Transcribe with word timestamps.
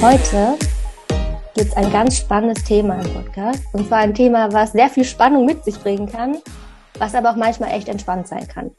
Heute 0.00 0.56
gibt 1.54 1.68
es 1.68 1.76
ein 1.76 1.92
ganz 1.92 2.18
spannendes 2.18 2.64
Thema 2.64 3.00
im 3.00 3.12
Podcast. 3.12 3.62
Und 3.72 3.86
zwar 3.88 3.98
ein 3.98 4.14
Thema, 4.14 4.52
was 4.52 4.72
sehr 4.72 4.88
viel 4.88 5.04
Spannung 5.04 5.44
mit 5.44 5.64
sich 5.64 5.78
bringen 5.80 6.10
kann, 6.10 6.38
was 6.98 7.14
aber 7.14 7.30
auch 7.30 7.36
manchmal 7.36 7.70
echt 7.70 7.88
entspannt 7.88 8.26
sein 8.26 8.46
kann. 8.48 8.70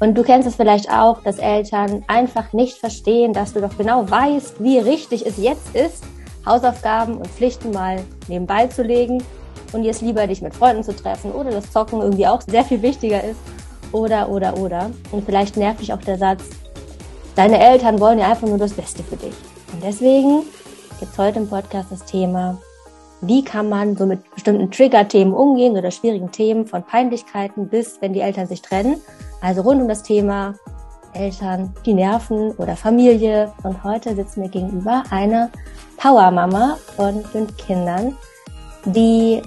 Und 0.00 0.14
du 0.14 0.22
kennst 0.22 0.48
es 0.48 0.56
vielleicht 0.56 0.90
auch, 0.90 1.22
dass 1.22 1.38
Eltern 1.38 2.04
einfach 2.06 2.52
nicht 2.52 2.78
verstehen, 2.78 3.32
dass 3.32 3.52
du 3.52 3.60
doch 3.60 3.76
genau 3.76 4.10
weißt, 4.10 4.62
wie 4.62 4.78
richtig 4.78 5.26
es 5.26 5.36
jetzt 5.36 5.74
ist, 5.74 6.04
Hausaufgaben 6.46 7.16
und 7.16 7.28
Pflichten 7.28 7.72
mal 7.72 8.02
nebenbei 8.28 8.66
zu 8.66 8.82
legen 8.82 9.22
und 9.72 9.82
dir 9.82 9.90
es 9.90 10.00
lieber 10.00 10.26
dich 10.26 10.42
mit 10.42 10.54
Freunden 10.54 10.82
zu 10.82 10.94
treffen 10.94 11.32
oder 11.32 11.50
das 11.50 11.70
Zocken 11.70 12.00
irgendwie 12.00 12.26
auch 12.26 12.40
sehr 12.42 12.64
viel 12.64 12.82
wichtiger 12.82 13.22
ist. 13.22 13.40
Oder, 13.92 14.30
oder, 14.30 14.56
oder. 14.56 14.90
Und 15.12 15.24
vielleicht 15.24 15.56
nervt 15.56 15.80
dich 15.80 15.92
auch 15.92 16.00
der 16.00 16.16
Satz, 16.16 16.44
deine 17.34 17.58
Eltern 17.58 18.00
wollen 18.00 18.18
ja 18.18 18.30
einfach 18.30 18.48
nur 18.48 18.58
das 18.58 18.72
Beste 18.72 19.02
für 19.02 19.16
dich. 19.16 19.34
Und 19.72 19.82
deswegen 19.82 20.42
gibt 21.00 21.12
es 21.12 21.18
heute 21.18 21.38
im 21.40 21.48
Podcast 21.48 21.90
das 21.90 22.04
Thema, 22.04 22.58
wie 23.20 23.44
kann 23.44 23.68
man 23.68 23.96
so 23.96 24.04
mit 24.04 24.28
bestimmten 24.34 24.70
Trigger-Themen 24.70 25.32
umgehen 25.32 25.76
oder 25.76 25.90
schwierigen 25.90 26.30
Themen 26.32 26.66
von 26.66 26.82
Peinlichkeiten 26.82 27.68
bis, 27.68 28.00
wenn 28.00 28.12
die 28.12 28.20
Eltern 28.20 28.48
sich 28.48 28.62
trennen. 28.62 29.00
Also 29.40 29.62
rund 29.62 29.80
um 29.80 29.88
das 29.88 30.02
Thema 30.02 30.54
Eltern, 31.12 31.72
die 31.86 31.94
Nerven 31.94 32.52
oder 32.52 32.76
Familie. 32.76 33.52
Und 33.62 33.82
heute 33.84 34.14
sitzt 34.14 34.36
mir 34.36 34.48
gegenüber 34.48 35.04
eine 35.10 35.50
Power-Mama 35.98 36.78
von 36.96 37.22
fünf 37.24 37.56
Kindern, 37.56 38.16
die, 38.84 39.42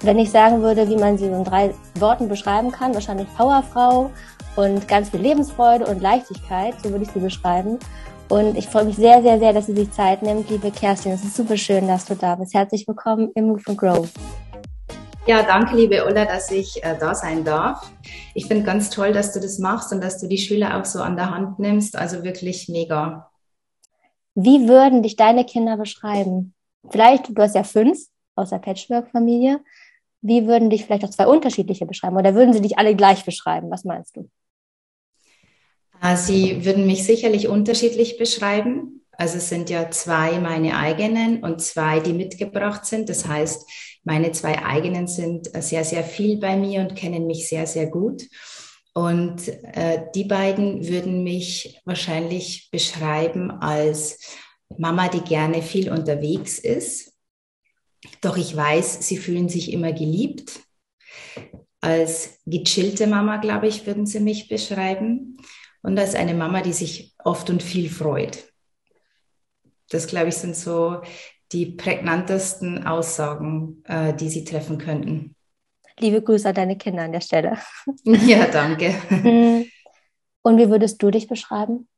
wenn 0.00 0.18
ich 0.18 0.30
sagen 0.30 0.62
würde, 0.62 0.88
wie 0.88 0.96
man 0.96 1.18
sie 1.18 1.26
in 1.26 1.44
drei 1.44 1.72
Worten 2.00 2.28
beschreiben 2.28 2.72
kann, 2.72 2.94
wahrscheinlich 2.94 3.28
Powerfrau 3.36 4.10
und 4.56 4.86
ganz 4.88 5.10
viel 5.10 5.20
Lebensfreude 5.20 5.86
und 5.86 6.00
Leichtigkeit, 6.00 6.74
so 6.82 6.90
würde 6.90 7.04
ich 7.04 7.10
sie 7.10 7.20
beschreiben. 7.20 7.78
Und 8.28 8.56
ich 8.56 8.68
freue 8.68 8.84
mich 8.84 8.96
sehr, 8.96 9.22
sehr, 9.22 9.38
sehr, 9.38 9.52
dass 9.52 9.66
sie 9.66 9.74
sich 9.74 9.90
Zeit 9.90 10.22
nimmt. 10.22 10.48
Liebe 10.50 10.70
Kerstin, 10.70 11.12
es 11.12 11.24
ist 11.24 11.36
super 11.36 11.56
schön, 11.56 11.88
dass 11.88 12.04
du 12.04 12.14
da 12.14 12.36
bist. 12.36 12.54
Herzlich 12.54 12.86
willkommen 12.86 13.30
im 13.34 13.46
Move 13.46 13.62
and 13.66 13.78
Grow. 13.78 14.08
Ja, 15.26 15.42
danke, 15.42 15.76
liebe 15.76 16.04
Ulla, 16.04 16.24
dass 16.24 16.50
ich 16.50 16.82
äh, 16.82 16.96
da 16.98 17.14
sein 17.14 17.44
darf. 17.44 17.90
Ich 18.34 18.46
finde 18.46 18.64
ganz 18.64 18.88
toll, 18.90 19.12
dass 19.12 19.32
du 19.32 19.40
das 19.40 19.58
machst 19.58 19.92
und 19.92 20.02
dass 20.02 20.20
du 20.20 20.28
die 20.28 20.38
Schüler 20.38 20.78
auch 20.78 20.84
so 20.84 21.00
an 21.00 21.16
der 21.16 21.30
Hand 21.30 21.58
nimmst. 21.58 21.96
Also 21.96 22.22
wirklich 22.24 22.68
mega. 22.68 23.30
Wie 24.34 24.68
würden 24.68 25.02
dich 25.02 25.16
deine 25.16 25.44
Kinder 25.44 25.76
beschreiben? 25.76 26.54
Vielleicht, 26.88 27.36
du 27.36 27.42
hast 27.42 27.54
ja 27.54 27.64
fünf 27.64 27.98
aus 28.36 28.50
der 28.50 28.58
Patchwork-Familie. 28.58 29.60
Wie 30.22 30.46
würden 30.46 30.70
dich 30.70 30.84
vielleicht 30.84 31.04
auch 31.04 31.10
zwei 31.10 31.26
unterschiedliche 31.26 31.86
beschreiben? 31.86 32.16
Oder 32.16 32.34
würden 32.34 32.52
sie 32.52 32.60
dich 32.60 32.78
alle 32.78 32.94
gleich 32.94 33.24
beschreiben? 33.24 33.70
Was 33.70 33.84
meinst 33.84 34.16
du? 34.16 34.28
Äh, 36.00 36.16
Sie 36.16 36.64
würden 36.64 36.86
mich 36.86 37.04
sicherlich 37.04 37.48
unterschiedlich 37.48 38.18
beschreiben. 38.18 39.04
Also 39.12 39.36
es 39.36 39.50
sind 39.50 39.68
ja 39.68 39.90
zwei 39.90 40.38
meine 40.38 40.76
eigenen 40.76 41.42
und 41.42 41.60
zwei, 41.60 42.00
die 42.00 42.14
mitgebracht 42.14 42.86
sind. 42.86 43.08
Das 43.08 43.26
heißt, 43.26 43.68
meine 44.02 44.32
zwei 44.32 44.64
eigenen 44.64 45.06
sind 45.06 45.50
sehr, 45.62 45.84
sehr 45.84 46.04
viel 46.04 46.38
bei 46.38 46.56
mir 46.56 46.80
und 46.80 46.96
kennen 46.96 47.26
mich 47.26 47.48
sehr, 47.48 47.66
sehr 47.66 47.86
gut. 47.86 48.22
Und 48.94 49.46
äh, 49.48 50.06
die 50.14 50.24
beiden 50.24 50.88
würden 50.88 51.22
mich 51.22 51.80
wahrscheinlich 51.84 52.70
beschreiben 52.70 53.50
als 53.50 54.18
Mama, 54.78 55.08
die 55.08 55.20
gerne 55.20 55.62
viel 55.62 55.92
unterwegs 55.92 56.58
ist. 56.58 57.12
Doch 58.22 58.38
ich 58.38 58.56
weiß, 58.56 59.06
sie 59.06 59.18
fühlen 59.18 59.48
sich 59.50 59.72
immer 59.72 59.92
geliebt. 59.92 60.60
Als 61.82 62.40
gechillte 62.46 63.06
Mama, 63.06 63.36
glaube 63.36 63.68
ich, 63.68 63.86
würden 63.86 64.06
sie 64.06 64.20
mich 64.20 64.48
beschreiben 64.48 65.36
und 65.82 65.98
als 65.98 66.14
eine 66.14 66.34
Mama, 66.34 66.60
die 66.60 66.72
sich 66.72 67.14
oft 67.24 67.50
und 67.50 67.62
viel 67.62 67.88
freut. 67.88 68.44
Das, 69.90 70.06
glaube 70.06 70.28
ich, 70.28 70.36
sind 70.36 70.56
so 70.56 71.02
die 71.52 71.66
prägnantesten 71.66 72.86
Aussagen, 72.86 73.82
äh, 73.86 74.14
die 74.14 74.28
sie 74.28 74.44
treffen 74.44 74.78
könnten. 74.78 75.34
Liebe 75.98 76.22
Grüße 76.22 76.48
an 76.48 76.54
deine 76.54 76.78
Kinder 76.78 77.02
an 77.02 77.12
der 77.12 77.20
Stelle. 77.20 77.58
Ja, 78.04 78.46
danke. 78.46 78.94
Mhm. 79.10 79.66
Und 80.42 80.58
wie 80.58 80.70
würdest 80.70 81.02
du 81.02 81.10
dich 81.10 81.28
beschreiben? 81.28 81.88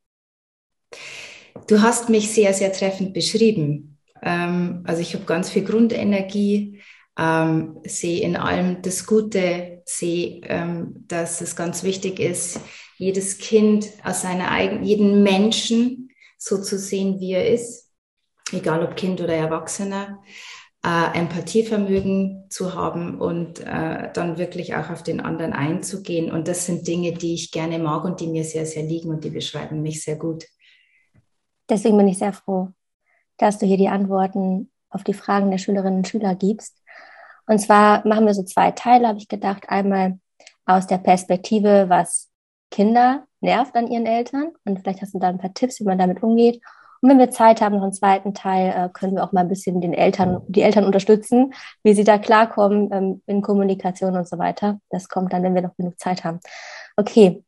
Du 1.68 1.80
hast 1.80 2.08
mich 2.08 2.32
sehr, 2.32 2.52
sehr 2.54 2.72
treffend 2.72 3.14
beschrieben. 3.14 3.98
Ähm, 4.22 4.82
also 4.84 5.00
ich 5.00 5.14
habe 5.14 5.24
ganz 5.24 5.50
viel 5.50 5.64
Grundenergie, 5.64 6.80
ähm, 7.18 7.78
sehe 7.84 8.22
in 8.22 8.36
allem 8.36 8.82
das 8.82 9.06
Gute, 9.06 9.82
sehe, 9.84 10.40
ähm, 10.44 11.04
dass 11.06 11.40
es 11.40 11.54
ganz 11.54 11.84
wichtig 11.84 12.18
ist, 12.18 12.60
jedes 13.02 13.38
Kind 13.38 13.90
aus 14.04 14.22
seiner 14.22 14.52
eigenen, 14.52 14.84
jeden 14.84 15.22
Menschen 15.24 16.10
so 16.38 16.62
zu 16.62 16.78
sehen, 16.78 17.18
wie 17.18 17.32
er 17.32 17.52
ist, 17.52 17.90
egal 18.52 18.84
ob 18.84 18.94
Kind 18.94 19.20
oder 19.20 19.34
Erwachsener, 19.34 20.22
äh, 20.84 21.18
Empathievermögen 21.18 22.46
zu 22.48 22.74
haben 22.74 23.20
und 23.20 23.58
äh, 23.60 24.12
dann 24.12 24.38
wirklich 24.38 24.76
auch 24.76 24.90
auf 24.90 25.02
den 25.02 25.20
anderen 25.20 25.52
einzugehen. 25.52 26.30
Und 26.30 26.46
das 26.46 26.66
sind 26.66 26.86
Dinge, 26.86 27.12
die 27.12 27.34
ich 27.34 27.50
gerne 27.50 27.80
mag 27.80 28.04
und 28.04 28.20
die 28.20 28.28
mir 28.28 28.44
sehr, 28.44 28.66
sehr 28.66 28.84
liegen 28.84 29.10
und 29.10 29.24
die 29.24 29.30
beschreiben 29.30 29.82
mich 29.82 30.02
sehr 30.02 30.16
gut. 30.16 30.44
Deswegen 31.68 31.96
bin 31.96 32.08
ich 32.08 32.18
sehr 32.18 32.32
froh, 32.32 32.68
dass 33.36 33.58
du 33.58 33.66
hier 33.66 33.78
die 33.78 33.88
Antworten 33.88 34.70
auf 34.90 35.02
die 35.02 35.14
Fragen 35.14 35.50
der 35.50 35.58
Schülerinnen 35.58 35.98
und 35.98 36.08
Schüler 36.08 36.36
gibst. 36.36 36.76
Und 37.46 37.58
zwar 37.58 38.06
machen 38.06 38.26
wir 38.26 38.34
so 38.34 38.44
zwei 38.44 38.70
Teile, 38.70 39.08
habe 39.08 39.18
ich 39.18 39.28
gedacht. 39.28 39.64
Einmal 39.68 40.20
aus 40.66 40.86
der 40.86 40.98
Perspektive, 40.98 41.86
was 41.88 42.31
Kinder 42.72 43.24
nervt 43.40 43.76
an 43.76 43.86
ihren 43.86 44.06
Eltern. 44.06 44.50
Und 44.64 44.80
vielleicht 44.80 45.02
hast 45.02 45.14
du 45.14 45.20
da 45.20 45.28
ein 45.28 45.38
paar 45.38 45.54
Tipps, 45.54 45.78
wie 45.78 45.84
man 45.84 45.98
damit 45.98 46.22
umgeht. 46.24 46.60
Und 47.00 47.10
wenn 47.10 47.18
wir 47.18 47.30
Zeit 47.30 47.60
haben, 47.60 47.76
noch 47.76 47.82
einen 47.82 47.92
zweiten 47.92 48.32
Teil, 48.32 48.70
äh, 48.70 48.88
können 48.92 49.16
wir 49.16 49.24
auch 49.24 49.32
mal 49.32 49.40
ein 49.40 49.48
bisschen 49.48 49.80
den 49.80 49.92
Eltern, 49.92 50.40
die 50.46 50.62
Eltern 50.62 50.84
unterstützen, 50.84 51.52
wie 51.82 51.94
sie 51.94 52.04
da 52.04 52.16
klarkommen 52.16 52.90
ähm, 52.92 53.22
in 53.26 53.42
Kommunikation 53.42 54.16
und 54.16 54.28
so 54.28 54.38
weiter. 54.38 54.80
Das 54.88 55.08
kommt 55.08 55.32
dann, 55.32 55.42
wenn 55.42 55.54
wir 55.54 55.62
noch 55.62 55.76
genug 55.76 55.98
Zeit 55.98 56.24
haben. 56.24 56.38
Okay. 56.96 57.42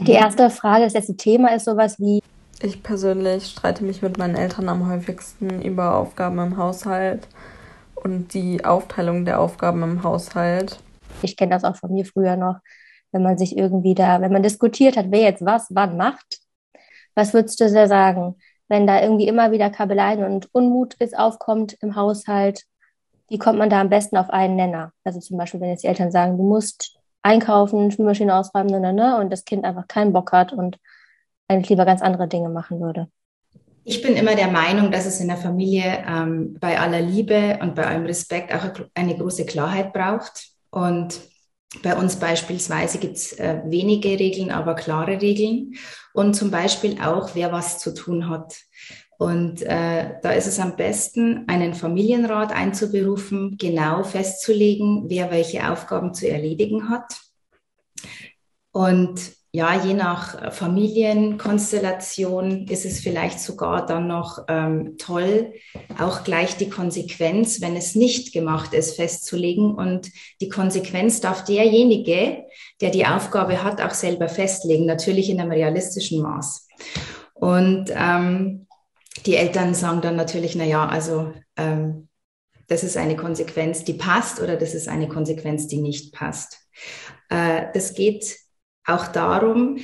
Die 0.00 0.12
mhm. 0.12 0.18
erste 0.18 0.50
Frage, 0.50 0.84
das 0.84 0.94
erste 0.94 1.16
Thema 1.16 1.54
ist 1.54 1.64
sowas 1.64 1.98
wie. 1.98 2.22
Ich 2.60 2.82
persönlich 2.82 3.46
streite 3.46 3.84
mich 3.84 4.02
mit 4.02 4.18
meinen 4.18 4.36
Eltern 4.36 4.68
am 4.68 4.88
häufigsten 4.88 5.62
über 5.62 5.96
Aufgaben 5.96 6.38
im 6.38 6.56
Haushalt 6.58 7.26
und 7.94 8.34
die 8.34 8.64
Aufteilung 8.64 9.24
der 9.24 9.40
Aufgaben 9.40 9.82
im 9.82 10.02
Haushalt. 10.02 10.78
Ich 11.22 11.36
kenne 11.36 11.54
das 11.54 11.64
auch 11.64 11.76
von 11.76 11.92
mir 11.92 12.04
früher 12.04 12.36
noch 12.36 12.56
wenn 13.14 13.22
man 13.22 13.38
sich 13.38 13.56
irgendwie 13.56 13.94
da, 13.94 14.20
wenn 14.20 14.32
man 14.32 14.42
diskutiert 14.42 14.96
hat, 14.96 15.06
wer 15.10 15.20
jetzt 15.20 15.44
was 15.44 15.68
wann 15.70 15.96
macht, 15.96 16.40
was 17.14 17.32
würdest 17.32 17.60
du 17.60 17.72
da 17.72 17.86
sagen, 17.86 18.36
wenn 18.68 18.86
da 18.86 19.00
irgendwie 19.00 19.28
immer 19.28 19.52
wieder 19.52 19.70
Kabeleien 19.70 20.24
und 20.24 20.48
Unmut 20.52 20.94
ist, 20.94 21.16
aufkommt 21.16 21.76
im 21.80 21.96
Haushalt, 21.96 22.64
wie 23.28 23.38
kommt 23.38 23.58
man 23.58 23.70
da 23.70 23.80
am 23.80 23.88
besten 23.88 24.16
auf 24.16 24.30
einen 24.30 24.56
Nenner? 24.56 24.92
Also 25.04 25.20
zum 25.20 25.38
Beispiel, 25.38 25.60
wenn 25.60 25.70
jetzt 25.70 25.84
die 25.84 25.88
Eltern 25.88 26.10
sagen, 26.10 26.36
du 26.36 26.42
musst 26.42 26.98
einkaufen, 27.22 27.90
Spülmaschine 27.90 28.34
ausräumen, 28.34 28.70
ne, 28.70 28.80
ne, 28.80 28.92
ne, 28.92 29.18
und 29.18 29.32
das 29.32 29.44
Kind 29.44 29.64
einfach 29.64 29.86
keinen 29.88 30.12
Bock 30.12 30.32
hat 30.32 30.52
und 30.52 30.78
eigentlich 31.48 31.70
lieber 31.70 31.84
ganz 31.84 32.02
andere 32.02 32.28
Dinge 32.28 32.48
machen 32.48 32.80
würde. 32.80 33.08
Ich 33.84 34.02
bin 34.02 34.16
immer 34.16 34.34
der 34.34 34.48
Meinung, 34.48 34.90
dass 34.90 35.06
es 35.06 35.20
in 35.20 35.28
der 35.28 35.36
Familie 35.36 36.04
ähm, 36.08 36.56
bei 36.58 36.80
aller 36.80 37.00
Liebe 37.00 37.58
und 37.60 37.74
bei 37.74 37.86
allem 37.86 38.06
Respekt 38.06 38.52
auch 38.54 38.64
eine 38.94 39.16
große 39.16 39.44
Klarheit 39.44 39.92
braucht. 39.92 40.48
Und 40.70 41.20
bei 41.82 41.96
uns 41.96 42.16
beispielsweise 42.16 42.98
gibt 42.98 43.16
es 43.16 43.32
äh, 43.32 43.62
wenige 43.66 44.10
Regeln, 44.18 44.50
aber 44.50 44.74
klare 44.74 45.20
Regeln 45.20 45.74
und 46.12 46.34
zum 46.34 46.50
Beispiel 46.50 47.00
auch, 47.00 47.34
wer 47.34 47.52
was 47.52 47.78
zu 47.78 47.94
tun 47.94 48.28
hat. 48.28 48.54
Und 49.18 49.62
äh, 49.62 50.14
da 50.22 50.32
ist 50.32 50.46
es 50.46 50.58
am 50.58 50.76
besten, 50.76 51.44
einen 51.48 51.74
Familienrat 51.74 52.52
einzuberufen, 52.52 53.56
genau 53.58 54.02
festzulegen, 54.02 55.04
wer 55.08 55.30
welche 55.30 55.70
Aufgaben 55.70 56.14
zu 56.14 56.28
erledigen 56.28 56.88
hat. 56.88 57.20
Und 58.72 59.32
ja, 59.54 59.80
je 59.80 59.94
nach 59.94 60.52
Familienkonstellation 60.52 62.66
ist 62.66 62.84
es 62.84 62.98
vielleicht 62.98 63.38
sogar 63.38 63.86
dann 63.86 64.08
noch 64.08 64.40
ähm, 64.48 64.96
toll, 64.98 65.52
auch 65.96 66.24
gleich 66.24 66.56
die 66.56 66.68
Konsequenz, 66.68 67.60
wenn 67.60 67.76
es 67.76 67.94
nicht 67.94 68.32
gemacht 68.32 68.74
ist, 68.74 68.96
festzulegen. 68.96 69.72
Und 69.72 70.10
die 70.40 70.48
Konsequenz 70.48 71.20
darf 71.20 71.44
derjenige, 71.44 72.46
der 72.80 72.90
die 72.90 73.06
Aufgabe 73.06 73.62
hat, 73.62 73.80
auch 73.80 73.94
selber 73.94 74.28
festlegen, 74.28 74.86
natürlich 74.86 75.30
in 75.30 75.40
einem 75.40 75.52
realistischen 75.52 76.20
Maß. 76.20 76.66
Und 77.34 77.92
ähm, 77.94 78.66
die 79.24 79.36
Eltern 79.36 79.74
sagen 79.74 80.00
dann 80.00 80.16
natürlich, 80.16 80.56
na 80.56 80.64
ja, 80.64 80.84
also 80.84 81.32
ähm, 81.56 82.08
das 82.66 82.82
ist 82.82 82.96
eine 82.96 83.14
Konsequenz, 83.14 83.84
die 83.84 83.94
passt 83.94 84.40
oder 84.40 84.56
das 84.56 84.74
ist 84.74 84.88
eine 84.88 85.06
Konsequenz, 85.06 85.68
die 85.68 85.80
nicht 85.80 86.12
passt. 86.12 86.58
Äh, 87.28 87.66
das 87.72 87.94
geht 87.94 88.42
auch 88.86 89.08
darum, 89.08 89.78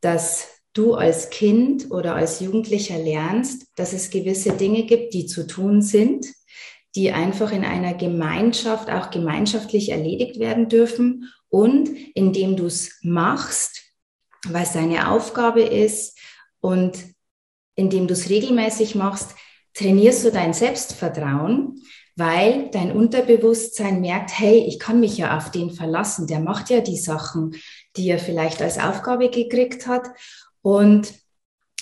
dass 0.00 0.48
du 0.72 0.94
als 0.94 1.30
Kind 1.30 1.90
oder 1.90 2.14
als 2.14 2.40
Jugendlicher 2.40 2.98
lernst, 2.98 3.66
dass 3.76 3.92
es 3.92 4.10
gewisse 4.10 4.52
Dinge 4.52 4.84
gibt, 4.84 5.14
die 5.14 5.26
zu 5.26 5.46
tun 5.46 5.80
sind, 5.82 6.26
die 6.94 7.12
einfach 7.12 7.52
in 7.52 7.64
einer 7.64 7.94
Gemeinschaft 7.94 8.90
auch 8.90 9.10
gemeinschaftlich 9.10 9.90
erledigt 9.90 10.38
werden 10.38 10.68
dürfen. 10.68 11.32
Und 11.48 11.88
indem 12.14 12.56
du 12.56 12.66
es 12.66 12.98
machst, 13.02 13.82
weil 14.46 14.64
es 14.64 14.72
deine 14.72 15.10
Aufgabe 15.10 15.62
ist 15.62 16.18
und 16.60 16.98
indem 17.74 18.06
du 18.06 18.14
es 18.14 18.28
regelmäßig 18.28 18.94
machst, 18.94 19.34
trainierst 19.74 20.24
du 20.24 20.32
dein 20.32 20.54
Selbstvertrauen, 20.54 21.82
weil 22.16 22.70
dein 22.70 22.92
Unterbewusstsein 22.92 24.00
merkt, 24.00 24.38
hey, 24.38 24.64
ich 24.66 24.78
kann 24.78 25.00
mich 25.00 25.18
ja 25.18 25.36
auf 25.36 25.50
den 25.50 25.70
verlassen, 25.70 26.26
der 26.26 26.40
macht 26.40 26.70
ja 26.70 26.80
die 26.80 26.96
Sachen, 26.96 27.54
die 27.96 28.08
er 28.08 28.18
vielleicht 28.18 28.62
als 28.62 28.78
Aufgabe 28.78 29.28
gekriegt 29.28 29.86
hat 29.86 30.08
und 30.62 31.12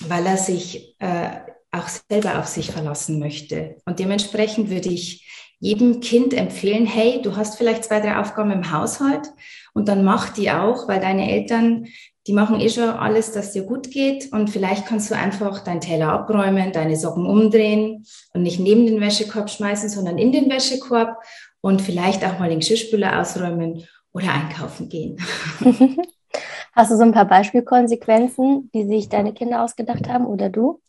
weil 0.03 0.25
er 0.25 0.37
sich 0.37 0.95
äh, 0.99 1.29
auch 1.71 1.87
selber 1.87 2.39
auf 2.39 2.47
sich 2.47 2.71
verlassen 2.71 3.17
möchte. 3.19 3.77
Und 3.85 3.99
dementsprechend 3.99 4.69
würde 4.69 4.89
ich 4.89 5.25
jedem 5.59 6.01
Kind 6.01 6.33
empfehlen, 6.33 6.85
hey, 6.85 7.21
du 7.21 7.37
hast 7.37 7.57
vielleicht 7.57 7.85
zwei, 7.85 8.01
drei 8.01 8.19
Aufgaben 8.19 8.51
im 8.51 8.71
Haushalt 8.71 9.27
und 9.73 9.87
dann 9.87 10.03
mach 10.03 10.29
die 10.29 10.51
auch, 10.51 10.87
weil 10.89 10.99
deine 10.99 11.31
Eltern, 11.31 11.87
die 12.27 12.33
machen 12.33 12.59
eh 12.59 12.69
schon 12.69 12.89
alles, 12.89 13.31
dass 13.31 13.51
dir 13.51 13.63
gut 13.63 13.91
geht 13.91 14.31
und 14.33 14.49
vielleicht 14.49 14.87
kannst 14.87 15.11
du 15.11 15.15
einfach 15.15 15.63
deinen 15.63 15.81
Teller 15.81 16.09
abräumen, 16.09 16.71
deine 16.71 16.95
Socken 16.95 17.25
umdrehen 17.27 18.05
und 18.33 18.41
nicht 18.41 18.59
neben 18.59 18.85
den 18.87 18.99
Wäschekorb 18.99 19.49
schmeißen, 19.49 19.89
sondern 19.89 20.17
in 20.17 20.31
den 20.31 20.49
Wäschekorb 20.49 21.17
und 21.61 21.81
vielleicht 21.81 22.25
auch 22.25 22.39
mal 22.39 22.49
den 22.49 22.59
Geschirrspüler 22.59 23.19
ausräumen 23.19 23.87
oder 24.11 24.33
einkaufen 24.33 24.89
gehen. 24.89 25.17
Hast 26.73 26.91
du 26.91 26.97
so 26.97 27.03
ein 27.03 27.13
paar 27.13 27.25
Beispielkonsequenzen, 27.25 28.69
die 28.73 28.85
sich 28.85 29.07
deine 29.07 29.33
Kinder 29.33 29.63
ausgedacht 29.63 30.09
haben 30.09 30.25
oder 30.25 30.49
du? 30.49 30.81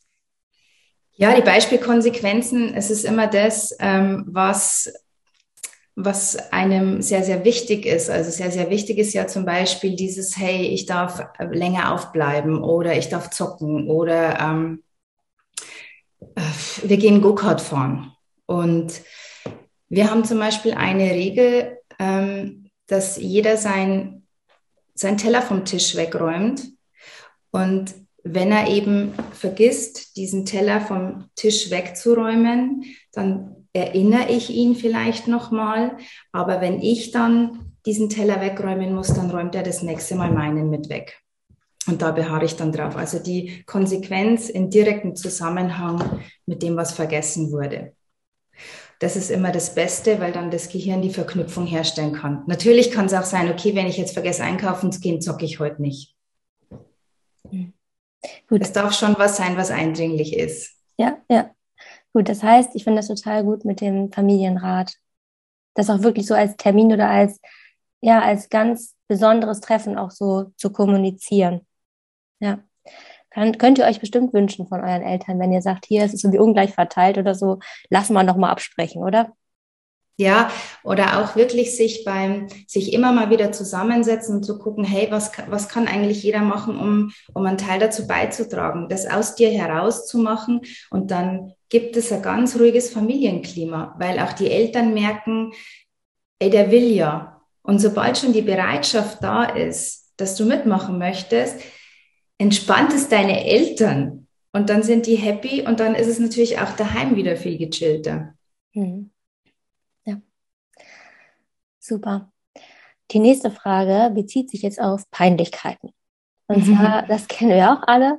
Ja, 1.12 1.34
die 1.34 1.42
Beispielkonsequenzen, 1.42 2.74
es 2.74 2.90
ist 2.90 3.04
immer 3.04 3.26
das, 3.26 3.74
ähm, 3.78 4.24
was, 4.26 4.92
was 5.96 6.36
einem 6.52 7.00
sehr, 7.00 7.24
sehr 7.24 7.44
wichtig 7.44 7.86
ist. 7.86 8.10
Also 8.10 8.30
sehr, 8.30 8.50
sehr 8.50 8.68
wichtig 8.68 8.98
ist 8.98 9.14
ja 9.14 9.26
zum 9.26 9.46
Beispiel 9.46 9.96
dieses, 9.96 10.36
hey, 10.36 10.66
ich 10.66 10.84
darf 10.84 11.22
länger 11.38 11.92
aufbleiben 11.94 12.62
oder 12.62 12.96
ich 12.96 13.08
darf 13.08 13.30
zocken 13.30 13.88
oder 13.88 14.38
ähm, 14.38 14.84
äh, 16.34 16.40
wir 16.82 16.98
gehen 16.98 17.22
Go-Kart 17.22 17.62
fahren. 17.62 18.12
Und 18.44 19.00
wir 19.88 20.10
haben 20.10 20.24
zum 20.24 20.38
Beispiel 20.38 20.74
eine 20.74 21.10
Regel, 21.12 21.78
ähm, 21.98 22.70
dass 22.86 23.16
jeder 23.16 23.56
sein, 23.56 24.26
sein 24.94 25.16
Teller 25.16 25.40
vom 25.40 25.64
Tisch 25.64 25.96
wegräumt. 25.96 26.62
Und 27.52 27.94
wenn 28.22 28.52
er 28.52 28.68
eben 28.68 29.14
vergisst, 29.32 30.16
diesen 30.18 30.44
Teller 30.44 30.82
vom 30.82 31.30
Tisch 31.36 31.70
wegzuräumen, 31.70 32.84
dann 33.12 33.65
erinnere 33.76 34.30
ich 34.30 34.50
ihn 34.50 34.74
vielleicht 34.74 35.28
nochmal. 35.28 35.98
Aber 36.32 36.60
wenn 36.60 36.80
ich 36.80 37.10
dann 37.10 37.72
diesen 37.84 38.08
Teller 38.08 38.40
wegräumen 38.40 38.94
muss, 38.94 39.08
dann 39.08 39.30
räumt 39.30 39.54
er 39.54 39.62
das 39.62 39.82
nächste 39.82 40.16
Mal 40.16 40.30
meinen 40.30 40.70
mit 40.70 40.88
weg. 40.88 41.20
Und 41.86 42.02
da 42.02 42.10
beharre 42.10 42.46
ich 42.46 42.56
dann 42.56 42.72
drauf. 42.72 42.96
Also 42.96 43.18
die 43.18 43.62
Konsequenz 43.64 44.48
in 44.48 44.70
direktem 44.70 45.14
Zusammenhang 45.14 46.20
mit 46.46 46.62
dem, 46.62 46.76
was 46.76 46.92
vergessen 46.92 47.52
wurde. 47.52 47.92
Das 48.98 49.14
ist 49.14 49.30
immer 49.30 49.52
das 49.52 49.74
Beste, 49.74 50.18
weil 50.20 50.32
dann 50.32 50.50
das 50.50 50.70
Gehirn 50.70 51.02
die 51.02 51.12
Verknüpfung 51.12 51.66
herstellen 51.66 52.14
kann. 52.14 52.42
Natürlich 52.46 52.90
kann 52.90 53.06
es 53.06 53.14
auch 53.14 53.24
sein, 53.24 53.50
okay, 53.50 53.74
wenn 53.74 53.86
ich 53.86 53.98
jetzt 53.98 54.14
vergesse 54.14 54.42
einkaufen 54.42 54.90
zu 54.90 55.00
gehen, 55.00 55.20
zocke 55.20 55.44
ich 55.44 55.60
heute 55.60 55.82
nicht. 55.82 56.16
Mhm. 57.50 57.74
Gut. 58.48 58.62
Es 58.62 58.72
darf 58.72 58.94
schon 58.94 59.14
was 59.18 59.36
sein, 59.36 59.56
was 59.56 59.70
eindringlich 59.70 60.34
ist. 60.34 60.72
Ja, 60.98 61.18
ja. 61.30 61.50
Gut, 62.16 62.30
das 62.30 62.42
heißt, 62.42 62.70
ich 62.74 62.84
finde 62.84 63.00
das 63.00 63.08
total 63.08 63.44
gut 63.44 63.66
mit 63.66 63.82
dem 63.82 64.10
Familienrat. 64.10 64.94
Das 65.74 65.90
auch 65.90 66.00
wirklich 66.00 66.26
so 66.26 66.32
als 66.32 66.56
Termin 66.56 66.90
oder 66.90 67.10
als, 67.10 67.42
ja, 68.00 68.22
als 68.22 68.48
ganz 68.48 68.94
besonderes 69.06 69.60
Treffen 69.60 69.98
auch 69.98 70.10
so 70.10 70.50
zu 70.56 70.72
kommunizieren. 70.72 71.66
Ja. 72.40 72.60
Kann, 73.28 73.58
könnt 73.58 73.76
ihr 73.76 73.84
euch 73.84 74.00
bestimmt 74.00 74.32
wünschen 74.32 74.66
von 74.66 74.80
euren 74.80 75.02
Eltern, 75.02 75.38
wenn 75.38 75.52
ihr 75.52 75.60
sagt, 75.60 75.84
hier, 75.84 76.04
es 76.04 76.14
ist 76.14 76.24
irgendwie 76.24 76.40
ungleich 76.40 76.72
verteilt 76.72 77.18
oder 77.18 77.34
so, 77.34 77.58
lassen 77.90 78.14
wir 78.14 78.22
nochmal 78.22 78.50
absprechen, 78.50 79.02
oder? 79.02 79.34
Ja, 80.18 80.50
oder 80.82 81.20
auch 81.20 81.36
wirklich 81.36 81.76
sich 81.76 82.02
beim, 82.04 82.48
sich 82.66 82.94
immer 82.94 83.12
mal 83.12 83.28
wieder 83.28 83.52
zusammensetzen 83.52 84.36
und 84.36 84.44
zu 84.44 84.58
gucken, 84.58 84.82
hey, 84.82 85.08
was, 85.10 85.30
was 85.48 85.68
kann 85.68 85.88
eigentlich 85.88 86.22
jeder 86.22 86.40
machen, 86.40 86.78
um, 86.78 87.12
um 87.34 87.44
einen 87.44 87.58
Teil 87.58 87.78
dazu 87.80 88.06
beizutragen, 88.06 88.88
das 88.88 89.06
aus 89.06 89.34
dir 89.34 89.50
herauszumachen. 89.50 90.62
Und 90.88 91.10
dann 91.10 91.52
gibt 91.68 91.98
es 91.98 92.10
ein 92.12 92.22
ganz 92.22 92.58
ruhiges 92.58 92.90
Familienklima, 92.90 93.94
weil 93.98 94.18
auch 94.18 94.32
die 94.32 94.50
Eltern 94.50 94.94
merken, 94.94 95.52
ey, 96.38 96.48
der 96.48 96.70
will 96.70 96.90
ja. 96.90 97.42
Und 97.62 97.80
sobald 97.80 98.16
schon 98.16 98.32
die 98.32 98.42
Bereitschaft 98.42 99.22
da 99.22 99.44
ist, 99.44 100.14
dass 100.16 100.34
du 100.36 100.46
mitmachen 100.46 100.98
möchtest, 100.98 101.60
entspannt 102.38 102.92
es 102.94 103.08
deine 103.08 103.44
Eltern. 103.44 104.28
Und 104.52 104.70
dann 104.70 104.82
sind 104.82 105.06
die 105.06 105.16
happy 105.16 105.66
und 105.66 105.80
dann 105.80 105.94
ist 105.94 106.06
es 106.06 106.18
natürlich 106.18 106.58
auch 106.58 106.72
daheim 106.72 107.16
wieder 107.16 107.36
viel 107.36 107.58
gechillter. 107.58 108.34
Mhm. 108.72 109.10
Super. 111.86 112.32
Die 113.12 113.20
nächste 113.20 113.52
Frage 113.52 114.12
bezieht 114.12 114.50
sich 114.50 114.62
jetzt 114.62 114.80
auf 114.80 115.08
Peinlichkeiten. 115.12 115.90
Und 116.48 116.66
mhm. 116.66 116.76
zwar, 116.76 117.06
das 117.06 117.28
kennen 117.28 117.52
wir 117.52 117.72
auch 117.72 117.86
alle, 117.86 118.18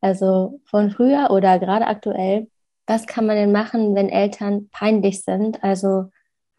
also 0.00 0.60
von 0.70 0.92
früher 0.92 1.30
oder 1.30 1.58
gerade 1.58 1.86
aktuell. 1.86 2.46
Was 2.86 3.06
kann 3.06 3.26
man 3.26 3.36
denn 3.36 3.50
machen, 3.50 3.96
wenn 3.96 4.08
Eltern 4.08 4.68
peinlich 4.70 5.22
sind? 5.22 5.64
Also 5.64 6.10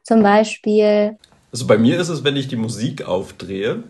zum 0.03 0.21
Beispiel. 0.21 1.17
Also 1.53 1.65
bei 1.65 1.77
mir 1.77 1.97
ist 1.97 2.09
es, 2.09 2.25
wenn 2.25 2.35
ich 2.35 2.49
die 2.49 2.57
Musik 2.57 3.07
aufdrehe 3.07 3.83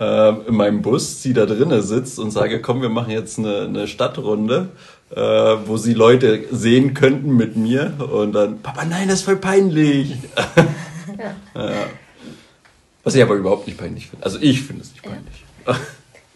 äh, 0.00 0.28
in 0.46 0.54
meinem 0.54 0.80
Bus, 0.80 1.22
sie 1.22 1.34
da 1.34 1.44
drinnen 1.44 1.82
sitzt 1.82 2.18
und 2.18 2.30
sage, 2.30 2.62
komm, 2.62 2.80
wir 2.80 2.88
machen 2.88 3.10
jetzt 3.10 3.38
eine, 3.38 3.62
eine 3.62 3.88
Stadtrunde, 3.88 4.70
äh, 5.10 5.20
wo 5.20 5.76
sie 5.76 5.92
Leute 5.92 6.44
sehen 6.50 6.94
könnten 6.94 7.36
mit 7.36 7.56
mir 7.56 7.92
und 8.10 8.32
dann, 8.32 8.62
Papa, 8.62 8.86
nein, 8.86 9.08
das 9.08 9.18
ist 9.18 9.24
voll 9.24 9.36
peinlich. 9.36 10.16
Ja. 11.18 11.34
ja. 11.54 11.86
Was 13.02 13.14
ich 13.14 13.22
aber 13.22 13.34
überhaupt 13.34 13.66
nicht 13.66 13.78
peinlich 13.78 14.08
finde. 14.08 14.24
Also 14.24 14.38
ich 14.40 14.62
finde 14.62 14.82
es 14.82 14.92
nicht 14.92 15.02
peinlich. 15.02 15.44
Ja. 15.66 15.76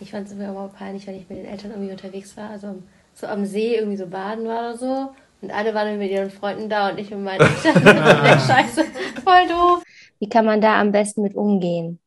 Ich 0.01 0.13
fand 0.13 0.29
es 0.29 0.33
immer 0.33 0.51
überhaupt 0.51 0.77
peinlich, 0.79 1.09
wenn 1.09 1.17
ich 1.17 1.29
mit 1.29 1.39
den 1.39 1.47
Eltern 1.47 1.73
irgendwie 1.73 1.91
unterwegs 1.91 2.37
war, 2.37 2.51
also 2.51 2.81
so 3.15 3.27
am 3.27 3.45
See 3.45 3.75
irgendwie 3.75 3.97
so 3.97 4.07
baden 4.07 4.47
war 4.47 4.61
oder 4.61 4.77
so. 4.77 5.13
Und 5.41 5.51
alle 5.51 5.75
waren 5.75 5.99
mit 5.99 6.13
ihren 6.13 6.31
Freunden 6.31 6.69
da 6.69 6.91
und 6.91 6.99
ich 6.99 7.11
mit 7.11 7.19
meinen 7.19 7.41
Eltern. 7.65 7.83
Scheiße, 8.41 8.85
voll 9.25 9.49
doof. 9.49 9.83
Wie 10.21 10.29
kann 10.29 10.45
man 10.45 10.61
da 10.61 10.81
am 10.81 10.93
besten 10.93 11.23
mit 11.23 11.35
umgehen? 11.35 11.99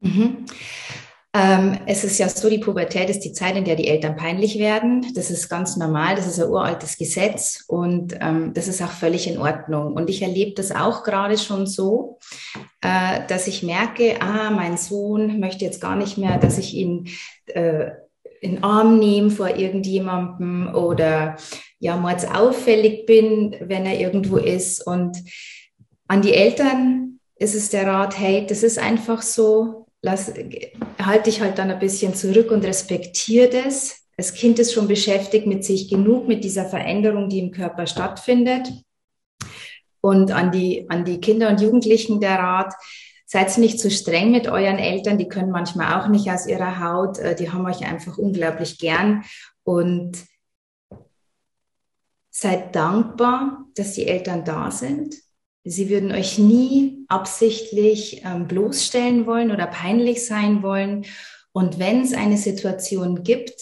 Mhm. 0.00 0.46
Ähm, 1.38 1.80
es 1.84 2.02
ist 2.02 2.16
ja 2.16 2.30
so, 2.30 2.48
die 2.48 2.56
Pubertät 2.56 3.10
ist 3.10 3.20
die 3.20 3.32
Zeit, 3.34 3.56
in 3.56 3.64
der 3.66 3.76
die 3.76 3.88
Eltern 3.88 4.16
peinlich 4.16 4.58
werden. 4.58 5.04
Das 5.14 5.30
ist 5.30 5.50
ganz 5.50 5.76
normal, 5.76 6.16
das 6.16 6.26
ist 6.26 6.40
ein 6.40 6.48
uraltes 6.48 6.96
Gesetz 6.96 7.64
und 7.66 8.16
ähm, 8.22 8.54
das 8.54 8.68
ist 8.68 8.80
auch 8.80 8.90
völlig 8.90 9.26
in 9.26 9.36
Ordnung. 9.36 9.92
Und 9.92 10.08
ich 10.08 10.22
erlebe 10.22 10.54
das 10.54 10.72
auch 10.72 11.04
gerade 11.04 11.36
schon 11.36 11.66
so, 11.66 12.18
äh, 12.80 13.20
dass 13.28 13.48
ich 13.48 13.62
merke, 13.62 14.22
ah, 14.22 14.50
mein 14.50 14.78
Sohn 14.78 15.38
möchte 15.38 15.66
jetzt 15.66 15.82
gar 15.82 15.94
nicht 15.94 16.16
mehr, 16.16 16.38
dass 16.38 16.56
ich 16.56 16.72
ihn 16.72 17.08
äh, 17.48 17.90
in 18.40 18.64
Arm 18.64 18.98
nehme 18.98 19.28
vor 19.28 19.50
irgendjemandem 19.56 20.74
oder 20.74 21.36
ja, 21.80 21.98
mal 21.98 22.16
auffällig 22.32 23.04
bin, 23.04 23.54
wenn 23.60 23.84
er 23.84 24.00
irgendwo 24.00 24.38
ist. 24.38 24.86
Und 24.86 25.18
an 26.08 26.22
die 26.22 26.32
Eltern 26.32 27.20
ist 27.38 27.54
es 27.54 27.68
der 27.68 27.86
Rat, 27.86 28.18
hey, 28.18 28.46
das 28.48 28.62
ist 28.62 28.78
einfach 28.78 29.20
so, 29.20 29.85
lass, 30.06 30.32
halte 31.02 31.24
dich 31.24 31.40
halt 31.40 31.58
dann 31.58 31.70
ein 31.70 31.78
bisschen 31.78 32.14
zurück 32.14 32.50
und 32.50 32.64
respektiere 32.64 33.50
das. 33.50 34.06
Das 34.16 34.32
Kind 34.32 34.58
ist 34.58 34.72
schon 34.72 34.88
beschäftigt 34.88 35.46
mit 35.46 35.64
sich 35.64 35.90
genug, 35.90 36.26
mit 36.26 36.42
dieser 36.44 36.64
Veränderung, 36.64 37.28
die 37.28 37.40
im 37.40 37.50
Körper 37.50 37.86
stattfindet. 37.86 38.72
Und 40.00 40.30
an 40.30 40.52
die, 40.52 40.88
an 40.88 41.04
die 41.04 41.20
Kinder 41.20 41.50
und 41.50 41.60
Jugendlichen 41.60 42.20
der 42.20 42.38
Rat, 42.38 42.72
seid 43.26 43.58
nicht 43.58 43.80
zu 43.80 43.90
streng 43.90 44.30
mit 44.30 44.46
euren 44.46 44.78
Eltern, 44.78 45.18
die 45.18 45.28
können 45.28 45.50
manchmal 45.50 46.00
auch 46.00 46.08
nicht 46.08 46.30
aus 46.30 46.46
ihrer 46.46 46.78
Haut, 46.80 47.18
äh, 47.18 47.34
die 47.34 47.50
haben 47.50 47.66
euch 47.66 47.84
einfach 47.84 48.16
unglaublich 48.16 48.78
gern 48.78 49.24
und 49.64 50.16
seid 52.30 52.76
dankbar, 52.76 53.64
dass 53.74 53.94
die 53.94 54.06
Eltern 54.06 54.44
da 54.44 54.70
sind 54.70 55.16
Sie 55.68 55.90
würden 55.90 56.12
euch 56.12 56.38
nie 56.38 57.04
absichtlich 57.08 58.22
ähm, 58.24 58.46
bloßstellen 58.46 59.26
wollen 59.26 59.50
oder 59.50 59.66
peinlich 59.66 60.24
sein 60.24 60.62
wollen. 60.62 61.06
Und 61.50 61.80
wenn 61.80 62.02
es 62.02 62.12
eine 62.12 62.36
Situation 62.36 63.24
gibt, 63.24 63.60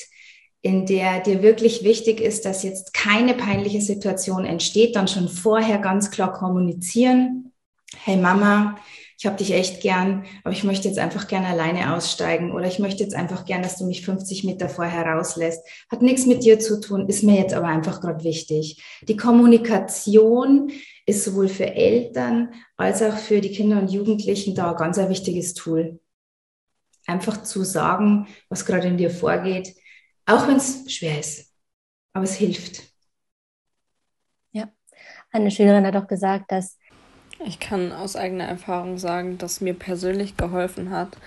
in 0.60 0.84
der 0.84 1.20
dir 1.20 1.42
wirklich 1.42 1.82
wichtig 1.82 2.20
ist, 2.20 2.44
dass 2.44 2.62
jetzt 2.62 2.92
keine 2.92 3.32
peinliche 3.32 3.80
Situation 3.80 4.44
entsteht, 4.44 4.96
dann 4.96 5.08
schon 5.08 5.30
vorher 5.30 5.78
ganz 5.78 6.10
klar 6.10 6.34
kommunizieren. 6.34 7.52
Hey 8.04 8.18
Mama, 8.18 8.76
ich 9.18 9.24
habe 9.24 9.38
dich 9.38 9.52
echt 9.52 9.80
gern, 9.80 10.26
aber 10.42 10.52
ich 10.52 10.64
möchte 10.64 10.88
jetzt 10.88 10.98
einfach 10.98 11.26
gern 11.28 11.44
alleine 11.44 11.94
aussteigen 11.94 12.52
oder 12.52 12.66
ich 12.66 12.78
möchte 12.78 13.02
jetzt 13.02 13.14
einfach 13.14 13.46
gern, 13.46 13.62
dass 13.62 13.78
du 13.78 13.86
mich 13.86 14.04
50 14.04 14.44
Meter 14.44 14.68
vorher 14.68 15.06
rauslässt. 15.06 15.66
Hat 15.90 16.02
nichts 16.02 16.26
mit 16.26 16.44
dir 16.44 16.58
zu 16.58 16.80
tun, 16.80 17.08
ist 17.08 17.22
mir 17.22 17.38
jetzt 17.38 17.54
aber 17.54 17.68
einfach 17.68 18.02
gerade 18.02 18.24
wichtig. 18.24 18.82
Die 19.08 19.16
Kommunikation 19.16 20.70
ist 21.06 21.24
sowohl 21.24 21.48
für 21.48 21.66
Eltern 21.66 22.54
als 22.76 23.02
auch 23.02 23.16
für 23.16 23.40
die 23.40 23.52
Kinder 23.52 23.78
und 23.80 23.90
Jugendlichen 23.90 24.54
da 24.54 24.70
ein 24.72 24.76
ganz 24.76 24.98
ein 24.98 25.08
wichtiges 25.10 25.54
Tool. 25.54 26.00
Einfach 27.06 27.42
zu 27.42 27.64
sagen, 27.64 28.28
was 28.48 28.64
gerade 28.66 28.88
in 28.88 28.96
dir 28.96 29.10
vorgeht, 29.10 29.74
auch 30.26 30.48
wenn 30.48 30.56
es 30.56 30.90
schwer 30.92 31.20
ist. 31.20 31.52
aber 32.14 32.24
es 32.24 32.34
hilft. 32.36 32.82
Ja, 34.52 34.72
eine 35.32 35.50
Schülerin 35.50 35.86
hat 35.86 35.96
auch 35.96 36.06
gesagt, 36.08 36.50
dass 36.52 36.78
ich 37.44 37.58
kann 37.60 37.92
aus 37.92 38.16
eigener 38.16 38.44
Erfahrung 38.44 38.98
sagen, 38.98 39.38
dass 39.38 39.60
mir 39.60 39.74
persönlich 39.74 40.36
geholfen 40.36 40.90
hat, 40.90 41.18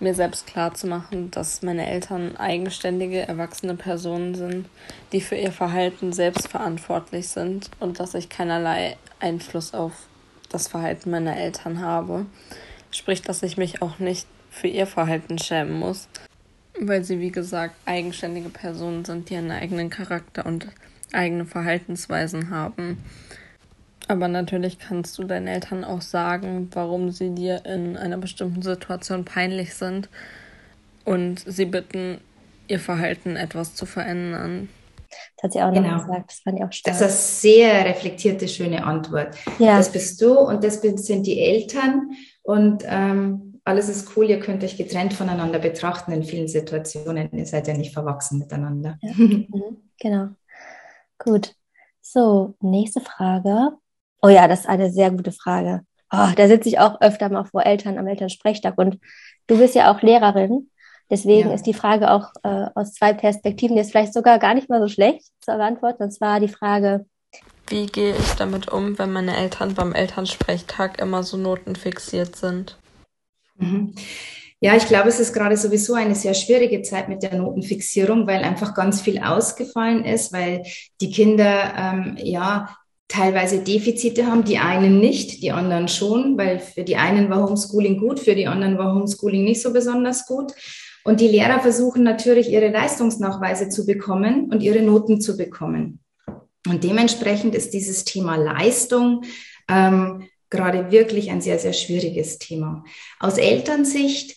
mir 0.00 0.14
selbst 0.14 0.46
klarzumachen, 0.46 1.30
dass 1.30 1.62
meine 1.62 1.86
Eltern 1.88 2.36
eigenständige, 2.36 3.26
erwachsene 3.26 3.76
Personen 3.76 4.34
sind, 4.34 4.68
die 5.12 5.20
für 5.20 5.36
ihr 5.36 5.52
Verhalten 5.52 6.12
selbst 6.12 6.48
verantwortlich 6.48 7.28
sind 7.28 7.70
und 7.80 8.00
dass 8.00 8.14
ich 8.14 8.28
keinerlei 8.28 8.96
Einfluss 9.22 9.74
auf 9.74 9.92
das 10.50 10.68
Verhalten 10.68 11.10
meiner 11.10 11.36
Eltern 11.36 11.80
habe. 11.80 12.26
Sprich, 12.90 13.22
dass 13.22 13.42
ich 13.42 13.56
mich 13.56 13.80
auch 13.80 13.98
nicht 13.98 14.26
für 14.50 14.68
ihr 14.68 14.86
Verhalten 14.86 15.38
schämen 15.38 15.78
muss, 15.78 16.08
weil 16.78 17.04
sie, 17.04 17.20
wie 17.20 17.32
gesagt, 17.32 17.74
eigenständige 17.86 18.50
Personen 18.50 19.04
sind, 19.04 19.30
die 19.30 19.36
einen 19.36 19.50
eigenen 19.50 19.88
Charakter 19.88 20.44
und 20.44 20.68
eigene 21.12 21.46
Verhaltensweisen 21.46 22.50
haben. 22.50 22.98
Aber 24.08 24.28
natürlich 24.28 24.78
kannst 24.78 25.16
du 25.18 25.24
deinen 25.24 25.46
Eltern 25.46 25.84
auch 25.84 26.02
sagen, 26.02 26.68
warum 26.72 27.10
sie 27.10 27.34
dir 27.34 27.64
in 27.64 27.96
einer 27.96 28.18
bestimmten 28.18 28.60
Situation 28.60 29.24
peinlich 29.24 29.74
sind 29.74 30.08
und 31.04 31.42
sie 31.46 31.66
bitten, 31.66 32.20
ihr 32.68 32.80
Verhalten 32.80 33.36
etwas 33.36 33.74
zu 33.74 33.86
verändern. 33.86 34.68
Das 35.36 35.44
hat 35.44 35.52
sie 35.52 35.62
auch 35.62 35.72
genau. 35.72 35.96
noch 35.96 36.06
gesagt. 36.06 36.30
Das 36.30 36.38
fand 36.40 36.58
ich 36.58 36.64
auch 36.64 36.72
stark. 36.72 36.98
Das 36.98 37.00
ist 37.00 37.44
eine 37.44 37.62
sehr 37.62 37.84
reflektierte, 37.84 38.48
schöne 38.48 38.84
Antwort. 38.84 39.36
Ja. 39.58 39.76
Das 39.78 39.92
bist 39.92 40.20
du 40.20 40.38
und 40.38 40.64
das 40.64 40.80
sind 40.80 41.26
die 41.26 41.40
Eltern 41.40 42.12
und 42.42 42.84
ähm, 42.86 43.60
alles 43.64 43.88
ist 43.88 44.16
cool. 44.16 44.28
Ihr 44.28 44.40
könnt 44.40 44.64
euch 44.64 44.76
getrennt 44.76 45.14
voneinander 45.14 45.58
betrachten 45.58 46.12
in 46.12 46.24
vielen 46.24 46.48
Situationen. 46.48 47.30
Ihr 47.32 47.46
seid 47.46 47.68
ja 47.68 47.74
nicht 47.74 47.92
verwachsen 47.92 48.38
miteinander. 48.38 48.98
Ja. 49.00 49.12
Mhm. 49.14 49.76
genau. 49.98 50.28
Gut. 51.18 51.54
So, 52.00 52.54
nächste 52.60 53.00
Frage. 53.00 53.76
Oh 54.20 54.28
ja, 54.28 54.48
das 54.48 54.60
ist 54.60 54.68
eine 54.68 54.90
sehr 54.90 55.10
gute 55.10 55.32
Frage. 55.32 55.84
Oh, 56.12 56.28
da 56.36 56.46
sitze 56.46 56.68
ich 56.68 56.78
auch 56.78 57.00
öfter 57.00 57.28
mal 57.28 57.44
vor 57.44 57.64
Eltern 57.64 57.96
am 57.98 58.06
Elternsprechtag 58.06 58.76
und 58.76 58.98
du 59.46 59.58
bist 59.58 59.74
ja 59.74 59.90
auch 59.90 60.02
Lehrerin. 60.02 60.70
Deswegen 61.12 61.50
ja. 61.50 61.54
ist 61.54 61.66
die 61.66 61.74
Frage 61.74 62.10
auch 62.10 62.30
äh, 62.42 62.68
aus 62.74 62.94
zwei 62.94 63.12
Perspektiven 63.12 63.76
jetzt 63.76 63.90
vielleicht 63.90 64.14
sogar 64.14 64.38
gar 64.38 64.54
nicht 64.54 64.70
mal 64.70 64.80
so 64.80 64.88
schlecht 64.88 65.26
zu 65.40 65.54
beantworten. 65.54 66.04
Und 66.04 66.10
zwar 66.10 66.40
die 66.40 66.48
Frage, 66.48 67.04
wie 67.68 67.84
gehe 67.84 68.16
ich 68.16 68.32
damit 68.32 68.70
um, 68.70 68.98
wenn 68.98 69.12
meine 69.12 69.36
Eltern 69.36 69.74
beim 69.74 69.92
Elternsprechtag 69.92 71.00
immer 71.02 71.22
so 71.22 71.36
notenfixiert 71.36 72.36
sind? 72.36 72.78
Mhm. 73.56 73.94
Ja, 74.60 74.74
ich 74.74 74.86
glaube, 74.86 75.10
es 75.10 75.20
ist 75.20 75.34
gerade 75.34 75.56
sowieso 75.58 75.92
eine 75.92 76.14
sehr 76.14 76.32
schwierige 76.32 76.80
Zeit 76.80 77.10
mit 77.10 77.22
der 77.22 77.34
Notenfixierung, 77.34 78.26
weil 78.26 78.42
einfach 78.42 78.74
ganz 78.74 79.02
viel 79.02 79.22
ausgefallen 79.22 80.06
ist, 80.06 80.32
weil 80.32 80.62
die 81.02 81.10
Kinder 81.10 81.74
ähm, 81.76 82.16
ja 82.22 82.74
teilweise 83.08 83.58
Defizite 83.58 84.26
haben, 84.26 84.44
die 84.44 84.56
einen 84.56 84.98
nicht, 84.98 85.42
die 85.42 85.52
anderen 85.52 85.88
schon, 85.88 86.38
weil 86.38 86.58
für 86.58 86.84
die 86.84 86.96
einen 86.96 87.28
war 87.28 87.46
Homeschooling 87.46 87.98
gut, 87.98 88.18
für 88.18 88.34
die 88.34 88.46
anderen 88.46 88.78
war 88.78 88.94
Homeschooling 88.94 89.44
nicht 89.44 89.60
so 89.60 89.74
besonders 89.74 90.26
gut. 90.26 90.52
Und 91.04 91.20
die 91.20 91.28
Lehrer 91.28 91.60
versuchen 91.60 92.02
natürlich 92.02 92.50
ihre 92.50 92.68
Leistungsnachweise 92.68 93.68
zu 93.68 93.86
bekommen 93.86 94.50
und 94.50 94.62
ihre 94.62 94.82
Noten 94.82 95.20
zu 95.20 95.36
bekommen. 95.36 96.00
Und 96.68 96.84
dementsprechend 96.84 97.54
ist 97.54 97.74
dieses 97.74 98.04
Thema 98.04 98.36
Leistung 98.36 99.24
ähm, 99.68 100.28
gerade 100.48 100.92
wirklich 100.92 101.30
ein 101.30 101.40
sehr, 101.40 101.58
sehr 101.58 101.72
schwieriges 101.72 102.38
Thema. 102.38 102.84
Aus 103.18 103.36
Elternsicht 103.36 104.36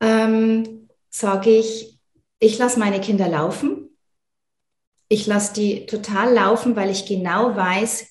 ähm, 0.00 0.88
sage 1.10 1.50
ich, 1.50 1.98
ich 2.40 2.58
lasse 2.58 2.78
meine 2.78 3.00
Kinder 3.00 3.28
laufen 3.28 3.84
ich 5.08 5.26
lasse 5.26 5.54
die 5.54 5.86
total 5.86 6.34
laufen, 6.34 6.76
weil 6.76 6.90
ich 6.90 7.06
genau 7.06 7.54
weiß, 7.54 8.06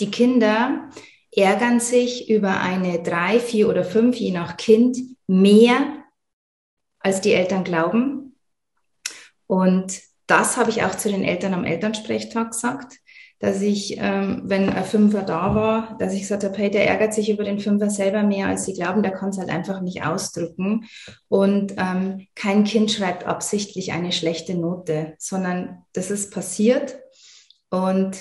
die 0.00 0.10
Kinder 0.10 0.88
ärgern 1.32 1.80
sich 1.80 2.30
über 2.30 2.60
eine 2.60 3.02
drei, 3.02 3.38
vier 3.38 3.68
oder 3.68 3.84
fünf, 3.84 4.16
je 4.16 4.30
nach 4.30 4.56
Kind, 4.56 4.96
mehr, 5.26 5.99
als 7.00 7.20
die 7.20 7.32
Eltern 7.32 7.64
glauben. 7.64 8.36
Und 9.46 10.00
das 10.26 10.56
habe 10.56 10.70
ich 10.70 10.84
auch 10.84 10.94
zu 10.94 11.10
den 11.10 11.24
Eltern 11.24 11.54
am 11.54 11.64
Elternsprechtag 11.64 12.52
gesagt 12.52 13.00
dass 13.40 13.62
ich, 13.62 13.96
ähm, 13.98 14.42
wenn 14.44 14.68
ein 14.68 14.84
Fünfer 14.84 15.22
da 15.22 15.54
war, 15.54 15.96
dass 15.98 16.12
ich 16.12 16.20
gesagt 16.20 16.44
habe, 16.44 16.56
hey, 16.58 16.70
der 16.70 16.86
ärgert 16.86 17.14
sich 17.14 17.30
über 17.30 17.42
den 17.42 17.58
Fünfer 17.58 17.88
selber 17.88 18.22
mehr, 18.22 18.48
als 18.48 18.66
sie 18.66 18.74
glauben, 18.74 19.02
der 19.02 19.12
kann 19.12 19.30
es 19.30 19.38
halt 19.38 19.48
einfach 19.48 19.80
nicht 19.80 20.04
ausdrücken. 20.04 20.84
Und 21.28 21.74
ähm, 21.78 22.26
kein 22.34 22.64
Kind 22.64 22.92
schreibt 22.92 23.24
absichtlich 23.24 23.92
eine 23.92 24.12
schlechte 24.12 24.54
Note, 24.54 25.14
sondern 25.18 25.84
das 25.94 26.10
ist 26.10 26.34
passiert. 26.34 26.98
Und 27.70 28.18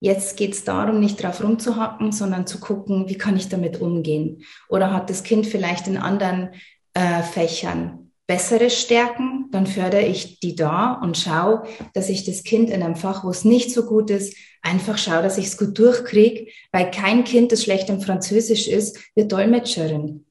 jetzt 0.00 0.38
geht 0.38 0.54
es 0.54 0.64
darum, 0.64 0.98
nicht 0.98 1.22
drauf 1.22 1.44
rumzuhacken, 1.44 2.10
sondern 2.10 2.46
zu 2.46 2.58
gucken, 2.58 3.06
wie 3.06 3.18
kann 3.18 3.36
ich 3.36 3.50
damit 3.50 3.82
umgehen? 3.82 4.44
Oder 4.70 4.94
hat 4.94 5.10
das 5.10 5.24
Kind 5.24 5.46
vielleicht 5.46 5.88
in 5.88 5.98
anderen 5.98 6.54
äh, 6.94 7.22
Fächern 7.22 8.03
bessere 8.26 8.70
Stärken, 8.70 9.46
dann 9.50 9.66
fördere 9.66 10.02
ich 10.02 10.40
die 10.40 10.54
da 10.54 10.94
und 10.94 11.18
schaue, 11.18 11.64
dass 11.92 12.08
ich 12.08 12.24
das 12.24 12.42
Kind 12.42 12.70
in 12.70 12.82
einem 12.82 12.96
Fach, 12.96 13.24
wo 13.24 13.30
es 13.30 13.44
nicht 13.44 13.70
so 13.70 13.84
gut 13.84 14.10
ist, 14.10 14.34
einfach 14.62 14.96
schaue, 14.96 15.22
dass 15.22 15.38
ich 15.38 15.46
es 15.46 15.58
gut 15.58 15.78
durchkriege, 15.78 16.50
weil 16.72 16.90
kein 16.90 17.24
Kind, 17.24 17.52
das 17.52 17.62
schlecht 17.62 17.90
im 17.90 18.00
Französisch 18.00 18.66
ist, 18.66 18.98
wird 19.14 19.30
Dolmetscherin. 19.30 20.24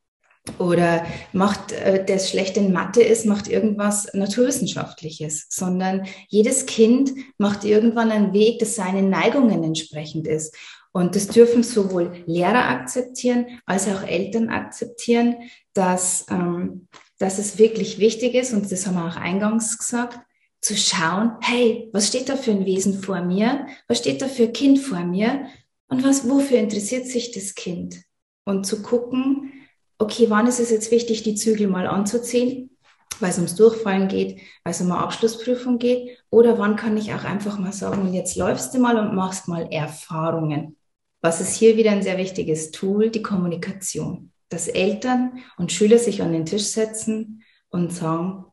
Oder 0.60 1.06
macht, 1.32 1.72
äh, 1.72 2.04
das 2.04 2.30
schlecht 2.30 2.58
in 2.58 2.74
Mathe 2.74 3.02
ist, 3.02 3.26
macht 3.26 3.48
irgendwas 3.48 4.14
Naturwissenschaftliches, 4.14 5.46
sondern 5.50 6.06
jedes 6.28 6.66
Kind 6.66 7.12
macht 7.38 7.64
irgendwann 7.64 8.12
einen 8.12 8.34
Weg, 8.34 8.60
das 8.60 8.76
seinen 8.76 9.10
Neigungen 9.10 9.64
entsprechend 9.64 10.28
ist. 10.28 10.54
Und 10.92 11.16
das 11.16 11.28
dürfen 11.28 11.64
sowohl 11.64 12.12
Lehrer 12.26 12.70
akzeptieren 12.70 13.48
als 13.66 13.88
auch 13.88 14.04
Eltern 14.04 14.50
akzeptieren, 14.50 15.38
dass 15.74 16.26
ähm, 16.30 16.88
dass 17.24 17.40
es 17.40 17.58
wirklich 17.58 18.00
wichtig 18.00 18.36
ist, 18.36 18.54
und 18.54 18.70
das 18.70 18.86
haben 18.86 18.96
wir 18.96 19.08
auch 19.08 19.16
eingangs 19.16 19.78
gesagt, 19.78 20.20
zu 20.60 20.76
schauen, 20.76 21.38
hey, 21.40 21.90
was 21.94 22.10
steht 22.10 22.28
da 22.28 22.36
für 22.36 22.52
ein 22.52 22.66
Wesen 22.66 23.02
vor 23.02 23.22
mir? 23.22 23.66
Was 23.88 24.00
steht 24.00 24.22
da 24.22 24.28
für 24.28 24.44
ein 24.44 24.54
Kind 24.54 24.80
vor 24.80 25.00
mir? 25.00 25.46
Und 25.88 26.04
was, 26.04 26.28
wofür 26.28 26.58
interessiert 26.58 27.08
sich 27.08 27.32
das 27.32 27.56
Kind? 27.56 28.04
Und 28.44 28.66
zu 28.66 28.82
gucken, 28.82 29.54
okay, 30.00 30.26
wann 30.28 30.48
ist 30.48 30.60
es 30.60 30.70
jetzt 30.70 30.92
wichtig, 30.92 31.24
die 31.24 31.36
Zügel 31.36 31.70
mal 31.70 31.88
anzuziehen, 31.88 32.78
weil 33.22 33.30
es 33.30 33.38
ums 33.38 33.56
Durchfallen 33.56 34.10
geht, 34.10 34.42
weil 34.66 34.74
es 34.74 34.82
um 34.82 34.92
eine 34.92 35.00
Abschlussprüfung 35.00 35.80
geht, 35.80 36.18
oder 36.30 36.60
wann 36.60 36.76
kann 36.76 36.98
ich 36.98 37.14
auch 37.14 37.24
einfach 37.24 37.58
mal 37.58 37.72
sagen, 37.72 38.14
jetzt 38.14 38.36
läufst 38.36 38.74
du 38.74 38.80
mal 38.80 39.00
und 39.00 39.16
machst 39.16 39.48
mal 39.48 39.72
Erfahrungen. 39.72 40.76
Was 41.22 41.40
ist 41.40 41.56
hier 41.56 41.78
wieder 41.78 41.92
ein 41.92 42.04
sehr 42.04 42.18
wichtiges 42.18 42.72
Tool, 42.72 43.12
die 43.12 43.22
Kommunikation 43.22 44.33
dass 44.54 44.68
Eltern 44.68 45.40
und 45.58 45.72
Schüler 45.72 45.98
sich 45.98 46.22
an 46.22 46.32
den 46.32 46.46
Tisch 46.46 46.66
setzen 46.66 47.44
und 47.70 47.92
sagen, 47.92 48.46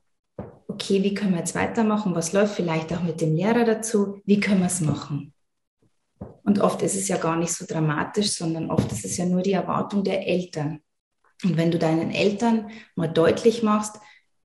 okay, 0.67 1.03
wie 1.03 1.15
können 1.15 1.33
wir 1.33 1.41
jetzt 1.41 1.55
weitermachen? 1.55 2.15
Was 2.15 2.33
läuft 2.33 2.55
vielleicht 2.55 2.93
auch 2.93 3.03
mit 3.03 3.21
dem 3.21 3.37
Lehrer 3.37 3.65
dazu? 3.65 4.21
Wie 4.25 4.41
können 4.41 4.61
wir 4.61 4.67
es 4.67 4.81
machen? 4.81 5.35
Und 6.43 6.59
oft 6.61 6.83
ist 6.83 6.97
es 6.97 7.09
ja 7.09 7.17
gar 7.17 7.37
nicht 7.37 7.53
so 7.53 7.67
dramatisch, 7.67 8.31
sondern 8.33 8.71
oft 8.71 8.91
ist 8.91 9.05
es 9.05 9.17
ja 9.17 9.27
nur 9.27 9.43
die 9.43 9.53
Erwartung 9.53 10.03
der 10.05 10.27
Eltern. 10.27 10.81
Und 11.45 11.57
wenn 11.57 11.71
du 11.71 11.79
deinen 11.79 12.11
Eltern 12.11 12.71
mal 12.97 13.09
deutlich 13.09 13.63
machst, 13.63 13.97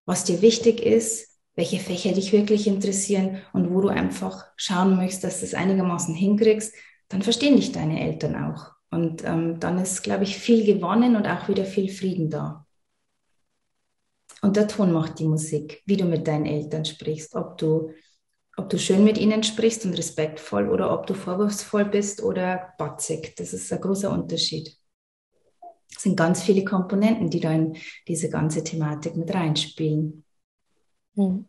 was 0.06 0.24
dir 0.24 0.42
wichtig 0.42 0.82
ist, 0.82 1.40
welche 1.56 1.80
Fächer 1.80 2.12
dich 2.12 2.32
wirklich 2.32 2.68
interessieren 2.68 3.42
und 3.54 3.74
wo 3.74 3.82
du 3.82 3.88
einfach 3.88 4.46
schauen 4.58 4.98
möchtest, 4.98 5.24
dass 5.24 5.40
du 5.40 5.46
es 5.46 5.54
einigermaßen 5.54 6.14
hinkriegst, 6.14 6.76
dann 7.08 7.22
verstehen 7.22 7.56
dich 7.56 7.72
deine 7.72 8.02
Eltern 8.02 8.36
auch. 8.36 8.75
Und 8.92 9.24
ähm, 9.26 9.60
dann 9.60 9.78
ist, 9.80 10.04
glaube 10.04 10.24
ich, 10.24 10.38
viel 10.38 10.66
gewonnen 10.66 11.16
und 11.16 11.28
auch 11.28 11.48
wieder 11.48 11.66
viel 11.66 11.90
Frieden 11.90 12.30
da. 12.30 12.66
Und 14.42 14.58
der 14.58 14.68
Ton 14.68 14.92
macht 14.92 15.20
die 15.20 15.26
Musik, 15.26 15.82
wie 15.86 15.98
du 15.98 16.06
mit 16.06 16.28
deinen 16.28 16.46
Eltern 16.46 16.86
sprichst, 16.86 17.36
ob 17.36 17.58
du, 17.58 17.92
ob 18.58 18.70
du 18.70 18.78
schön 18.78 19.04
mit 19.04 19.18
ihnen 19.18 19.44
sprichst 19.44 19.86
und 19.86 19.98
respektvoll 19.98 20.70
oder 20.70 20.94
ob 20.94 21.08
du 21.08 21.14
vorwurfsvoll 21.14 21.86
bist 21.86 22.22
oder 22.22 22.74
batzig. 22.78 23.36
Das 23.38 23.54
ist 23.54 23.74
ein 23.74 23.82
großer 23.82 24.12
Unterschied. 24.12 24.78
Es 25.96 26.04
sind 26.04 26.16
ganz 26.16 26.44
viele 26.44 26.64
Komponenten, 26.64 27.30
die 27.30 27.40
da 27.40 27.52
in 27.52 27.78
diese 28.08 28.30
ganze 28.30 28.64
Thematik 28.64 29.16
mit 29.16 29.34
reinspielen. 29.34 30.24
Hm. 31.16 31.46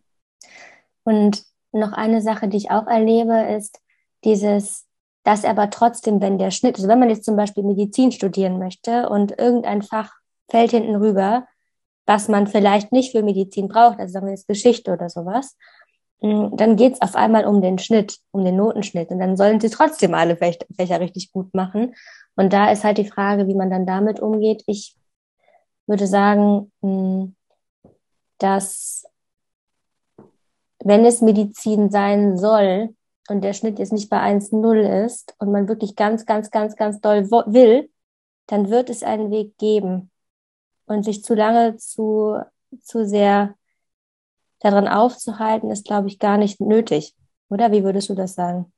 Und 1.05 1.45
noch 1.73 1.93
eine 1.93 2.23
Sache, 2.23 2.49
die 2.49 2.57
ich 2.57 2.71
auch 2.71 2.87
erlebe, 2.87 3.55
ist 3.57 3.81
dieses 4.25 4.86
dass 5.27 5.45
aber 5.45 5.71
trotzdem, 5.71 6.21
wenn 6.21 6.39
der 6.39 6.53
Schnitt, 6.53 6.77
also 6.77 6.87
wenn 6.87 7.01
man 7.01 7.11
jetzt 7.11 7.25
zum 7.25 7.35
Beispiel 7.35 7.65
Medizin 7.65 8.13
studieren 8.13 8.61
möchte 8.61 9.09
und 9.09 9.37
irgendein 9.37 9.83
Fach 9.83 10.13
fällt 10.49 10.71
hinten 10.71 10.95
rüber, 10.95 11.49
was 12.07 12.29
man 12.29 12.47
vielleicht 12.47 12.93
nicht 12.93 13.11
für 13.11 13.25
Medizin 13.25 13.67
braucht, 13.67 13.99
also 13.99 14.13
sagen 14.13 14.27
wir 14.27 14.35
jetzt 14.35 14.47
Geschichte 14.47 14.93
oder 14.93 15.11
sowas, 15.11 15.57
mm, 16.21 16.55
dann 16.57 16.77
geht 16.77 16.95
es 16.95 17.03
auf 17.03 17.17
einmal 17.17 17.45
um 17.45 17.61
den 17.61 17.81
Schnitt, 17.81 18.19
um 18.31 18.45
den 18.45 18.55
Notenschnitt. 18.55 19.11
Und 19.11 19.19
dann 19.19 19.37
sollen 19.37 19.59
sie 19.59 19.69
trotzdem 19.69 20.15
alle 20.15 20.37
Fächer 20.37 21.01
richtig 21.01 21.33
gut 21.33 21.53
machen. 21.55 21.97
Und 22.37 22.53
da 22.53 22.71
ist 22.71 22.85
halt 22.85 22.99
die 22.99 23.09
Frage, 23.09 23.49
wie 23.49 23.57
man 23.57 23.69
dann 23.69 23.85
damit 23.85 24.21
umgeht. 24.21 24.63
Ich 24.69 24.95
würde 25.89 26.07
sagen, 26.07 26.71
mm, 26.83 27.35
dass 28.39 29.07
wenn 30.85 31.05
es 31.05 31.21
Medizin 31.21 31.91
sein 31.91 32.39
soll 32.39 32.95
und 33.29 33.43
der 33.43 33.53
Schnitt 33.53 33.79
jetzt 33.79 33.93
nicht 33.93 34.11
bei 34.11 34.19
1,0 34.19 35.05
ist 35.05 35.35
und 35.39 35.53
man 35.53 35.69
wirklich 35.69 35.97
ganz, 35.97 36.27
ganz, 36.27 36.51
ganz, 36.51 36.77
ganz 36.77 37.01
doll 37.01 37.31
will, 37.31 37.91
dann 38.47 38.71
wird 38.71 38.91
es 38.91 39.03
einen 39.03 39.31
Weg 39.31 39.59
geben. 39.59 40.11
Und 40.87 41.05
sich 41.05 41.25
zu 41.25 41.35
lange 41.35 41.77
zu, 41.77 42.39
zu 42.83 43.07
sehr 43.07 43.55
daran 44.61 44.89
aufzuhalten, 44.89 45.71
ist, 45.71 45.85
glaube 45.85 46.09
ich, 46.09 46.19
gar 46.19 46.39
nicht 46.39 46.61
nötig. 46.61 47.15
Oder 47.49 47.73
wie 47.73 47.85
würdest 47.85 48.09
du 48.09 48.15
das 48.15 48.35
sagen? 48.35 48.73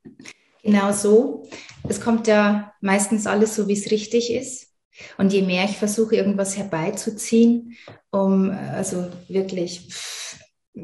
Genau 0.62 0.93
so. 0.93 1.47
Es 1.88 2.00
kommt 2.00 2.26
ja 2.26 2.73
meistens 2.81 3.26
alles 3.26 3.55
so, 3.55 3.69
wie 3.69 3.75
es 3.75 3.90
richtig 3.90 4.33
ist. 4.33 4.69
Und 5.17 5.33
je 5.33 5.43
mehr 5.43 5.64
ich 5.64 5.78
versuche, 5.78 6.17
irgendwas 6.17 6.57
herbeizuziehen, 6.57 7.76
um 8.11 8.50
also 8.50 9.07
wirklich 9.28 9.88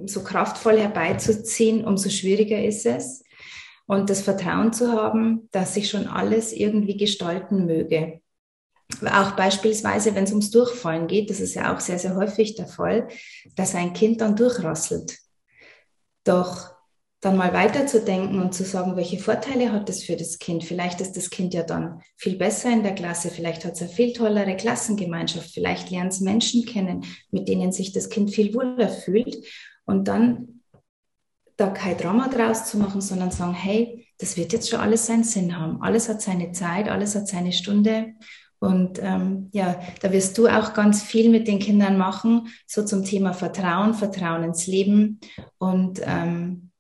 so 0.06 0.22
kraftvoll 0.22 0.78
herbeizuziehen, 0.78 1.84
umso 1.84 2.08
schwieriger 2.08 2.62
ist 2.62 2.86
es. 2.86 3.23
Und 3.86 4.08
das 4.08 4.22
Vertrauen 4.22 4.72
zu 4.72 4.92
haben, 4.92 5.48
dass 5.52 5.76
ich 5.76 5.90
schon 5.90 6.06
alles 6.06 6.52
irgendwie 6.52 6.96
gestalten 6.96 7.66
möge. 7.66 8.20
Auch 9.12 9.32
beispielsweise, 9.32 10.14
wenn 10.14 10.24
es 10.24 10.30
ums 10.30 10.50
Durchfallen 10.50 11.06
geht, 11.06 11.30
das 11.30 11.40
ist 11.40 11.54
ja 11.54 11.74
auch 11.74 11.80
sehr, 11.80 11.98
sehr 11.98 12.16
häufig 12.16 12.54
der 12.54 12.66
Fall, 12.66 13.08
dass 13.56 13.74
ein 13.74 13.92
Kind 13.92 14.20
dann 14.20 14.36
durchrasselt. 14.36 15.18
Doch 16.24 16.74
dann 17.24 17.36
mal 17.36 17.54
weiterzudenken 17.54 18.40
und 18.40 18.54
zu 18.54 18.64
sagen, 18.64 18.96
welche 18.96 19.18
Vorteile 19.18 19.72
hat 19.72 19.88
das 19.88 20.02
für 20.02 20.16
das 20.16 20.38
Kind? 20.38 20.64
Vielleicht 20.64 21.00
ist 21.00 21.16
das 21.16 21.30
Kind 21.30 21.54
ja 21.54 21.62
dann 21.62 22.02
viel 22.16 22.36
besser 22.36 22.70
in 22.70 22.82
der 22.82 22.94
Klasse, 22.94 23.30
vielleicht 23.30 23.64
hat 23.64 23.72
es 23.72 23.82
eine 23.82 23.90
viel 23.90 24.12
tollere 24.12 24.56
Klassengemeinschaft, 24.56 25.50
vielleicht 25.50 25.90
lernt 25.90 26.12
es 26.12 26.20
Menschen 26.20 26.66
kennen, 26.66 27.04
mit 27.30 27.48
denen 27.48 27.72
sich 27.72 27.92
das 27.92 28.10
Kind 28.10 28.30
viel 28.30 28.52
wohler 28.54 28.90
fühlt. 28.90 29.38
Und 29.86 30.06
dann 30.08 30.53
da 31.56 31.68
kein 31.68 31.96
Drama 31.96 32.28
draus 32.28 32.66
zu 32.66 32.78
machen, 32.78 33.00
sondern 33.00 33.30
sagen, 33.30 33.54
hey, 33.54 34.08
das 34.18 34.36
wird 34.36 34.52
jetzt 34.52 34.68
schon 34.70 34.80
alles 34.80 35.06
seinen 35.06 35.24
Sinn 35.24 35.58
haben. 35.58 35.82
Alles 35.82 36.08
hat 36.08 36.22
seine 36.22 36.52
Zeit, 36.52 36.88
alles 36.88 37.14
hat 37.14 37.28
seine 37.28 37.52
Stunde. 37.52 38.14
Und 38.58 38.98
ähm, 39.02 39.50
ja, 39.52 39.78
da 40.00 40.10
wirst 40.12 40.38
du 40.38 40.48
auch 40.48 40.72
ganz 40.72 41.02
viel 41.02 41.28
mit 41.28 41.48
den 41.48 41.58
Kindern 41.58 41.98
machen, 41.98 42.48
so 42.66 42.84
zum 42.84 43.04
Thema 43.04 43.34
Vertrauen, 43.34 43.94
Vertrauen 43.94 44.42
ins 44.44 44.66
Leben 44.66 45.20
und 45.58 46.00
ähm, 46.04 46.70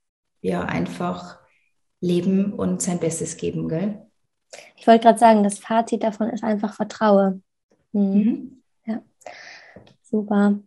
ja 0.40 0.62
einfach 0.62 1.38
leben 2.00 2.52
und 2.52 2.80
sein 2.80 3.00
Bestes 3.00 3.36
geben, 3.36 3.68
gell? 3.68 4.06
Ich 4.76 4.86
wollte 4.86 5.02
gerade 5.04 5.18
sagen, 5.18 5.42
das 5.42 5.58
Fazit 5.58 6.02
davon 6.02 6.30
ist 6.30 6.44
einfach 6.44 6.74
Vertraue. 6.74 7.40
Mhm. 7.92 8.02
Mhm. 8.02 8.62
Ja, 8.86 9.02
super. 10.02 10.58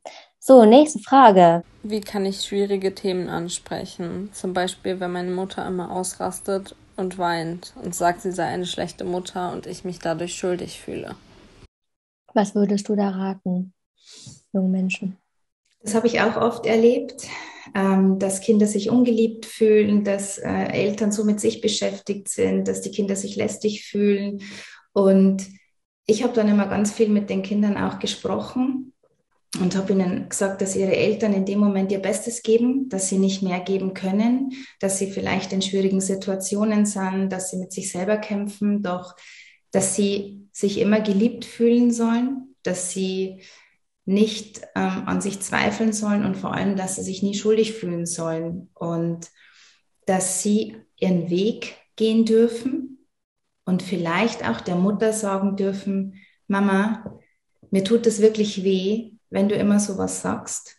So, 0.50 0.64
nächste 0.64 1.00
Frage. 1.00 1.62
Wie 1.84 2.00
kann 2.00 2.26
ich 2.26 2.40
schwierige 2.40 2.96
Themen 2.96 3.28
ansprechen? 3.28 4.30
Zum 4.32 4.54
Beispiel, 4.54 5.02
wenn 5.02 5.12
meine 5.12 5.32
Mutter 5.32 5.68
immer 5.68 5.92
ausrastet 5.92 6.74
und 6.96 7.18
weint 7.18 7.74
und 7.84 7.94
sagt, 7.94 8.22
sie 8.22 8.32
sei 8.32 8.46
eine 8.46 8.66
schlechte 8.66 9.04
Mutter 9.04 9.52
und 9.52 9.68
ich 9.68 9.84
mich 9.84 10.00
dadurch 10.00 10.36
schuldig 10.36 10.80
fühle. 10.80 11.16
Was 12.34 12.56
würdest 12.56 12.88
du 12.88 12.96
da 12.96 13.10
raten, 13.10 13.74
jungen 14.54 14.72
Menschen? 14.72 15.18
Das 15.82 15.94
habe 15.96 16.08
ich 16.08 16.22
auch 16.22 16.38
oft 16.38 16.66
erlebt, 16.66 17.28
ähm, 17.76 18.18
dass 18.18 18.40
Kinder 18.40 18.68
sich 18.68 18.90
ungeliebt 18.90 19.46
fühlen, 19.46 20.06
dass 20.06 20.38
äh, 20.38 20.48
Eltern 20.48 21.12
so 21.12 21.26
mit 21.26 21.42
sich 21.42 21.60
beschäftigt 21.60 22.30
sind, 22.30 22.70
dass 22.70 22.80
die 22.80 22.92
Kinder 22.92 23.18
sich 23.18 23.36
lästig 23.36 23.84
fühlen. 23.84 24.42
Und 24.94 25.46
ich 26.06 26.24
habe 26.24 26.32
dann 26.32 26.48
immer 26.48 26.68
ganz 26.68 26.94
viel 26.94 27.10
mit 27.10 27.30
den 27.30 27.44
Kindern 27.44 27.76
auch 27.76 28.00
gesprochen 28.00 28.94
und 29.60 29.76
habe 29.76 29.94
ihnen 29.94 30.30
gesagt, 30.30 30.62
dass 30.62 30.76
ihre 30.76 30.96
Eltern 30.96 31.34
in 31.34 31.46
dem 31.46 31.60
Moment 31.60 31.92
ihr 31.92 32.02
Bestes 32.02 32.44
geben, 32.44 32.90
dass 32.90 33.10
sie 33.10 33.18
nicht 33.18 33.42
mehr 33.42 33.60
geben 33.60 33.94
können, 33.94 34.54
dass 34.80 35.00
sie 35.00 35.10
vielleicht 35.10 35.54
in 35.54 35.62
schwierigen 35.62 36.02
Situationen 36.02 36.86
sind, 36.86 37.30
dass 37.30 37.50
sie 37.50 37.58
mit 37.58 37.72
sich 37.72 37.92
selber 37.92 38.18
kämpfen, 38.18 38.84
doch 38.84 39.16
dass 39.72 39.96
sie 39.96 40.48
sich 40.52 40.80
immer 40.80 41.02
geliebt 41.02 41.46
fühlen 41.46 41.92
sollen, 41.92 42.56
dass 42.64 42.92
sie 42.92 43.42
nicht 44.06 44.62
ähm, 44.76 45.04
an 45.06 45.22
sich 45.22 45.42
zweifeln 45.42 45.92
sollen 45.92 46.26
und 46.26 46.36
vor 46.36 46.54
allem, 46.54 46.76
dass 46.76 46.96
sie 46.96 47.04
sich 47.04 47.24
nie 47.24 47.36
schuldig 47.36 47.74
fühlen 47.74 48.06
sollen 48.06 48.70
und 48.74 49.28
dass 50.06 50.42
sie 50.42 50.78
ihren 50.96 51.30
Weg 51.30 51.76
gehen 51.96 52.26
dürfen 52.26 53.06
und 53.66 53.84
vielleicht 53.84 54.48
auch 54.48 54.62
der 54.62 54.76
Mutter 54.76 55.12
sagen 55.12 55.58
dürfen, 55.58 56.16
Mama, 56.48 57.20
mir 57.70 57.84
tut 57.84 58.08
es 58.08 58.22
wirklich 58.22 58.64
weh, 58.64 59.17
wenn 59.30 59.50
du 59.50 59.56
immer 59.56 59.80
sowas 59.80 60.22
sagst. 60.22 60.78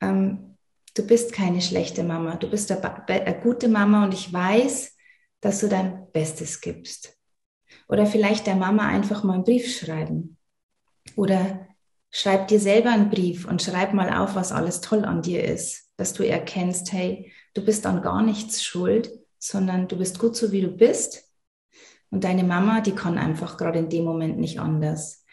Ähm, 0.00 0.56
du 0.94 1.06
bist 1.06 1.32
keine 1.32 1.60
schlechte 1.60 2.04
Mama, 2.04 2.36
du 2.36 2.48
bist 2.48 2.70
eine, 2.70 3.08
eine 3.08 3.40
gute 3.40 3.68
Mama 3.68 4.04
und 4.04 4.14
ich 4.14 4.32
weiß, 4.32 4.96
dass 5.40 5.60
du 5.60 5.68
dein 5.68 6.10
Bestes 6.12 6.60
gibst. 6.60 7.18
Oder 7.88 8.06
vielleicht 8.06 8.46
der 8.46 8.56
Mama 8.56 8.86
einfach 8.86 9.24
mal 9.24 9.34
einen 9.34 9.44
Brief 9.44 9.78
schreiben. 9.78 10.38
Oder 11.16 11.66
Schreib 12.16 12.46
dir 12.46 12.60
selber 12.60 12.90
einen 12.90 13.10
Brief 13.10 13.44
und 13.44 13.60
schreib 13.60 13.92
mal 13.92 14.08
auf, 14.16 14.36
was 14.36 14.52
alles 14.52 14.80
toll 14.80 15.04
an 15.04 15.20
dir 15.20 15.42
ist, 15.42 15.90
dass 15.96 16.12
du 16.12 16.22
erkennst, 16.22 16.92
hey, 16.92 17.32
du 17.54 17.64
bist 17.64 17.86
an 17.86 18.02
gar 18.02 18.22
nichts 18.22 18.62
schuld, 18.62 19.10
sondern 19.40 19.88
du 19.88 19.98
bist 19.98 20.20
gut 20.20 20.36
so, 20.36 20.52
wie 20.52 20.60
du 20.60 20.68
bist. 20.68 21.24
Und 22.10 22.22
deine 22.22 22.44
Mama, 22.44 22.82
die 22.82 22.94
kann 22.94 23.18
einfach 23.18 23.56
gerade 23.56 23.80
in 23.80 23.88
dem 23.88 24.04
Moment 24.04 24.38
nicht 24.38 24.60
anders. 24.60 25.23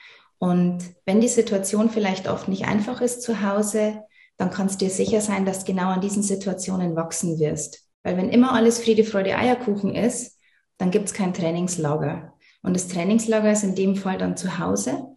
Und 0.42 0.80
wenn 1.06 1.22
die 1.22 1.28
Situation 1.28 1.92
vielleicht 1.92 2.28
oft 2.28 2.48
nicht 2.48 2.66
einfach 2.66 3.00
ist 3.00 3.22
zu 3.22 3.44
Hause, 3.48 4.02
dann 4.38 4.50
kannst 4.50 4.82
du 4.82 4.86
dir 4.86 4.92
sicher 4.92 5.22
sein, 5.22 5.46
dass 5.46 5.66
genau 5.66 5.90
an 5.90 6.02
diesen 6.02 6.24
Situationen 6.24 6.96
wachsen 6.96 7.38
wirst. 7.38 7.88
Weil 8.02 8.18
wenn 8.18 8.30
immer 8.30 8.54
alles 8.54 8.80
Friede, 8.80 9.04
Freude, 9.04 9.38
Eierkuchen 9.38 9.94
ist, 9.94 10.40
dann 10.80 10.90
gibt 10.90 11.06
es 11.06 11.14
kein 11.14 11.36
Trainingslager. 11.36 12.34
Und 12.64 12.74
das 12.74 12.88
Trainingslager 12.88 13.52
ist 13.52 13.64
in 13.64 13.76
dem 13.76 13.96
Fall 13.96 14.18
dann 14.18 14.36
zu 14.36 14.58
Hause. 14.58 15.16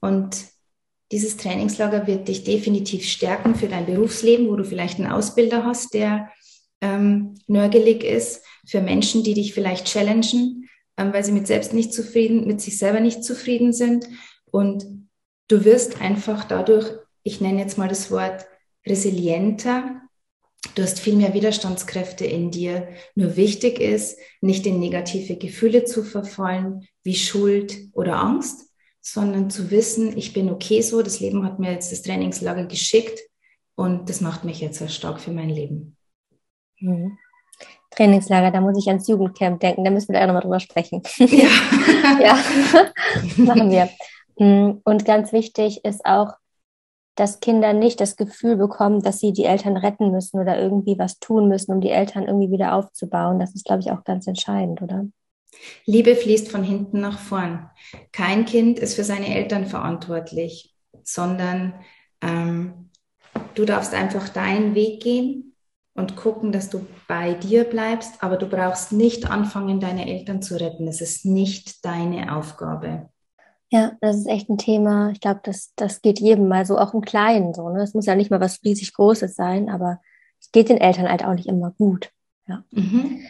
Und 0.00 0.46
dieses 1.12 1.36
Trainingslager 1.36 2.06
wird 2.06 2.28
dich 2.28 2.42
definitiv 2.42 3.06
stärken 3.06 3.54
für 3.54 3.68
dein 3.68 3.84
Berufsleben, 3.84 4.48
wo 4.48 4.56
du 4.56 4.64
vielleicht 4.64 4.98
einen 4.98 5.12
Ausbilder 5.12 5.62
hast, 5.66 5.92
der 5.92 6.30
ähm, 6.80 7.34
nörgelig 7.48 8.02
ist, 8.02 8.42
für 8.66 8.80
Menschen, 8.80 9.24
die 9.24 9.34
dich 9.34 9.52
vielleicht 9.52 9.88
challengen, 9.88 10.65
weil 10.96 11.24
sie 11.24 11.32
mit 11.32 11.46
selbst 11.46 11.72
nicht 11.72 11.92
zufrieden, 11.92 12.46
mit 12.46 12.60
sich 12.60 12.78
selber 12.78 13.00
nicht 13.00 13.24
zufrieden 13.24 13.72
sind. 13.72 14.06
Und 14.50 14.86
du 15.48 15.64
wirst 15.64 16.00
einfach 16.00 16.44
dadurch, 16.44 16.90
ich 17.22 17.40
nenne 17.40 17.60
jetzt 17.60 17.78
mal 17.78 17.88
das 17.88 18.10
Wort 18.10 18.46
resilienter, 18.86 20.02
Du 20.74 20.82
hast 20.82 21.00
viel 21.00 21.16
mehr 21.16 21.32
Widerstandskräfte 21.32 22.26
in 22.26 22.50
dir. 22.50 22.88
Nur 23.14 23.36
wichtig 23.36 23.80
ist, 23.80 24.18
nicht 24.40 24.66
in 24.66 24.80
negative 24.80 25.36
Gefühle 25.36 25.84
zu 25.84 26.02
verfallen, 26.02 26.86
wie 27.02 27.14
Schuld 27.14 27.88
oder 27.92 28.16
Angst, 28.16 28.70
sondern 29.00 29.50
zu 29.50 29.70
wissen, 29.70 30.16
ich 30.16 30.32
bin 30.32 30.50
okay 30.50 30.82
so, 30.82 31.02
das 31.02 31.20
Leben 31.20 31.44
hat 31.44 31.58
mir 31.58 31.72
jetzt 31.72 31.92
das 31.92 32.02
Trainingslager 32.02 32.66
geschickt 32.66 33.20
und 33.74 34.10
das 34.10 34.20
macht 34.20 34.44
mich 34.44 34.60
jetzt 34.60 34.78
sehr 34.78 34.88
stark 34.88 35.20
für 35.20 35.30
mein 35.30 35.50
Leben. 35.50 35.96
Mhm. 36.80 37.16
Trainingslager, 37.96 38.50
da 38.50 38.60
muss 38.60 38.78
ich 38.78 38.88
ans 38.88 39.08
Jugendcamp 39.08 39.60
denken, 39.60 39.84
da 39.84 39.90
müssen 39.90 40.08
wir 40.08 40.14
gleich 40.14 40.26
nochmal 40.26 40.42
drüber 40.42 40.60
sprechen. 40.60 41.02
Ja, 41.18 41.48
ja. 42.20 42.38
machen 43.36 43.70
wir. 43.70 43.88
Mhm. 44.38 44.80
Und 44.84 45.04
ganz 45.04 45.32
wichtig 45.32 45.84
ist 45.84 46.04
auch, 46.04 46.34
dass 47.16 47.40
Kinder 47.40 47.72
nicht 47.72 48.00
das 48.00 48.16
Gefühl 48.16 48.56
bekommen, 48.56 49.02
dass 49.02 49.20
sie 49.20 49.32
die 49.32 49.44
Eltern 49.44 49.78
retten 49.78 50.10
müssen 50.10 50.38
oder 50.38 50.60
irgendwie 50.60 50.98
was 50.98 51.18
tun 51.18 51.48
müssen, 51.48 51.72
um 51.72 51.80
die 51.80 51.90
Eltern 51.90 52.24
irgendwie 52.24 52.50
wieder 52.50 52.74
aufzubauen. 52.74 53.40
Das 53.40 53.54
ist, 53.54 53.64
glaube 53.64 53.80
ich, 53.80 53.90
auch 53.90 54.04
ganz 54.04 54.26
entscheidend, 54.26 54.82
oder? 54.82 55.06
Liebe 55.86 56.14
fließt 56.14 56.50
von 56.50 56.62
hinten 56.62 57.00
nach 57.00 57.18
vorn. 57.18 57.70
Kein 58.12 58.44
Kind 58.44 58.78
ist 58.78 58.94
für 58.94 59.04
seine 59.04 59.34
Eltern 59.34 59.64
verantwortlich, 59.64 60.74
sondern 61.02 61.74
ähm, 62.20 62.90
du 63.54 63.64
darfst 63.64 63.94
einfach 63.94 64.28
deinen 64.28 64.74
Weg 64.74 65.02
gehen 65.02 65.45
und 65.96 66.16
gucken, 66.16 66.52
dass 66.52 66.70
du 66.70 66.86
bei 67.08 67.34
dir 67.34 67.64
bleibst, 67.64 68.22
aber 68.22 68.36
du 68.36 68.46
brauchst 68.46 68.92
nicht 68.92 69.30
anfangen, 69.30 69.80
deine 69.80 70.06
Eltern 70.06 70.42
zu 70.42 70.60
retten. 70.60 70.86
Es 70.86 71.00
ist 71.00 71.24
nicht 71.24 71.84
deine 71.84 72.36
Aufgabe. 72.36 73.08
Ja, 73.70 73.92
das 74.00 74.16
ist 74.16 74.28
echt 74.28 74.48
ein 74.48 74.58
Thema. 74.58 75.10
Ich 75.10 75.20
glaube, 75.20 75.40
das, 75.42 75.72
das 75.74 76.00
geht 76.02 76.20
jedem 76.20 76.48
mal 76.48 76.64
so, 76.64 76.78
auch 76.78 76.94
im 76.94 77.00
Kleinen 77.00 77.52
so. 77.54 77.68
Ne? 77.70 77.82
Es 77.82 77.94
muss 77.94 78.06
ja 78.06 78.14
nicht 78.14 78.30
mal 78.30 78.40
was 78.40 78.62
riesig 78.62 78.94
Großes 78.94 79.34
sein, 79.34 79.68
aber 79.68 80.00
es 80.40 80.52
geht 80.52 80.68
den 80.68 80.78
Eltern 80.78 81.08
halt 81.08 81.24
auch 81.24 81.34
nicht 81.34 81.48
immer 81.48 81.72
gut. 81.72 82.10
Ja. 82.46 82.62
Mhm. 82.70 83.22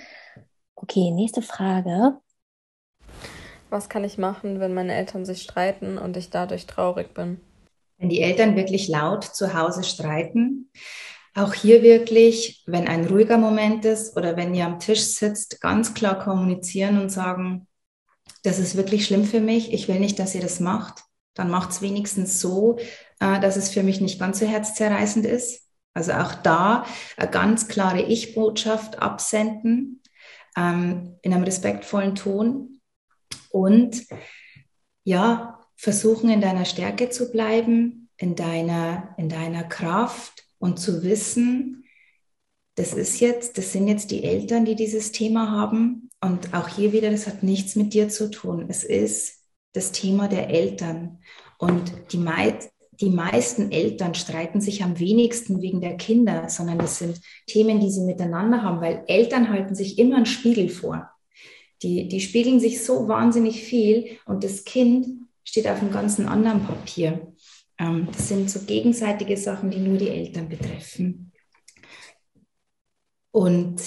Okay, 0.75 1.11
nächste 1.11 1.41
Frage. 1.41 2.19
Was 3.71 3.89
kann 3.89 4.05
ich 4.05 4.19
machen, 4.19 4.61
wenn 4.61 4.75
meine 4.75 4.95
Eltern 4.95 5.25
sich 5.25 5.43
streiten 5.43 5.99
und 5.99 6.17
ich 6.17 6.31
dadurch 6.31 6.67
traurig 6.67 7.15
bin? 7.15 7.41
Wenn 7.99 8.11
die 8.11 8.21
Eltern 8.21 8.57
wirklich 8.57 8.89
laut 8.89 9.25
zu 9.25 9.55
Hause 9.55 9.85
streiten, 9.85 10.71
auch 11.37 11.53
hier 11.53 11.83
wirklich, 11.83 12.65
wenn 12.67 12.89
ein 12.89 13.07
ruhiger 13.07 13.37
Moment 13.37 13.85
ist 13.85 14.17
oder 14.17 14.37
wenn 14.37 14.55
ihr 14.55 14.65
am 14.65 14.81
Tisch 14.81 15.03
sitzt, 15.03 15.61
ganz 15.61 15.93
klar 15.93 16.19
kommunizieren 16.19 16.99
und 16.99 17.11
sagen, 17.11 17.69
das 18.43 18.59
ist 18.59 18.77
wirklich 18.77 19.07
schlimm 19.07 19.25
für 19.25 19.41
mich, 19.41 19.73
ich 19.73 19.87
will 19.87 20.01
nicht, 20.01 20.19
dass 20.19 20.35
ihr 20.35 20.41
das 20.41 20.61
macht. 20.61 21.03
Dann 21.35 21.51
macht 21.51 21.71
es 21.71 21.83
wenigstens 21.83 22.41
so, 22.41 22.79
äh, 23.21 23.39
dass 23.41 23.57
es 23.57 23.69
für 23.69 23.83
mich 23.83 24.01
nicht 24.01 24.19
ganz 24.19 24.39
so 24.39 24.47
herzzerreißend 24.47 25.27
ist. 25.27 25.69
Also 25.93 26.13
auch 26.13 26.35
da 26.35 26.87
eine 27.19 27.31
ganz 27.31 27.69
klare 27.69 28.01
Ich-Botschaft 28.01 29.03
absenden 29.03 30.03
ähm, 30.57 31.19
in 31.21 31.35
einem 31.35 31.45
respektvollen 31.45 32.15
Ton 32.15 32.81
und 33.51 34.07
ja, 35.05 35.61
versuchen 35.77 36.31
in 36.31 36.41
deiner 36.41 36.65
Stärke 36.65 37.11
zu 37.11 37.31
bleiben, 37.31 38.09
in 38.17 38.37
deiner, 38.37 39.15
in 39.19 39.29
deiner 39.29 39.65
Kraft 39.65 40.46
und 40.59 40.79
zu 40.79 41.03
wissen, 41.03 41.85
das 42.77 42.93
ist 42.93 43.21
jetzt, 43.21 43.57
das 43.57 43.73
sind 43.73 43.89
jetzt 43.89 44.11
die 44.11 44.23
Eltern, 44.23 44.65
die 44.65 44.75
dieses 44.75 45.11
Thema 45.13 45.51
haben. 45.51 46.11
Und 46.21 46.55
auch 46.55 46.69
hier 46.69 46.93
wieder, 46.93 47.11
das 47.11 47.27
hat 47.27 47.43
nichts 47.43 47.75
mit 47.75 47.95
dir 47.95 48.09
zu 48.09 48.31
tun. 48.31 48.67
Es 48.69 48.85
ist 48.85 49.45
das 49.73 49.93
Thema 49.93 50.29
der 50.29 50.51
Eltern. 50.51 51.19
Und 51.59 51.93
die, 52.13 52.19
mei 52.19 52.59
die 53.01 53.11
meisten 53.11 53.73
Eltern 53.73 54.15
streiten 54.15 54.61
sich 54.61 54.83
am 54.83 54.99
wenigsten 54.99 55.61
wegen 55.61 55.81
der 55.81 55.97
Kinder, 55.97 56.49
sondern 56.49 56.79
das 56.79 56.99
sind 56.99 57.21
Themen, 57.47 57.81
die 57.81 57.91
sie 57.91 58.03
miteinander 58.03 58.63
haben, 58.63 58.81
weil 58.81 59.05
Eltern 59.07 59.51
halten 59.51 59.75
sich 59.75 59.99
immer 59.99 60.17
einen 60.17 60.27
Spiegel 60.27 60.69
vor. 60.69 61.11
Die, 61.83 62.09
die 62.09 62.21
spiegeln 62.21 62.59
sich 62.59 62.83
so 62.83 63.07
wahnsinnig 63.07 63.63
viel 63.63 64.19
und 64.25 64.45
das 64.45 64.65
Kind 64.65 65.07
steht 65.45 65.69
auf 65.69 65.81
einem 65.81 65.93
ganz 65.93 66.19
anderen 66.19 66.65
Papier. 66.65 67.35
Ähm, 67.79 68.09
das 68.13 68.29
sind 68.29 68.51
so 68.51 68.61
gegenseitige 68.61 69.37
Sachen, 69.37 69.71
die 69.71 69.79
nur 69.79 69.99
die 69.99 70.09
Eltern 70.09 70.49
betreffen. 70.49 71.33
Und 73.31 73.83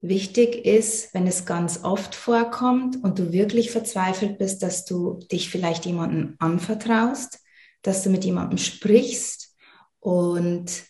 wichtig 0.00 0.64
ist, 0.64 1.12
wenn 1.14 1.26
es 1.26 1.44
ganz 1.44 1.84
oft 1.84 2.14
vorkommt 2.14 3.02
und 3.02 3.18
du 3.18 3.32
wirklich 3.32 3.70
verzweifelt 3.70 4.38
bist, 4.38 4.62
dass 4.62 4.84
du 4.84 5.18
dich 5.30 5.48
vielleicht 5.50 5.86
jemandem 5.86 6.36
anvertraust, 6.38 7.40
dass 7.82 8.02
du 8.02 8.10
mit 8.10 8.24
jemandem 8.24 8.58
sprichst 8.58 9.56
und 9.98 10.84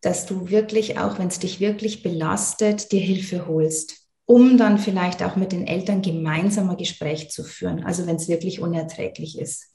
dass 0.00 0.26
du 0.26 0.48
wirklich, 0.48 0.98
auch 0.98 1.18
wenn 1.18 1.28
es 1.28 1.38
dich 1.38 1.60
wirklich 1.60 2.02
belastet, 2.02 2.92
dir 2.92 3.00
Hilfe 3.00 3.46
holst, 3.46 4.08
um 4.26 4.56
dann 4.56 4.78
vielleicht 4.78 5.22
auch 5.22 5.36
mit 5.36 5.52
den 5.52 5.66
Eltern 5.66 6.02
gemeinsam 6.02 6.70
ein 6.70 6.76
Gespräch 6.76 7.30
zu 7.30 7.44
führen, 7.44 7.84
also 7.84 8.06
wenn 8.06 8.16
es 8.16 8.28
wirklich 8.28 8.60
unerträglich 8.60 9.38
ist. 9.38 9.69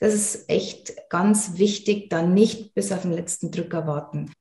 Das 0.00 0.14
ist 0.14 0.48
echt 0.48 1.08
ganz 1.10 1.58
wichtig, 1.58 2.08
dann 2.10 2.34
nicht 2.34 2.74
bis 2.74 2.92
auf 2.92 3.02
den 3.02 3.12
letzten 3.12 3.50
Drücker 3.50 3.86
warten. 3.86 4.32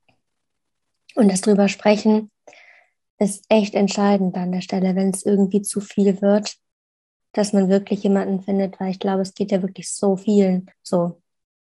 Und 1.15 1.31
das 1.31 1.41
drüber 1.41 1.67
sprechen, 1.67 2.29
ist 3.19 3.45
echt 3.49 3.73
entscheidend 3.73 4.35
an 4.35 4.51
der 4.51 4.61
Stelle, 4.61 4.95
wenn 4.95 5.09
es 5.09 5.25
irgendwie 5.25 5.63
zu 5.63 5.81
viel 5.81 6.21
wird, 6.21 6.55
dass 7.33 7.53
man 7.53 7.69
wirklich 7.69 8.03
jemanden 8.03 8.41
findet, 8.41 8.79
weil 8.79 8.91
ich 8.91 8.99
glaube, 8.99 9.21
es 9.23 9.33
geht 9.33 9.51
ja 9.51 9.61
wirklich 9.61 9.91
so 9.91 10.15
vielen 10.15 10.69
so. 10.83 11.21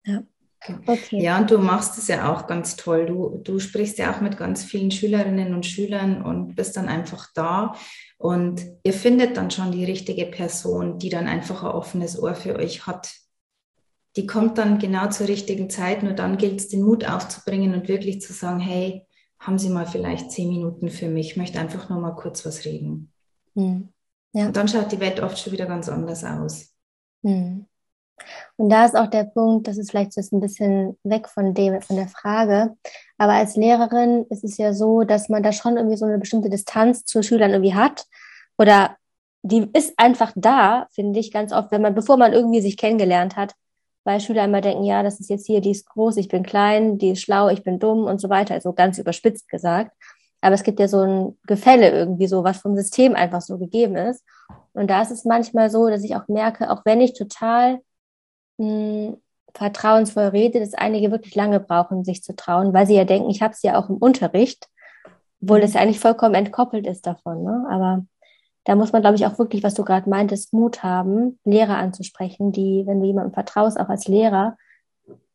Ja. 0.06 0.24
Okay. 0.86 1.22
Ja, 1.22 1.40
und 1.40 1.50
du 1.50 1.58
machst 1.58 1.98
es 1.98 2.10
ja 2.10 2.34
auch 2.34 2.46
ganz 2.46 2.76
toll. 2.76 3.06
Du, 3.06 3.40
du 3.44 3.60
sprichst 3.60 3.98
ja 3.98 4.14
auch 4.14 4.20
mit 4.20 4.38
ganz 4.38 4.64
vielen 4.64 4.92
Schülerinnen 4.92 5.54
und 5.54 5.66
Schülern 5.66 6.22
und 6.22 6.56
bist 6.56 6.76
dann 6.76 6.90
einfach 6.90 7.30
da. 7.34 7.76
Und 8.18 8.66
ihr 8.84 8.92
findet 8.92 9.38
dann 9.38 9.52
schon 9.52 9.72
die 9.72 9.86
richtige 9.86 10.26
Person, 10.26 11.00
die 11.00 11.10
dann 11.10 11.28
einfach 11.28 11.64
ein 11.64 11.72
offenes 11.72 12.22
Ohr 12.22 12.36
für 12.36 12.58
euch 12.58 12.86
hat. 12.88 13.10
Die 14.16 14.26
kommt 14.26 14.58
dann 14.58 14.80
genau 14.80 15.10
zur 15.10 15.28
richtigen 15.28 15.70
Zeit. 15.70 16.04
Nur 16.04 16.14
dann 16.14 16.38
gilt 16.38 16.60
es, 16.60 16.68
den 16.70 16.82
Mut 16.82 17.08
aufzubringen 17.08 17.74
und 17.74 17.88
wirklich 17.88 18.22
zu 18.22 18.34
sagen, 18.34 18.60
hey, 18.60 19.06
haben 19.40 19.58
Sie 19.58 19.70
mal 19.70 19.86
vielleicht 19.86 20.32
zehn 20.32 20.50
Minuten 20.50 20.90
für 20.90 21.08
mich? 21.08 21.32
Ich 21.32 21.38
möchte 21.38 21.60
einfach 21.60 21.90
nur 21.90 22.00
mal 22.00 22.16
kurz 22.16 22.46
was 22.46 22.66
reden. 22.66 23.12
Hm. 23.56 23.90
Ja. 24.34 24.48
Und 24.48 24.58
dann 24.58 24.68
schaut 24.68 24.92
die 24.92 25.00
Welt 25.00 25.22
oft 25.22 25.40
schon 25.40 25.54
wieder 25.54 25.66
ganz 25.66 25.90
anders 25.90 26.24
aus. 26.24 26.74
Hm. 27.24 27.66
Und 28.58 28.70
da 28.70 28.86
ist 28.86 28.98
auch 28.98 29.08
der 29.08 29.24
Punkt, 29.24 29.68
das 29.68 29.78
ist 29.78 29.92
vielleicht 29.92 30.16
jetzt 30.18 30.34
ein 30.34 30.42
bisschen 30.42 30.98
weg 31.04 31.30
von 31.30 31.54
dem, 31.54 31.82
von 31.82 31.96
der 31.96 32.10
Frage. 32.10 32.76
Aber 33.18 33.34
als 33.34 33.56
Lehrerin 33.56 34.26
ist 34.30 34.44
es 34.44 34.58
ja 34.58 34.74
so, 34.74 35.04
dass 35.04 35.30
man 35.30 35.42
da 35.44 35.52
schon 35.52 35.78
irgendwie 35.78 35.98
so 35.98 36.06
eine 36.06 36.20
bestimmte 36.20 36.50
Distanz 36.50 37.06
zu 37.06 37.24
Schülern 37.24 37.52
irgendwie 37.52 37.76
hat. 37.76 38.06
Oder 38.58 38.98
die 39.42 39.70
ist 39.74 39.94
einfach 39.98 40.34
da, 40.36 40.88
finde 40.92 41.20
ich, 41.20 41.32
ganz 41.32 41.54
oft, 41.54 41.72
wenn 41.72 41.82
man, 41.82 41.96
bevor 41.96 42.18
man 42.18 42.34
irgendwie 42.34 42.62
sich 42.62 42.76
kennengelernt 42.76 43.38
hat, 43.38 43.54
weil 44.10 44.20
Schüler 44.22 44.46
immer 44.46 44.60
denken, 44.60 44.86
ja, 44.86 45.04
das 45.04 45.20
ist 45.20 45.30
jetzt 45.30 45.46
hier, 45.46 45.62
die 45.62 45.70
ist 45.70 45.88
groß, 45.88 46.18
ich 46.18 46.30
bin 46.30 46.42
klein, 46.42 46.98
die 46.98 47.12
ist 47.12 47.22
schlau, 47.22 47.48
ich 47.50 47.64
bin 47.64 47.78
dumm 47.78 48.06
und 48.06 48.20
so 48.20 48.28
weiter, 48.28 48.56
also 48.56 48.74
ganz 48.74 48.98
überspitzt 48.98 49.48
gesagt. 49.48 49.96
Aber 50.42 50.56
es 50.56 50.64
gibt 50.64 50.80
ja 50.80 50.88
so 50.88 51.02
ein 51.02 51.38
Gefälle 51.46 51.92
irgendwie 51.92 52.26
so, 52.26 52.44
was 52.44 52.58
vom 52.58 52.76
System 52.76 53.14
einfach 53.14 53.42
so 53.42 53.60
gegeben 53.60 53.96
ist. 53.96 54.26
Und 54.74 54.90
da 54.90 55.04
ist 55.04 55.12
es 55.12 55.26
manchmal 55.26 55.70
so, 55.70 55.88
dass 55.90 56.04
ich 56.04 56.16
auch 56.16 56.28
merke, 56.28 56.72
auch 56.72 56.82
wenn 56.86 57.02
ich 57.02 57.14
total 57.14 57.82
mh, 58.58 58.66
hm, 58.66 59.18
vertrauensvoll 59.54 60.30
rede, 60.30 60.60
dass 60.60 60.74
einige 60.74 61.12
wirklich 61.12 61.36
lange 61.36 61.60
brauchen, 61.60 62.04
sich 62.04 62.24
zu 62.24 62.36
trauen, 62.36 62.74
weil 62.74 62.88
sie 62.88 62.96
ja 62.96 63.04
denken, 63.04 63.30
ich 63.30 63.44
habe 63.44 63.54
es 63.54 63.62
ja 63.62 63.78
auch 63.78 63.90
im 63.90 63.98
Unterricht, 63.98 64.70
obwohl 65.40 65.60
es 65.60 65.74
ja 65.76 65.82
eigentlich 65.82 66.00
vollkommen 66.00 66.34
entkoppelt 66.34 66.88
ist 66.88 67.06
davon. 67.06 67.44
Ne? 67.44 67.68
Aber 67.70 68.06
da 68.70 68.76
muss 68.76 68.92
man, 68.92 69.02
glaube 69.02 69.16
ich, 69.16 69.26
auch 69.26 69.40
wirklich, 69.40 69.64
was 69.64 69.74
du 69.74 69.84
gerade 69.84 70.08
meintest, 70.08 70.54
Mut 70.54 70.84
haben, 70.84 71.40
Lehrer 71.44 71.78
anzusprechen, 71.78 72.52
die, 72.52 72.84
wenn 72.86 73.00
du 73.00 73.08
jemandem 73.08 73.34
vertraust, 73.34 73.80
auch 73.80 73.90
als 73.90 74.08
Lehrer, 74.08 74.58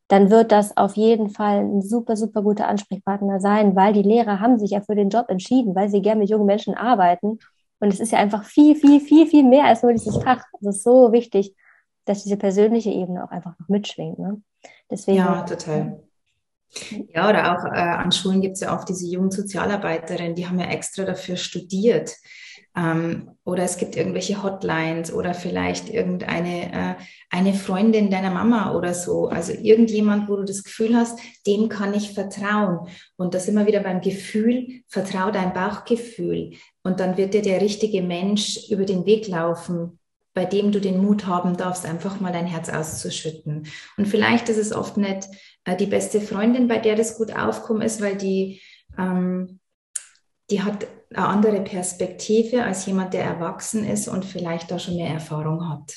dann 0.07 0.31
wird 0.31 0.53
das 0.53 0.77
auf 0.77 0.95
jeden 0.95 1.31
Fall 1.31 1.65
ein 1.65 1.83
super, 1.83 2.17
super 2.17 2.43
guter 2.43 2.69
Ansprechpartner 2.69 3.41
sein, 3.41 3.75
weil 3.75 3.93
die 3.93 4.05
Lehrer 4.05 4.39
haben 4.39 4.61
sich 4.61 4.71
ja 4.71 4.83
für 4.83 4.95
den 4.95 5.09
Job 5.09 5.31
entschieden, 5.31 5.75
weil 5.75 5.89
sie 5.89 6.01
gerne 6.01 6.21
mit 6.21 6.31
jungen 6.31 6.47
Menschen 6.47 6.77
arbeiten. 6.77 7.41
Und 7.81 7.93
es 7.93 7.99
ist 7.99 8.13
ja 8.13 8.21
einfach 8.21 8.45
viel, 8.45 8.77
viel, 8.77 9.01
viel, 9.01 9.27
viel 9.27 9.43
mehr 9.43 9.65
als 9.65 9.83
nur 9.83 9.93
dieses 9.93 10.17
Fach. 10.23 10.45
Es 10.61 10.69
ist 10.69 10.85
so 10.85 11.11
wichtig, 11.11 11.57
dass 12.05 12.23
diese 12.23 12.37
persönliche 12.37 12.91
Ebene 12.91 13.25
auch 13.25 13.33
einfach 13.33 13.59
noch 13.59 13.69
mitschwingt. 13.69 14.17
Ne? 14.17 14.41
Deswegen, 14.89 15.19
ja, 15.19 15.43
total. 15.43 16.05
Ja, 17.13 17.29
oder 17.29 17.53
auch 17.53 17.65
äh, 17.65 17.81
an 17.81 18.13
Schulen 18.13 18.41
gibt 18.41 18.55
es 18.55 18.61
ja 18.61 18.73
oft 18.73 18.89
diese 18.89 19.09
jungen 19.09 19.33
Sozialarbeiterinnen, 19.33 20.37
die 20.37 20.47
haben 20.47 20.61
ja 20.61 20.67
extra 20.67 21.03
dafür 21.03 21.37
studiert. 21.37 22.15
Ähm, 22.77 23.31
oder 23.45 23.63
es 23.63 23.77
gibt 23.77 23.97
irgendwelche 23.97 24.43
Hotlines 24.43 25.13
oder 25.13 25.35
vielleicht 25.35 25.91
irgendeine 25.91 26.73
äh, 26.73 26.95
eine 27.31 27.55
Freundin 27.55 28.11
deiner 28.11 28.31
Mama 28.31 28.75
oder 28.75 28.95
so. 28.95 29.29
Also 29.29 29.53
irgendjemand, 29.53 30.29
wo 30.29 30.37
du 30.37 30.45
das 30.45 30.65
Gefühl 30.65 30.97
hast, 30.97 31.19
dem 31.47 31.69
kann 31.69 31.95
ich 31.95 32.13
vertrauen. 32.13 32.89
Und 33.17 33.35
das 33.35 33.49
immer 33.49 33.67
wieder 33.67 33.81
beim 33.81 34.01
Gefühl, 34.01 34.83
vertrau 34.89 35.31
dein 35.31 35.53
Bauchgefühl. 35.53 36.55
Und 36.83 37.01
dann 37.01 37.17
wird 37.17 37.35
dir 37.35 37.43
der 37.43 37.61
richtige 37.61 38.03
Mensch 38.03 38.69
über 38.71 38.85
den 38.85 39.07
Weg 39.07 39.29
laufen, 39.29 39.99
bei 40.33 40.45
dem 40.45 40.73
du 40.73 40.81
den 40.81 41.01
Mut 41.01 41.27
haben 41.27 41.57
darfst, 41.57 41.87
einfach 41.87 42.19
mal 42.21 42.33
dein 42.33 42.47
Herz 42.47 42.69
auszuschütten. 42.69 43.69
Und 43.97 44.09
vielleicht 44.09 44.49
ist 44.49 44.59
es 44.59 44.73
oft 44.73 44.97
nicht 44.97 45.29
äh, 45.65 45.77
die 45.77 45.87
beste 45.87 46.21
Freundin, 46.21 46.67
bei 46.67 46.79
der 46.79 46.97
das 46.97 47.17
gut 47.17 47.35
aufkommen 47.37 47.83
ist, 47.83 48.01
weil 48.01 48.17
die, 48.17 48.61
ähm, 48.99 49.61
die 50.51 50.63
hat 50.63 50.87
eine 51.15 51.27
andere 51.27 51.61
Perspektive 51.63 52.65
als 52.65 52.87
jemand, 52.87 53.15
der 53.15 53.25
erwachsen 53.25 53.85
ist 53.85 54.09
und 54.09 54.25
vielleicht 54.25 54.71
da 54.71 54.79
schon 54.79 54.97
mehr 54.97 55.11
Erfahrung 55.11 55.69
hat. 55.69 55.95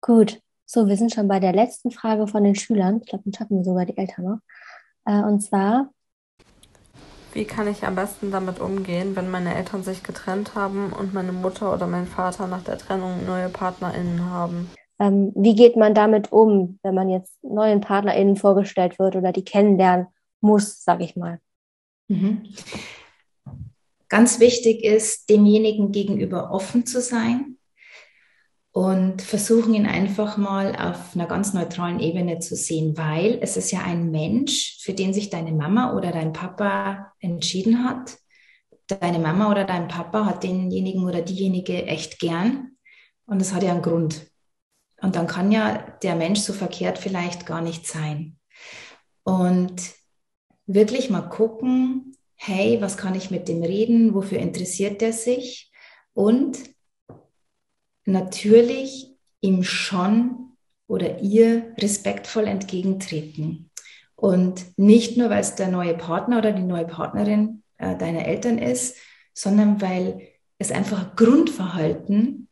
Gut, 0.00 0.40
so, 0.66 0.86
wir 0.86 0.96
sind 0.96 1.12
schon 1.12 1.28
bei 1.28 1.40
der 1.40 1.52
letzten 1.52 1.90
Frage 1.90 2.26
von 2.26 2.44
den 2.44 2.54
Schülern. 2.54 3.00
Ich 3.02 3.08
glaube, 3.08 3.24
dann 3.24 3.34
schaffen 3.34 3.58
wir 3.58 3.64
sogar 3.64 3.86
die 3.86 3.96
Eltern 3.96 4.24
noch. 4.24 4.38
Äh, 5.04 5.22
und 5.22 5.40
zwar, 5.40 5.90
wie 7.32 7.44
kann 7.44 7.68
ich 7.68 7.84
am 7.84 7.94
besten 7.94 8.32
damit 8.32 8.58
umgehen, 8.58 9.14
wenn 9.14 9.30
meine 9.30 9.54
Eltern 9.54 9.84
sich 9.84 10.02
getrennt 10.02 10.56
haben 10.56 10.92
und 10.92 11.14
meine 11.14 11.32
Mutter 11.32 11.72
oder 11.72 11.86
mein 11.86 12.06
Vater 12.06 12.48
nach 12.48 12.64
der 12.64 12.76
Trennung 12.76 13.24
neue 13.24 13.48
PartnerInnen 13.48 14.24
haben? 14.30 14.68
Ähm, 14.98 15.32
wie 15.36 15.54
geht 15.54 15.76
man 15.76 15.94
damit 15.94 16.32
um, 16.32 16.80
wenn 16.82 16.94
man 16.94 17.08
jetzt 17.08 17.42
neuen 17.42 17.80
PartnerInnen 17.80 18.36
vorgestellt 18.36 18.98
wird 18.98 19.14
oder 19.14 19.32
die 19.32 19.44
kennenlernen 19.44 20.08
muss, 20.40 20.82
sage 20.82 21.04
ich 21.04 21.14
mal? 21.14 21.38
Mhm. 22.10 22.42
Ganz 24.08 24.40
wichtig 24.40 24.82
ist, 24.82 25.30
demjenigen 25.30 25.92
gegenüber 25.92 26.50
offen 26.50 26.84
zu 26.84 27.00
sein 27.00 27.56
und 28.72 29.22
versuchen 29.22 29.74
ihn 29.74 29.86
einfach 29.86 30.36
mal 30.36 30.74
auf 30.74 31.14
einer 31.14 31.26
ganz 31.26 31.54
neutralen 31.54 32.00
Ebene 32.00 32.40
zu 32.40 32.56
sehen, 32.56 32.96
weil 32.96 33.38
es 33.40 33.56
ist 33.56 33.70
ja 33.70 33.82
ein 33.82 34.10
Mensch, 34.10 34.78
für 34.82 34.92
den 34.92 35.14
sich 35.14 35.30
deine 35.30 35.52
Mama 35.52 35.96
oder 35.96 36.10
dein 36.10 36.32
Papa 36.32 37.12
entschieden 37.20 37.84
hat. 37.84 38.18
Deine 38.88 39.20
Mama 39.20 39.48
oder 39.48 39.64
dein 39.64 39.86
Papa 39.86 40.26
hat 40.26 40.42
denjenigen 40.42 41.04
oder 41.04 41.22
diejenige 41.22 41.86
echt 41.86 42.18
gern 42.18 42.72
und 43.26 43.40
es 43.40 43.54
hat 43.54 43.62
ja 43.62 43.70
einen 43.70 43.82
Grund. 43.82 44.26
Und 45.00 45.14
dann 45.14 45.28
kann 45.28 45.52
ja 45.52 45.78
der 46.02 46.16
Mensch 46.16 46.40
so 46.40 46.52
verkehrt 46.52 46.98
vielleicht 46.98 47.46
gar 47.46 47.60
nicht 47.60 47.86
sein. 47.86 48.38
Und 49.22 49.99
wirklich 50.74 51.10
mal 51.10 51.22
gucken, 51.22 52.16
hey, 52.36 52.80
was 52.80 52.96
kann 52.96 53.14
ich 53.14 53.30
mit 53.30 53.48
dem 53.48 53.62
reden, 53.62 54.14
wofür 54.14 54.38
interessiert 54.38 55.00
der 55.00 55.12
sich 55.12 55.70
und 56.14 56.58
natürlich 58.04 59.14
ihm 59.40 59.62
schon 59.62 60.56
oder 60.86 61.20
ihr 61.20 61.74
respektvoll 61.78 62.46
entgegentreten. 62.46 63.70
Und 64.16 64.66
nicht 64.76 65.16
nur, 65.16 65.30
weil 65.30 65.40
es 65.40 65.54
der 65.54 65.68
neue 65.68 65.94
Partner 65.94 66.38
oder 66.38 66.52
die 66.52 66.62
neue 66.62 66.86
Partnerin 66.86 67.62
äh, 67.78 67.96
deiner 67.96 68.26
Eltern 68.26 68.58
ist, 68.58 68.96
sondern 69.32 69.80
weil 69.80 70.28
es 70.58 70.72
einfach 70.72 71.10
ein 71.10 71.16
Grundverhalten 71.16 72.48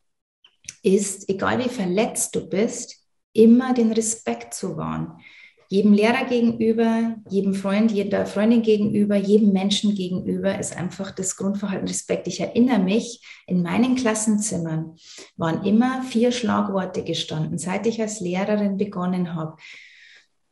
ist, 0.82 1.28
egal 1.28 1.58
wie 1.58 1.68
verletzt 1.68 2.34
du 2.34 2.48
bist, 2.48 3.04
immer 3.32 3.74
den 3.74 3.92
Respekt 3.92 4.54
zu 4.54 4.76
wahren. 4.76 5.20
Jedem 5.68 5.92
Lehrer 5.92 6.24
gegenüber, 6.24 7.16
jedem 7.28 7.54
Freund, 7.54 7.92
jeder 7.92 8.24
Freundin 8.24 8.62
gegenüber, 8.62 9.16
jedem 9.16 9.52
Menschen 9.52 9.94
gegenüber 9.94 10.58
ist 10.58 10.74
einfach 10.74 11.10
das 11.10 11.36
Grundverhalten 11.36 11.86
Respekt. 11.86 12.26
Ich 12.26 12.40
erinnere 12.40 12.78
mich, 12.78 13.22
in 13.46 13.62
meinen 13.62 13.94
Klassenzimmern 13.94 14.96
waren 15.36 15.64
immer 15.64 16.02
vier 16.02 16.32
Schlagworte 16.32 17.04
gestanden, 17.04 17.58
seit 17.58 17.86
ich 17.86 18.00
als 18.00 18.20
Lehrerin 18.20 18.78
begonnen 18.78 19.34
habe. 19.34 19.56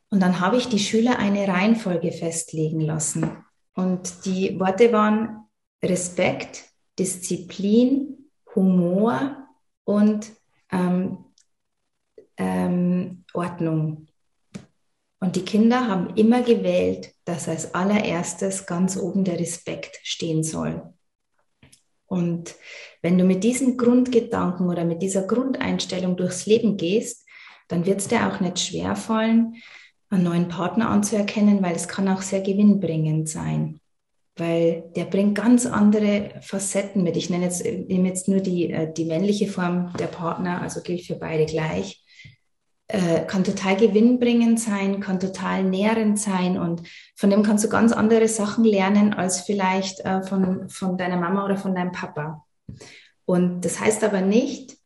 Und 0.09 0.21
dann 0.21 0.39
habe 0.39 0.57
ich 0.57 0.69
die 0.69 0.79
Schüler 0.79 1.17
eine 1.17 1.47
Reihenfolge 1.47 2.11
festlegen 2.11 2.79
lassen. 2.79 3.31
Und 3.73 4.25
die 4.25 4.59
Worte 4.59 4.93
waren 4.93 5.47
Respekt, 5.83 6.63
Disziplin, 6.97 8.29
Humor 8.55 9.47
und 9.83 10.31
ähm, 10.71 11.17
ähm, 12.37 13.23
Ordnung. 13.33 14.07
Und 15.19 15.35
die 15.35 15.45
Kinder 15.45 15.87
haben 15.87 16.15
immer 16.15 16.43
gewählt, 16.43 17.13
dass 17.25 17.49
als 17.49 17.73
allererstes 17.73 18.65
ganz 18.65 18.97
oben 18.97 19.23
der 19.23 19.39
Respekt 19.39 19.99
stehen 20.03 20.43
soll. 20.43 20.93
Und 22.05 22.55
wenn 23.01 23.17
du 23.17 23.23
mit 23.25 23.43
diesem 23.43 23.77
Grundgedanken 23.77 24.69
oder 24.69 24.85
mit 24.85 25.01
dieser 25.01 25.23
Grundeinstellung 25.23 26.15
durchs 26.15 26.45
Leben 26.45 26.77
gehst, 26.77 27.25
dann 27.67 27.85
wird 27.85 27.99
es 27.99 28.07
dir 28.07 28.27
auch 28.27 28.39
nicht 28.39 28.59
schwerfallen, 28.59 29.55
einen 30.09 30.23
neuen 30.23 30.47
Partner 30.47 30.89
anzuerkennen, 30.89 31.61
weil 31.61 31.75
es 31.75 31.87
kann 31.87 32.07
auch 32.07 32.21
sehr 32.21 32.41
gewinnbringend 32.41 33.27
sein. 33.27 33.81
Weil 34.37 34.83
der 34.95 35.05
bringt 35.05 35.35
ganz 35.35 35.65
andere 35.65 36.39
Facetten 36.41 37.03
mit. 37.03 37.17
Ich 37.17 37.29
nenne 37.29 37.45
jetzt, 37.45 37.65
nehme 37.65 38.07
jetzt 38.07 38.29
nur 38.29 38.39
die, 38.39 38.71
äh, 38.71 38.93
die 38.93 39.05
männliche 39.05 39.47
Form 39.47 39.91
der 39.99 40.05
Partner, 40.05 40.61
also 40.61 40.81
gilt 40.81 41.01
für 41.01 41.15
beide 41.15 41.45
gleich 41.45 42.05
äh, 42.87 43.25
kann 43.25 43.43
total 43.43 43.75
gewinnbringend 43.75 44.59
sein, 44.59 44.99
kann 44.99 45.19
total 45.19 45.63
nährend 45.63 46.19
sein 46.19 46.57
und 46.57 46.83
von 47.15 47.29
dem 47.29 47.43
kannst 47.43 47.65
du 47.65 47.69
ganz 47.69 47.91
andere 47.91 48.27
Sachen 48.27 48.63
lernen 48.63 49.13
als 49.13 49.41
vielleicht 49.41 49.99
äh, 50.01 50.21
von, 50.23 50.69
von 50.69 50.97
deiner 50.97 51.17
Mama 51.17 51.43
oder 51.43 51.57
von 51.57 51.75
deinem 51.75 51.91
Papa. 51.91 52.45
Und 53.25 53.61
das 53.61 53.79
heißt 53.79 54.03
aber 54.03 54.21
nicht, 54.21 54.77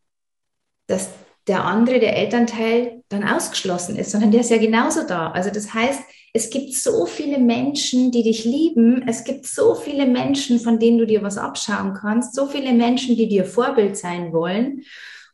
dass 0.88 1.10
der 1.48 1.66
andere, 1.66 2.00
der 2.00 2.18
Elternteil, 2.18 3.04
dann 3.10 3.24
ausgeschlossen 3.24 3.96
ist, 3.96 4.12
sondern 4.12 4.32
der 4.32 4.42
ist 4.42 4.52
ja 4.52 4.58
genauso 4.58 5.06
da. 5.06 5.32
Also 5.32 5.50
das 5.50 5.74
heißt, 5.74 6.02
es 6.34 6.50
gibt 6.50 6.74
so 6.74 7.06
viele 7.06 7.40
Menschen, 7.40 8.12
die 8.12 8.24
dich 8.24 8.46
lieben. 8.46 9.06
Es 9.08 9.24
gibt 9.24 9.46
so 9.46 9.76
viele 9.76 10.06
Menschen, 10.06 10.60
von 10.60 10.80
denen 10.80 10.98
du 10.98 11.06
dir 11.06 11.24
was 11.24 11.38
abschauen 11.38 11.94
kannst. 11.94 12.36
So 12.36 12.48
viele 12.48 12.74
Menschen, 12.74 13.16
die 13.16 13.28
dir 13.28 13.44
Vorbild 13.44 13.98
sein 13.98 14.32
wollen. 14.32 14.84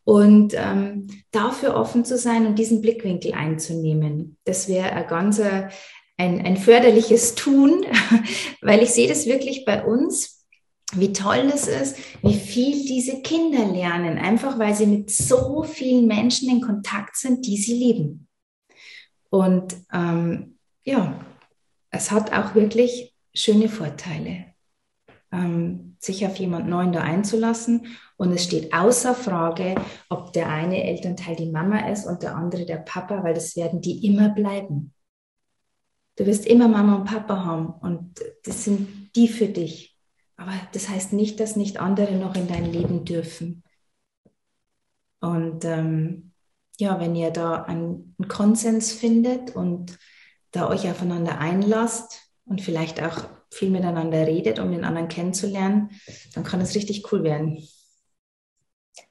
Und 0.08 0.54
ähm, 0.56 1.08
dafür 1.32 1.76
offen 1.76 2.06
zu 2.06 2.18
sein 2.18 2.48
und 2.48 2.58
diesen 2.58 2.82
Blickwinkel 2.82 3.34
einzunehmen, 3.34 4.38
das 4.46 4.70
wäre 4.70 4.94
ein 4.94 5.06
ganz 5.08 5.42
ein, 5.42 6.46
ein 6.46 6.56
förderliches 6.56 7.36
Tun, 7.36 7.86
weil 8.62 8.82
ich 8.84 8.92
sehe 8.92 9.10
das 9.10 9.26
wirklich 9.26 9.66
bei 9.66 9.84
uns, 9.84 10.46
wie 10.94 11.12
toll 11.12 11.50
das 11.52 11.68
ist, 11.68 11.98
wie 12.22 12.36
viel 12.36 12.86
diese 12.86 13.22
Kinder 13.22 13.66
lernen, 13.66 14.18
einfach 14.18 14.58
weil 14.58 14.74
sie 14.74 14.86
mit 14.86 15.12
so 15.12 15.64
vielen 15.64 16.08
Menschen 16.08 16.50
in 16.50 16.62
Kontakt 16.62 17.18
sind, 17.18 17.46
die 17.46 17.58
sie 17.58 17.74
lieben. 17.74 18.30
Und 19.30 19.76
ähm, 19.92 20.58
ja, 20.86 21.20
es 21.92 22.12
hat 22.12 22.32
auch 22.32 22.56
wirklich 22.56 23.14
schöne 23.34 23.68
Vorteile, 23.68 24.46
ähm, 25.34 25.87
sich 26.00 26.26
auf 26.26 26.38
jemand 26.38 26.68
Neuen 26.68 26.92
da 26.92 27.02
einzulassen 27.02 27.88
und 28.18 28.32
es 28.32 28.44
steht 28.44 28.74
außer 28.74 29.14
Frage, 29.14 29.76
ob 30.10 30.34
der 30.34 30.50
eine 30.50 30.84
Elternteil 30.84 31.36
die 31.36 31.52
Mama 31.52 31.88
ist 31.90 32.06
und 32.06 32.24
der 32.24 32.36
andere 32.36 32.66
der 32.66 32.78
Papa, 32.78 33.24
weil 33.24 33.34
das 33.34 33.56
werden 33.56 33.82
die 33.82 34.06
immer 34.06 34.30
bleiben. 34.30 34.94
Du 36.16 36.26
wirst 36.26 36.48
immer 36.48 36.68
Mama 36.68 36.96
und 36.96 37.06
Papa 37.06 37.46
haben 37.46 37.68
und 37.68 38.20
das 38.44 38.64
sind 38.64 39.16
die 39.16 39.28
für 39.28 39.48
dich. 39.48 39.98
Aber 40.36 40.54
das 40.74 40.90
heißt 40.90 41.14
nicht, 41.14 41.40
dass 41.40 41.56
nicht 41.56 41.80
andere 41.80 42.16
noch 42.16 42.36
in 42.36 42.48
dein 42.48 42.72
Leben 42.72 43.06
dürfen. 43.06 43.64
Und 45.20 45.66
ähm, 45.66 46.32
ja, 46.80 47.00
wenn 47.00 47.16
ihr 47.16 47.32
da 47.32 47.64
einen, 47.64 48.16
einen 48.18 48.28
Konsens 48.28 48.92
findet 48.92 49.56
und 49.56 49.98
da 50.52 50.70
euch 50.70 50.90
aufeinander 50.90 51.40
einlasst 51.40 52.32
und 52.46 52.62
vielleicht 52.62 53.02
auch 53.02 53.26
viel 53.52 53.70
miteinander 53.70 54.26
redet, 54.28 54.60
um 54.60 54.72
den 54.72 54.84
anderen 54.84 55.08
kennenzulernen, 55.08 55.92
dann 56.34 56.44
kann 56.44 56.62
es 56.62 56.76
richtig 56.76 57.12
cool 57.12 57.24
werden. 57.24 57.58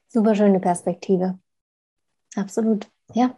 Super 0.07 0.35
schöne 0.35 0.59
Perspektive. 0.59 1.39
Absolut, 2.35 2.87
ja. 3.13 3.35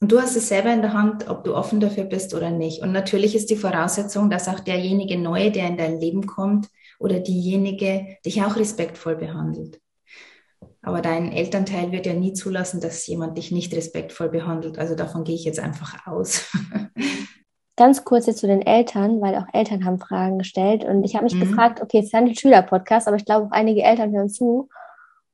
Und 0.00 0.12
du 0.12 0.20
hast 0.20 0.36
es 0.36 0.48
selber 0.48 0.72
in 0.72 0.82
der 0.82 0.92
Hand, 0.92 1.28
ob 1.28 1.42
du 1.42 1.56
offen 1.56 1.80
dafür 1.80 2.04
bist 2.04 2.32
oder 2.32 2.50
nicht. 2.50 2.82
Und 2.82 2.92
natürlich 2.92 3.34
ist 3.34 3.50
die 3.50 3.56
Voraussetzung, 3.56 4.30
dass 4.30 4.48
auch 4.48 4.60
derjenige 4.60 5.18
Neue, 5.18 5.50
der 5.50 5.66
in 5.66 5.76
dein 5.76 6.00
Leben 6.00 6.26
kommt, 6.26 6.68
oder 7.00 7.20
diejenige 7.20 8.16
dich 8.24 8.42
auch 8.42 8.56
respektvoll 8.56 9.16
behandelt. 9.16 9.80
Aber 10.82 11.02
dein 11.02 11.32
Elternteil 11.32 11.92
wird 11.92 12.06
ja 12.06 12.14
nie 12.14 12.32
zulassen, 12.32 12.80
dass 12.80 13.06
jemand 13.06 13.36
dich 13.38 13.50
nicht 13.50 13.74
respektvoll 13.74 14.28
behandelt. 14.28 14.78
Also 14.78 14.94
davon 14.94 15.24
gehe 15.24 15.34
ich 15.34 15.44
jetzt 15.44 15.60
einfach 15.60 16.06
aus. 16.06 16.50
Ganz 17.78 18.04
kurz 18.04 18.26
jetzt 18.26 18.40
zu 18.40 18.48
den 18.48 18.60
Eltern, 18.60 19.20
weil 19.20 19.36
auch 19.36 19.46
Eltern 19.52 19.84
haben 19.84 20.00
Fragen 20.00 20.36
gestellt. 20.36 20.84
Und 20.84 21.04
ich 21.04 21.14
habe 21.14 21.22
mich 21.22 21.34
mhm. 21.34 21.42
gefragt, 21.42 21.80
okay, 21.80 22.00
es 22.00 22.06
ist 22.06 22.14
ein 22.14 22.34
Schüler-Podcast, 22.34 23.06
aber 23.06 23.16
ich 23.16 23.24
glaube, 23.24 23.46
auch 23.46 23.52
einige 23.52 23.84
Eltern 23.84 24.10
hören 24.10 24.28
zu. 24.28 24.68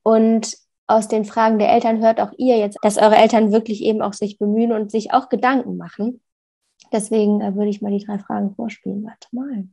Und 0.03 0.55
aus 0.85 1.07
den 1.07 1.25
Fragen 1.25 1.57
der 1.57 1.71
Eltern 1.71 2.03
hört 2.03 2.21
auch 2.21 2.31
ihr 2.37 2.59
jetzt, 2.59 2.77
dass 2.83 2.99
eure 2.99 3.15
Eltern 3.15 3.51
wirklich 3.51 3.81
eben 3.81 4.03
auch 4.03 4.13
sich 4.13 4.37
bemühen 4.37 4.73
und 4.73 4.91
sich 4.91 5.11
auch 5.11 5.29
Gedanken 5.29 5.75
machen. 5.75 6.21
Deswegen 6.93 7.41
äh, 7.41 7.55
würde 7.55 7.71
ich 7.71 7.81
mal 7.81 7.91
die 7.91 8.05
drei 8.05 8.19
Fragen 8.19 8.53
vorspielen. 8.53 9.03
Warte 9.03 9.27
mal. 9.31 9.67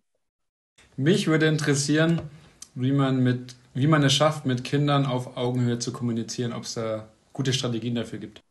Mich 0.96 1.26
würde 1.26 1.48
interessieren, 1.48 2.22
wie 2.74 2.92
man 2.92 3.22
mit, 3.22 3.54
wie 3.74 3.87
man 3.87 4.02
es 4.02 4.14
schafft, 4.14 4.46
mit 4.46 4.64
Kindern 4.64 5.04
auf 5.04 5.37
Augenhöhe 5.37 5.78
zu 5.78 5.92
kommunizieren, 5.92 6.54
ob 6.54 6.62
es 6.62 6.72
da 6.72 7.06
gute 7.35 7.52
Strategien 7.52 7.96
dafür 7.96 8.18
gibt. 8.18 8.42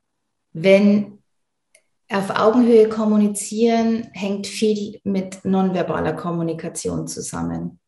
Wenn 0.53 1.20
auf 2.11 2.29
Augenhöhe 2.29 2.89
kommunizieren 2.89 4.09
hängt 4.13 4.47
viel 4.47 4.99
mit 5.03 5.45
nonverbaler 5.45 6.13
Kommunikation 6.13 7.07
zusammen. 7.07 7.79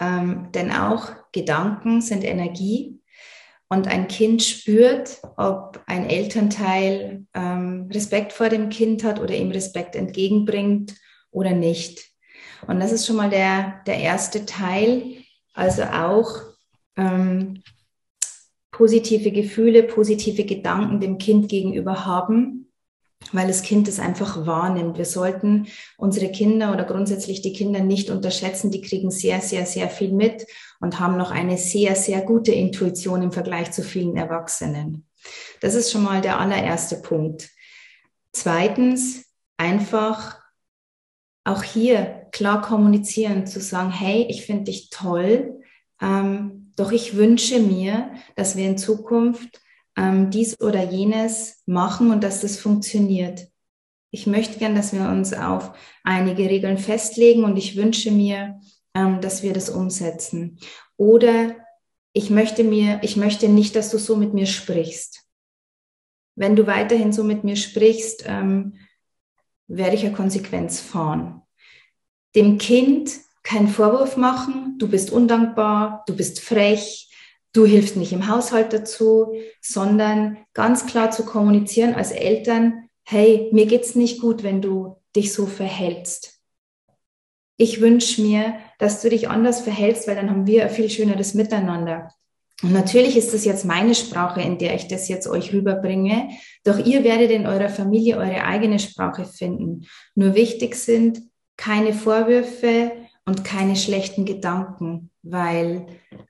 Ähm, 0.00 0.50
denn 0.52 0.72
auch 0.72 1.10
Gedanken 1.32 2.00
sind 2.00 2.24
Energie 2.24 3.00
und 3.68 3.88
ein 3.88 4.08
Kind 4.08 4.42
spürt, 4.42 5.20
ob 5.36 5.82
ein 5.86 6.08
Elternteil 6.08 7.26
ähm, 7.34 7.88
Respekt 7.92 8.32
vor 8.32 8.48
dem 8.48 8.68
Kind 8.68 9.04
hat 9.04 9.20
oder 9.20 9.34
ihm 9.34 9.50
Respekt 9.50 9.96
entgegenbringt 9.96 10.94
oder 11.30 11.52
nicht. 11.52 12.10
Und 12.66 12.80
das 12.80 12.92
ist 12.92 13.06
schon 13.06 13.16
mal 13.16 13.30
der, 13.30 13.82
der 13.86 13.98
erste 13.98 14.46
Teil. 14.46 15.16
Also 15.52 15.84
auch 15.84 16.30
ähm, 16.96 17.62
positive 18.70 19.32
Gefühle, 19.32 19.82
positive 19.82 20.44
Gedanken 20.44 21.00
dem 21.00 21.18
Kind 21.18 21.48
gegenüber 21.48 22.04
haben, 22.04 22.65
weil 23.32 23.48
das 23.48 23.62
Kind 23.62 23.88
es 23.88 23.98
einfach 23.98 24.46
wahrnimmt. 24.46 24.98
Wir 24.98 25.04
sollten 25.04 25.66
unsere 25.96 26.30
Kinder 26.30 26.72
oder 26.72 26.84
grundsätzlich 26.84 27.42
die 27.42 27.52
Kinder 27.52 27.80
nicht 27.80 28.10
unterschätzen. 28.10 28.70
Die 28.70 28.82
kriegen 28.82 29.10
sehr, 29.10 29.40
sehr, 29.40 29.66
sehr 29.66 29.88
viel 29.88 30.12
mit 30.12 30.46
und 30.80 31.00
haben 31.00 31.16
noch 31.16 31.30
eine 31.30 31.58
sehr, 31.58 31.96
sehr 31.96 32.20
gute 32.22 32.52
Intuition 32.52 33.22
im 33.22 33.32
Vergleich 33.32 33.72
zu 33.72 33.82
vielen 33.82 34.16
Erwachsenen. 34.16 35.06
Das 35.60 35.74
ist 35.74 35.90
schon 35.90 36.04
mal 36.04 36.20
der 36.20 36.38
allererste 36.38 36.96
Punkt. 36.96 37.48
Zweitens, 38.32 39.24
einfach 39.56 40.38
auch 41.44 41.62
hier 41.62 42.26
klar 42.32 42.60
kommunizieren, 42.60 43.46
zu 43.46 43.60
sagen, 43.60 43.90
hey, 43.90 44.26
ich 44.28 44.44
finde 44.44 44.64
dich 44.64 44.90
toll, 44.90 45.60
ähm, 46.00 46.72
doch 46.76 46.92
ich 46.92 47.16
wünsche 47.16 47.60
mir, 47.60 48.10
dass 48.34 48.56
wir 48.56 48.66
in 48.66 48.76
Zukunft 48.76 49.60
ähm, 49.96 50.30
dies 50.30 50.60
oder 50.60 50.82
jenes 50.84 51.62
machen 51.66 52.10
und 52.10 52.22
dass 52.22 52.40
das 52.42 52.58
funktioniert. 52.58 53.48
Ich 54.10 54.26
möchte 54.26 54.58
gern, 54.58 54.74
dass 54.74 54.92
wir 54.92 55.08
uns 55.08 55.32
auf 55.32 55.72
einige 56.04 56.48
Regeln 56.48 56.78
festlegen 56.78 57.44
und 57.44 57.56
ich 57.56 57.76
wünsche 57.76 58.10
mir, 58.10 58.60
ähm, 58.94 59.20
dass 59.20 59.42
wir 59.42 59.52
das 59.52 59.70
umsetzen. 59.70 60.58
Oder 60.96 61.54
ich 62.12 62.30
möchte 62.30 62.64
mir, 62.64 63.00
ich 63.02 63.16
möchte 63.16 63.48
nicht, 63.48 63.76
dass 63.76 63.90
du 63.90 63.98
so 63.98 64.16
mit 64.16 64.32
mir 64.32 64.46
sprichst. 64.46 65.24
Wenn 66.34 66.56
du 66.56 66.66
weiterhin 66.66 67.12
so 67.12 67.24
mit 67.24 67.44
mir 67.44 67.56
sprichst, 67.56 68.24
ähm, 68.26 68.74
werde 69.68 69.96
ich 69.96 70.04
eine 70.04 70.14
Konsequenz 70.14 70.80
fahren. 70.80 71.42
Dem 72.34 72.58
Kind 72.58 73.10
keinen 73.42 73.68
Vorwurf 73.68 74.16
machen, 74.16 74.76
du 74.78 74.88
bist 74.88 75.10
undankbar, 75.10 76.04
du 76.06 76.16
bist 76.16 76.40
frech, 76.40 77.05
du 77.56 77.66
hilfst 77.66 77.96
nicht 77.96 78.12
im 78.12 78.28
Haushalt 78.28 78.72
dazu, 78.72 79.34
sondern 79.60 80.38
ganz 80.54 80.86
klar 80.86 81.10
zu 81.10 81.24
kommunizieren 81.24 81.94
als 81.94 82.12
Eltern, 82.12 82.88
hey, 83.04 83.48
mir 83.52 83.66
geht's 83.66 83.94
nicht 83.94 84.20
gut, 84.20 84.42
wenn 84.42 84.60
du 84.60 84.96
dich 85.14 85.32
so 85.32 85.46
verhältst 85.46 86.36
ich 87.56 87.80
wünsche 87.80 88.22
mir, 88.22 88.54
dass 88.78 89.02
du 89.02 89.08
dich 89.08 89.28
anders 89.28 89.60
verhältst, 89.60 90.06
weil 90.06 90.16
dann 90.16 90.30
haben 90.30 90.46
wir 90.46 90.64
ein 90.64 90.70
viel 90.70 90.90
schöneres 90.90 91.34
Miteinander. 91.34 92.12
Und 92.62 92.72
natürlich 92.72 93.16
ist 93.16 93.34
das 93.34 93.44
jetzt 93.44 93.64
meine 93.64 93.94
Sprache, 93.94 94.40
in 94.40 94.58
der 94.58 94.74
ich 94.74 94.88
das 94.88 95.08
jetzt 95.08 95.26
euch 95.26 95.52
rüberbringe. 95.52 96.30
Doch 96.64 96.78
ihr 96.78 97.04
werdet 97.04 97.30
in 97.30 97.46
eurer 97.46 97.68
Familie 97.68 98.16
eure 98.16 98.44
eigene 98.44 98.78
Sprache 98.78 99.24
finden. 99.24 99.86
Nur 100.14 100.34
wichtig 100.34 100.74
sind 100.74 101.20
keine 101.56 101.92
Vorwürfe 101.92 102.92
und 103.26 103.44
keine 103.44 103.76
schlechten 103.76 104.24
Gedanken, 104.24 105.10
weil 105.22 105.86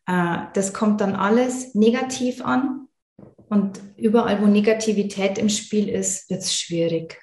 das 0.06 0.72
kommt 0.72 1.00
dann 1.00 1.16
alles 1.16 1.74
negativ 1.74 2.44
an. 2.44 2.88
Und 3.48 3.80
überall, 3.96 4.40
wo 4.42 4.46
Negativität 4.46 5.38
im 5.38 5.48
Spiel 5.48 5.88
ist, 5.88 6.30
wird 6.30 6.40
es 6.40 6.58
schwierig. 6.58 7.20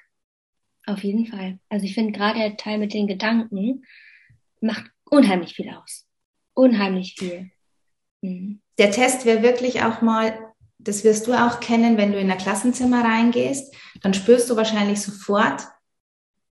Auf 0.86 1.02
jeden 1.02 1.26
Fall. 1.26 1.58
Also 1.68 1.86
ich 1.86 1.94
finde 1.94 2.12
gerade 2.12 2.38
der 2.38 2.56
Teil 2.56 2.78
mit 2.78 2.92
den 2.92 3.06
Gedanken 3.06 3.84
macht 4.60 4.84
unheimlich 5.04 5.54
viel 5.54 5.70
aus. 5.70 6.06
Unheimlich 6.54 7.14
viel. 7.18 7.50
Mhm. 8.22 8.60
Der 8.78 8.90
Test 8.90 9.24
wäre 9.24 9.42
wirklich 9.42 9.82
auch 9.82 10.02
mal, 10.02 10.38
das 10.78 11.04
wirst 11.04 11.26
du 11.26 11.32
auch 11.34 11.60
kennen, 11.60 11.96
wenn 11.96 12.12
du 12.12 12.18
in 12.18 12.30
ein 12.30 12.38
Klassenzimmer 12.38 13.04
reingehst, 13.04 13.74
dann 14.02 14.14
spürst 14.14 14.50
du 14.50 14.56
wahrscheinlich 14.56 15.00
sofort, 15.00 15.62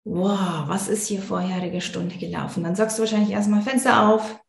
wow, 0.03 0.67
was 0.67 0.87
ist 0.87 1.07
hier 1.07 1.21
vorherige 1.21 1.81
Stunde 1.81 2.17
gelaufen? 2.17 2.63
Dann 2.63 2.75
sagst 2.75 2.97
du 2.97 3.01
wahrscheinlich 3.01 3.31
erstmal 3.31 3.61
Fenster 3.61 4.07
auf, 4.09 4.39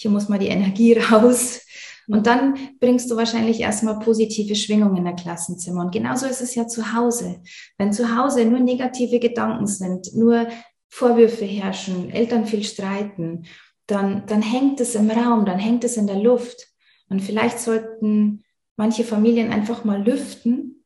hier 0.00 0.10
muss 0.10 0.28
mal 0.28 0.38
die 0.38 0.48
Energie 0.48 0.92
raus. 0.98 1.60
Und 2.06 2.26
dann 2.26 2.56
bringst 2.80 3.10
du 3.10 3.16
wahrscheinlich 3.16 3.60
erstmal 3.60 3.98
positive 3.98 4.54
Schwingungen 4.54 4.96
in 4.96 5.04
der 5.04 5.14
Klassenzimmer. 5.14 5.82
Und 5.82 5.92
genauso 5.92 6.26
ist 6.26 6.40
es 6.40 6.54
ja 6.54 6.66
zu 6.66 6.94
Hause. 6.94 7.42
Wenn 7.76 7.92
zu 7.92 8.16
Hause 8.16 8.46
nur 8.46 8.60
negative 8.60 9.18
Gedanken 9.18 9.66
sind, 9.66 10.14
nur 10.14 10.48
Vorwürfe 10.88 11.44
herrschen, 11.44 12.10
Eltern 12.10 12.46
viel 12.46 12.64
streiten, 12.64 13.44
dann, 13.86 14.24
dann 14.26 14.40
hängt 14.40 14.80
es 14.80 14.94
im 14.94 15.10
Raum, 15.10 15.44
dann 15.44 15.58
hängt 15.58 15.84
es 15.84 15.98
in 15.98 16.06
der 16.06 16.18
Luft. 16.18 16.68
Und 17.10 17.20
vielleicht 17.20 17.58
sollten 17.58 18.44
manche 18.76 19.04
Familien 19.04 19.50
einfach 19.52 19.84
mal 19.84 20.02
lüften 20.02 20.84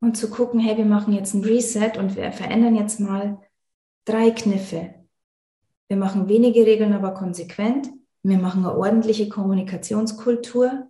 und 0.00 0.16
zu 0.16 0.30
gucken, 0.30 0.60
hey, 0.60 0.76
wir 0.76 0.84
machen 0.86 1.12
jetzt 1.12 1.34
ein 1.34 1.44
Reset 1.44 1.98
und 1.98 2.16
wir 2.16 2.32
verändern 2.32 2.76
jetzt 2.76 3.00
mal 3.00 3.40
drei 4.04 4.30
Kniffe. 4.30 4.94
Wir 5.88 5.96
machen 5.96 6.28
wenige 6.28 6.64
Regeln, 6.66 6.92
aber 6.92 7.12
konsequent. 7.12 7.90
Wir 8.24 8.38
machen 8.38 8.64
eine 8.64 8.74
ordentliche 8.74 9.28
Kommunikationskultur 9.28 10.88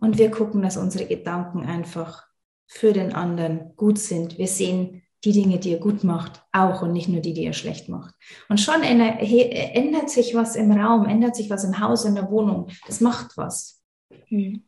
und 0.00 0.18
wir 0.18 0.32
gucken, 0.32 0.62
dass 0.62 0.76
unsere 0.76 1.06
Gedanken 1.06 1.64
einfach 1.64 2.24
für 2.66 2.92
den 2.92 3.14
anderen 3.14 3.76
gut 3.76 3.98
sind. 3.98 4.36
Wir 4.36 4.48
sehen 4.48 5.02
die 5.24 5.30
Dinge, 5.30 5.60
die 5.60 5.70
ihr 5.70 5.78
gut 5.78 6.02
macht, 6.02 6.42
auch 6.50 6.82
und 6.82 6.92
nicht 6.92 7.08
nur 7.08 7.20
die, 7.20 7.34
die 7.34 7.44
ihr 7.44 7.52
schlecht 7.52 7.88
macht. 7.88 8.14
Und 8.48 8.58
schon 8.58 8.82
ändert 8.82 10.10
sich 10.10 10.34
was 10.34 10.56
im 10.56 10.72
Raum, 10.72 11.06
ändert 11.06 11.36
sich 11.36 11.50
was 11.50 11.62
im 11.62 11.78
Haus, 11.78 12.04
in 12.04 12.16
der 12.16 12.28
Wohnung. 12.28 12.66
Das 12.88 13.00
macht 13.00 13.36
was. 13.36 13.80
Mhm. 14.28 14.64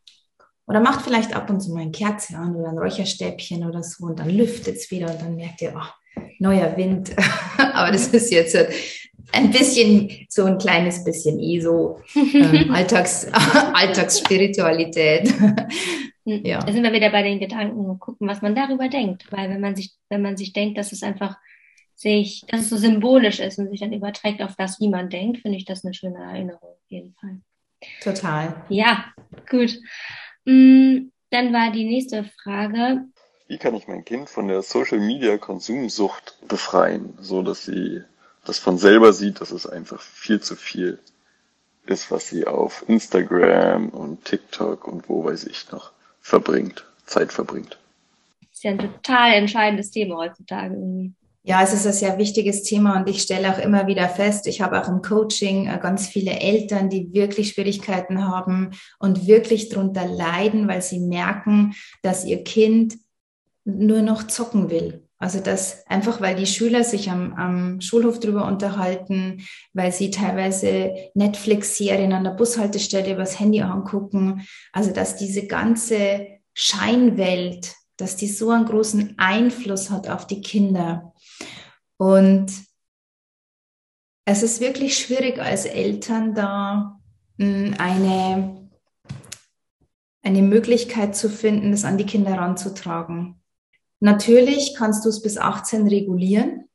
Oder 0.68 0.78
macht 0.78 1.02
vielleicht 1.02 1.34
ab 1.34 1.50
und 1.50 1.60
zu 1.60 1.72
mal 1.72 1.82
eine 1.82 1.90
Kerze 1.90 2.36
an 2.36 2.54
oder 2.54 2.68
ein 2.68 2.78
Räucherstäbchen 2.78 3.66
oder 3.66 3.82
so 3.82 4.06
und 4.06 4.20
dann 4.20 4.30
lüftet 4.30 4.76
es 4.76 4.90
wieder 4.92 5.10
und 5.10 5.20
dann 5.20 5.34
merkt 5.34 5.60
ihr, 5.62 5.74
oh, 5.76 6.20
neuer 6.38 6.76
Wind. 6.76 7.10
Aber 7.58 7.90
das 7.90 8.06
ist 8.08 8.30
jetzt 8.30 8.56
ein 9.32 9.50
bisschen, 9.50 10.10
so 10.28 10.44
ein 10.44 10.58
kleines 10.58 11.04
bisschen 11.04 11.40
eh 11.40 11.60
so 11.60 12.00
äh, 12.14 12.68
Alltags, 12.70 13.26
Alltagsspiritualität. 13.74 15.32
Hm, 16.26 16.44
ja. 16.44 16.60
Da 16.60 16.72
sind 16.72 16.82
wir 16.82 16.92
wieder 16.92 17.10
bei 17.10 17.22
den 17.22 17.40
Gedanken 17.40 17.86
und 17.86 18.00
gucken, 18.00 18.28
was 18.28 18.42
man 18.42 18.54
darüber 18.54 18.88
denkt. 18.88 19.30
Weil 19.30 19.50
wenn 19.50 19.60
man 19.60 19.76
sich, 19.76 19.92
wenn 20.08 20.22
man 20.22 20.36
sich 20.36 20.52
denkt, 20.52 20.78
dass 20.78 20.92
es 20.92 21.02
einfach 21.02 21.36
sich, 21.94 22.44
dass 22.48 22.62
es 22.62 22.70
so 22.70 22.76
symbolisch 22.76 23.40
ist 23.40 23.58
und 23.58 23.70
sich 23.70 23.80
dann 23.80 23.92
überträgt 23.92 24.42
auf 24.42 24.56
das, 24.56 24.80
wie 24.80 24.88
man 24.88 25.10
denkt, 25.10 25.38
finde 25.38 25.58
ich 25.58 25.64
das 25.64 25.84
eine 25.84 25.94
schöne 25.94 26.18
Erinnerung 26.18 26.70
auf 26.70 26.90
jeden 26.90 27.14
Fall. 27.14 27.40
Total. 28.02 28.64
Ja, 28.68 29.04
gut. 29.48 29.78
Mm, 30.44 31.10
dann 31.30 31.52
war 31.52 31.70
die 31.72 31.84
nächste 31.84 32.24
Frage. 32.42 33.04
Wie 33.46 33.58
kann 33.58 33.74
ich 33.74 33.86
mein 33.86 34.04
Kind 34.04 34.30
von 34.30 34.48
der 34.48 34.62
Social 34.62 34.98
Media 34.98 35.36
Konsumsucht 35.36 36.38
befreien, 36.48 37.16
so 37.20 37.42
dass 37.42 37.64
sie 37.64 38.02
das 38.44 38.58
von 38.58 38.78
selber 38.78 39.12
sieht, 39.12 39.40
dass 39.40 39.50
es 39.50 39.66
einfach 39.66 40.00
viel 40.00 40.40
zu 40.40 40.56
viel 40.56 40.98
ist, 41.86 42.10
was 42.10 42.28
sie 42.28 42.46
auf 42.46 42.84
Instagram 42.88 43.90
und 43.90 44.24
TikTok 44.24 44.86
und 44.86 45.08
wo 45.08 45.24
weiß 45.24 45.44
ich 45.44 45.70
noch 45.70 45.92
verbringt, 46.20 46.84
Zeit 47.06 47.32
verbringt. 47.32 47.78
Das 48.40 48.50
ist 48.52 48.64
ja 48.64 48.70
ein 48.70 48.78
total 48.78 49.32
entscheidendes 49.34 49.90
Thema 49.90 50.16
heutzutage 50.16 50.74
irgendwie. 50.74 51.12
Ja, 51.46 51.62
es 51.62 51.74
ist 51.74 51.86
ein 51.86 51.92
sehr 51.92 52.16
wichtiges 52.16 52.62
Thema 52.62 52.98
und 52.98 53.06
ich 53.06 53.20
stelle 53.20 53.52
auch 53.52 53.58
immer 53.58 53.86
wieder 53.86 54.08
fest, 54.08 54.46
ich 54.46 54.62
habe 54.62 54.80
auch 54.80 54.88
im 54.88 55.02
Coaching 55.02 55.66
äh, 55.68 55.78
ganz 55.78 56.08
viele 56.08 56.40
Eltern, 56.40 56.88
die 56.88 57.12
wirklich 57.12 57.50
Schwierigkeiten 57.50 58.26
haben 58.26 58.70
und 58.98 59.26
wirklich 59.26 59.68
darunter 59.68 60.06
leiden, 60.06 60.68
weil 60.68 60.80
sie 60.80 61.00
merken, 61.00 61.74
dass 62.00 62.24
ihr 62.24 62.44
Kind 62.44 62.96
nur 63.66 64.00
noch 64.00 64.26
zocken 64.26 64.70
will. 64.70 65.03
Also 65.24 65.40
das 65.40 65.86
einfach, 65.86 66.20
weil 66.20 66.36
die 66.36 66.44
Schüler 66.44 66.84
sich 66.84 67.10
am, 67.10 67.32
am 67.32 67.80
Schulhof 67.80 68.20
drüber 68.20 68.44
unterhalten, 68.44 69.46
weil 69.72 69.90
sie 69.90 70.10
teilweise 70.10 70.94
Netflix-Serien 71.14 72.12
an 72.12 72.24
der 72.24 72.32
Bushaltestelle 72.32 73.14
übers 73.14 73.40
Handy 73.40 73.62
angucken. 73.62 74.46
Also 74.70 74.90
dass 74.90 75.16
diese 75.16 75.46
ganze 75.46 76.26
Scheinwelt, 76.52 77.72
dass 77.96 78.16
die 78.16 78.28
so 78.28 78.50
einen 78.50 78.66
großen 78.66 79.14
Einfluss 79.16 79.88
hat 79.88 80.10
auf 80.10 80.26
die 80.26 80.42
Kinder. 80.42 81.14
Und 81.96 82.52
es 84.26 84.42
ist 84.42 84.60
wirklich 84.60 84.98
schwierig 84.98 85.38
als 85.38 85.64
Eltern 85.64 86.34
da 86.34 87.00
hm, 87.38 87.74
eine, 87.78 88.68
eine 90.22 90.42
Möglichkeit 90.42 91.16
zu 91.16 91.30
finden, 91.30 91.70
das 91.70 91.86
an 91.86 91.96
die 91.96 92.04
Kinder 92.04 92.34
ranzutragen. 92.34 93.40
Natürlich 94.04 94.74
kannst 94.76 95.06
du 95.06 95.08
es 95.08 95.22
bis 95.22 95.38
18 95.38 95.88
regulieren 95.88 96.68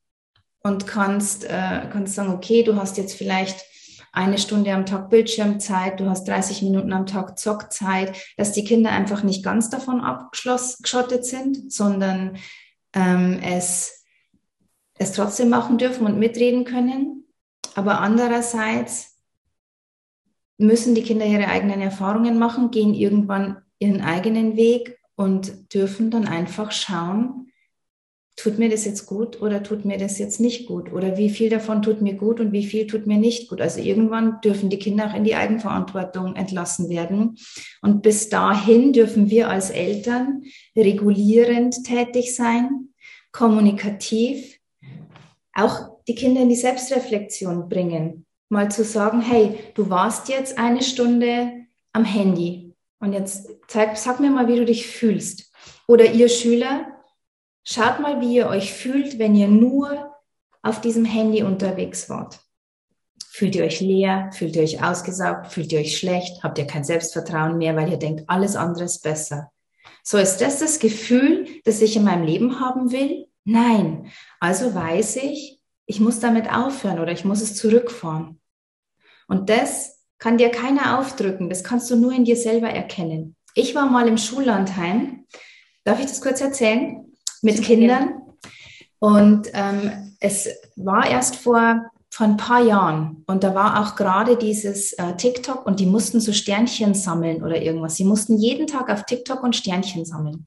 und 0.63 0.87
kannst, 0.87 1.43
äh, 1.43 1.87
kannst 1.91 2.15
sagen, 2.15 2.33
okay, 2.33 2.63
du 2.63 2.75
hast 2.75 2.97
jetzt 2.97 3.13
vielleicht 3.13 3.63
eine 4.11 4.39
Stunde 4.39 4.73
am 4.73 4.87
Tag 4.87 5.11
Bildschirmzeit, 5.11 5.99
du 5.99 6.09
hast 6.09 6.27
30 6.27 6.63
Minuten 6.63 6.91
am 6.91 7.05
Tag 7.05 7.37
Zockzeit, 7.37 8.17
dass 8.35 8.53
die 8.53 8.63
Kinder 8.63 8.89
einfach 8.89 9.21
nicht 9.21 9.43
ganz 9.43 9.69
davon 9.69 10.01
abgeschottet 10.01 11.23
sind, 11.23 11.71
sondern 11.71 12.37
ähm, 12.95 13.39
es 13.43 14.03
es 14.97 15.11
trotzdem 15.11 15.49
machen 15.49 15.77
dürfen 15.77 16.07
und 16.07 16.17
mitreden 16.17 16.65
können. 16.65 17.25
Aber 17.75 18.01
andererseits 18.01 19.19
müssen 20.57 20.95
die 20.95 21.03
Kinder 21.03 21.27
ihre 21.27 21.47
eigenen 21.47 21.79
Erfahrungen 21.79 22.39
machen, 22.39 22.71
gehen 22.71 22.95
irgendwann 22.95 23.61
ihren 23.77 24.01
eigenen 24.01 24.55
Weg 24.55 24.98
und 25.19 25.73
dürfen 25.73 26.11
dann 26.11 26.29
einfach 26.29 26.71
schauen, 26.71 27.51
tut 28.37 28.57
mir 28.57 28.69
das 28.69 28.85
jetzt 28.85 29.05
gut 29.05 29.41
oder 29.41 29.63
tut 29.63 29.83
mir 29.83 29.97
das 29.97 30.17
jetzt 30.17 30.39
nicht 30.39 30.65
gut? 30.65 30.93
Oder 30.93 31.17
wie 31.17 31.29
viel 31.29 31.49
davon 31.49 31.81
tut 31.81 32.01
mir 32.01 32.13
gut 32.13 32.39
und 32.39 32.53
wie 32.53 32.65
viel 32.65 32.87
tut 32.87 33.05
mir 33.05 33.17
nicht 33.17 33.49
gut? 33.49 33.59
Also 33.59 33.81
irgendwann 33.81 34.39
dürfen 34.39 34.69
die 34.69 34.79
Kinder 34.79 35.07
auch 35.07 35.13
in 35.13 35.25
die 35.25 35.35
Eigenverantwortung 35.35 36.37
entlassen 36.37 36.87
werden. 36.87 37.37
Und 37.81 38.01
bis 38.01 38.29
dahin 38.29 38.93
dürfen 38.93 39.29
wir 39.29 39.49
als 39.49 39.71
Eltern 39.71 40.43
regulierend 40.73 41.83
tätig 41.83 42.33
sein, 42.33 42.93
kommunikativ, 43.33 44.57
auch 45.53 45.97
die 46.07 46.15
Kinder 46.15 46.43
in 46.43 46.49
die 46.49 46.55
Selbstreflexion 46.55 47.67
bringen. 47.67 48.25
Mal 48.47 48.71
zu 48.71 48.85
sagen, 48.85 49.19
hey, 49.19 49.57
du 49.73 49.89
warst 49.89 50.29
jetzt 50.29 50.57
eine 50.57 50.81
Stunde 50.81 51.65
am 51.91 52.05
Handy 52.05 52.68
und 52.99 53.13
jetzt 53.13 53.49
zeig, 53.67 53.97
sag 53.97 54.19
mir 54.19 54.29
mal, 54.29 54.47
wie 54.47 54.57
du 54.57 54.65
dich 54.65 54.87
fühlst. 54.87 55.51
Oder 55.87 56.11
ihr 56.11 56.29
Schüler, 56.29 56.87
schaut 57.63 57.99
mal, 57.99 58.21
wie 58.21 58.35
ihr 58.35 58.47
euch 58.47 58.73
fühlt, 58.73 59.19
wenn 59.19 59.35
ihr 59.35 59.47
nur 59.47 60.13
auf 60.61 60.81
diesem 60.81 61.05
Handy 61.05 61.43
unterwegs 61.43 62.09
wart. 62.09 62.39
Fühlt 63.31 63.55
ihr 63.55 63.63
euch 63.63 63.79
leer? 63.79 64.29
Fühlt 64.33 64.55
ihr 64.55 64.63
euch 64.63 64.83
ausgesaugt? 64.83 65.47
Fühlt 65.47 65.71
ihr 65.71 65.79
euch 65.79 65.97
schlecht? 65.97 66.43
Habt 66.43 66.57
ihr 66.57 66.67
kein 66.67 66.83
Selbstvertrauen 66.83 67.57
mehr, 67.57 67.75
weil 67.75 67.89
ihr 67.89 67.97
denkt, 67.97 68.23
alles 68.27 68.55
andere 68.55 68.83
ist 68.83 69.01
besser? 69.01 69.51
So 70.03 70.17
ist 70.17 70.37
das 70.37 70.59
das 70.59 70.79
Gefühl, 70.79 71.47
das 71.63 71.81
ich 71.81 71.95
in 71.95 72.03
meinem 72.03 72.25
Leben 72.25 72.59
haben 72.59 72.91
will? 72.91 73.27
Nein. 73.45 74.11
Also 74.39 74.75
weiß 74.75 75.17
ich, 75.17 75.61
ich 75.85 75.99
muss 75.99 76.19
damit 76.19 76.51
aufhören 76.51 76.99
oder 76.99 77.11
ich 77.11 77.23
muss 77.23 77.41
es 77.41 77.55
zurückfahren. 77.55 78.41
Und 79.27 79.49
das 79.49 79.98
kann 80.19 80.37
dir 80.37 80.49
keiner 80.49 80.99
aufdrücken. 80.99 81.49
Das 81.49 81.63
kannst 81.63 81.89
du 81.89 81.95
nur 81.95 82.11
in 82.11 82.25
dir 82.25 82.35
selber 82.35 82.69
erkennen. 82.69 83.35
Ich 83.55 83.73
war 83.73 83.89
mal 83.89 84.07
im 84.07 84.17
Schullandheim. 84.17 85.25
Darf 85.83 85.99
ich 85.99 86.05
das 86.05 86.21
kurz 86.21 86.41
erzählen? 86.41 87.05
Mit 87.41 87.63
Kindern. 87.63 88.21
Und 88.99 89.47
ähm, 89.53 90.15
es 90.19 90.49
war 90.75 91.09
erst 91.09 91.37
vor, 91.37 91.89
vor 92.09 92.27
ein 92.27 92.37
paar 92.37 92.61
Jahren. 92.61 93.23
Und 93.27 93.43
da 93.43 93.55
war 93.55 93.81
auch 93.81 93.95
gerade 93.95 94.35
dieses 94.35 94.93
äh, 94.93 95.15
TikTok 95.15 95.65
und 95.65 95.79
die 95.79 95.85
mussten 95.85 96.19
so 96.19 96.33
Sternchen 96.33 96.93
sammeln 96.93 97.41
oder 97.41 97.61
irgendwas. 97.61 97.95
Sie 97.95 98.03
mussten 98.03 98.37
jeden 98.37 98.67
Tag 98.67 98.89
auf 98.89 99.05
TikTok 99.05 99.41
und 99.41 99.55
Sternchen 99.55 100.05
sammeln. 100.05 100.45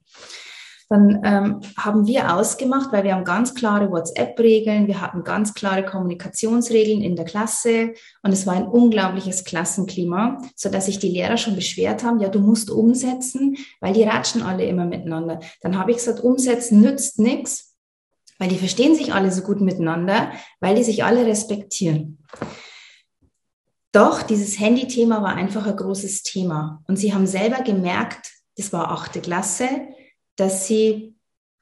Dann 0.93 1.21
ähm, 1.25 1.61
haben 1.79 2.07
wir 2.07 2.35
ausgemacht, 2.35 2.93
weil 2.93 3.05
wir 3.05 3.15
haben 3.15 3.25
ganz 3.25 3.55
klare 3.55 3.91
WhatsApp-Regeln, 3.91 4.87
wir 4.87 5.01
hatten 5.01 5.25
ganz 5.25 5.55
klare 5.55 5.85
Kommunikationsregeln 5.85 7.01
in 7.01 7.17
der 7.17 7.25
Klasse 7.25 7.95
und 8.23 8.33
es 8.33 8.47
war 8.47 8.55
ein 8.55 8.69
unglaubliches 8.69 9.45
Klassenklima, 9.45 10.37
so 10.55 10.69
dass 10.69 10.87
sich 10.87 10.99
die 10.99 11.09
Lehrer 11.09 11.39
schon 11.39 11.55
beschwert 11.55 12.05
haben, 12.05 12.21
ja, 12.21 12.29
du 12.29 12.41
musst 12.41 12.71
umsetzen, 12.71 13.57
weil 13.81 13.95
die 13.95 14.03
ratschen 14.03 14.43
alle 14.43 14.67
immer 14.67 14.85
miteinander. 14.85 15.41
Dann 15.63 15.79
habe 15.79 15.93
ich 15.93 15.97
gesagt, 15.97 16.21
umsetzen 16.21 16.83
nützt 16.83 17.19
nichts, 17.19 17.75
weil 18.39 18.49
die 18.49 18.59
verstehen 18.59 18.95
sich 18.95 19.15
alle 19.15 19.33
so 19.33 19.43
gut 19.43 19.63
miteinander, 19.63 20.31
weil 20.61 20.75
die 20.75 20.85
sich 20.85 21.05
alle 21.05 21.25
respektieren. 21.25 22.19
Doch 23.93 24.23
dieses 24.23 24.59
Handy-Thema 24.59 25.23
war 25.23 25.37
einfach 25.37 25.67
ein 25.67 25.77
großes 25.77 26.23
Thema. 26.23 26.83
Und 26.87 26.97
sie 26.97 27.15
haben 27.15 27.27
selber 27.27 27.63
gemerkt, 27.63 28.31
das 28.57 28.75
war 28.75 28.91
achte 28.91 29.21
Klasse, 29.21 29.69
dass 30.37 30.67
sie 30.67 31.17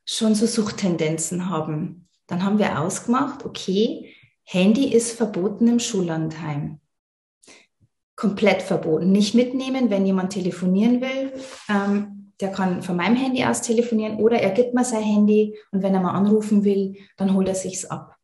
schon 0.04 0.34
so 0.34 0.46
Suchttendenzen 0.46 1.48
haben. 1.48 2.08
Dann 2.26 2.44
haben 2.44 2.58
wir 2.58 2.80
ausgemacht, 2.80 3.44
okay, 3.44 4.14
Handy 4.44 4.92
ist 4.92 5.12
verboten 5.12 5.68
im 5.68 5.78
Schullandheim. 5.78 6.80
Komplett 8.16 8.62
verboten. 8.62 9.12
Nicht 9.12 9.34
mitnehmen, 9.34 9.90
wenn 9.90 10.04
jemand 10.04 10.32
telefonieren 10.32 11.00
will. 11.00 11.32
Ähm, 11.68 12.32
der 12.40 12.50
kann 12.50 12.82
von 12.82 12.96
meinem 12.96 13.16
Handy 13.16 13.44
aus 13.44 13.62
telefonieren 13.62 14.16
oder 14.16 14.38
er 14.38 14.50
gibt 14.50 14.74
mir 14.74 14.84
sein 14.84 15.02
Handy 15.02 15.56
und 15.72 15.82
wenn 15.82 15.94
er 15.94 16.00
mal 16.00 16.14
anrufen 16.14 16.64
will, 16.64 16.96
dann 17.16 17.34
holt 17.34 17.48
er 17.48 17.54
sich's 17.54 17.84
ab. 17.84 18.16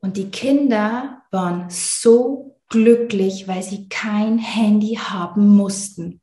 Und 0.00 0.16
die 0.16 0.30
Kinder 0.30 1.22
waren 1.30 1.70
so 1.70 2.58
glücklich, 2.68 3.46
weil 3.48 3.62
sie 3.62 3.88
kein 3.88 4.38
Handy 4.38 4.96
haben 4.96 5.48
mussten. 5.48 6.21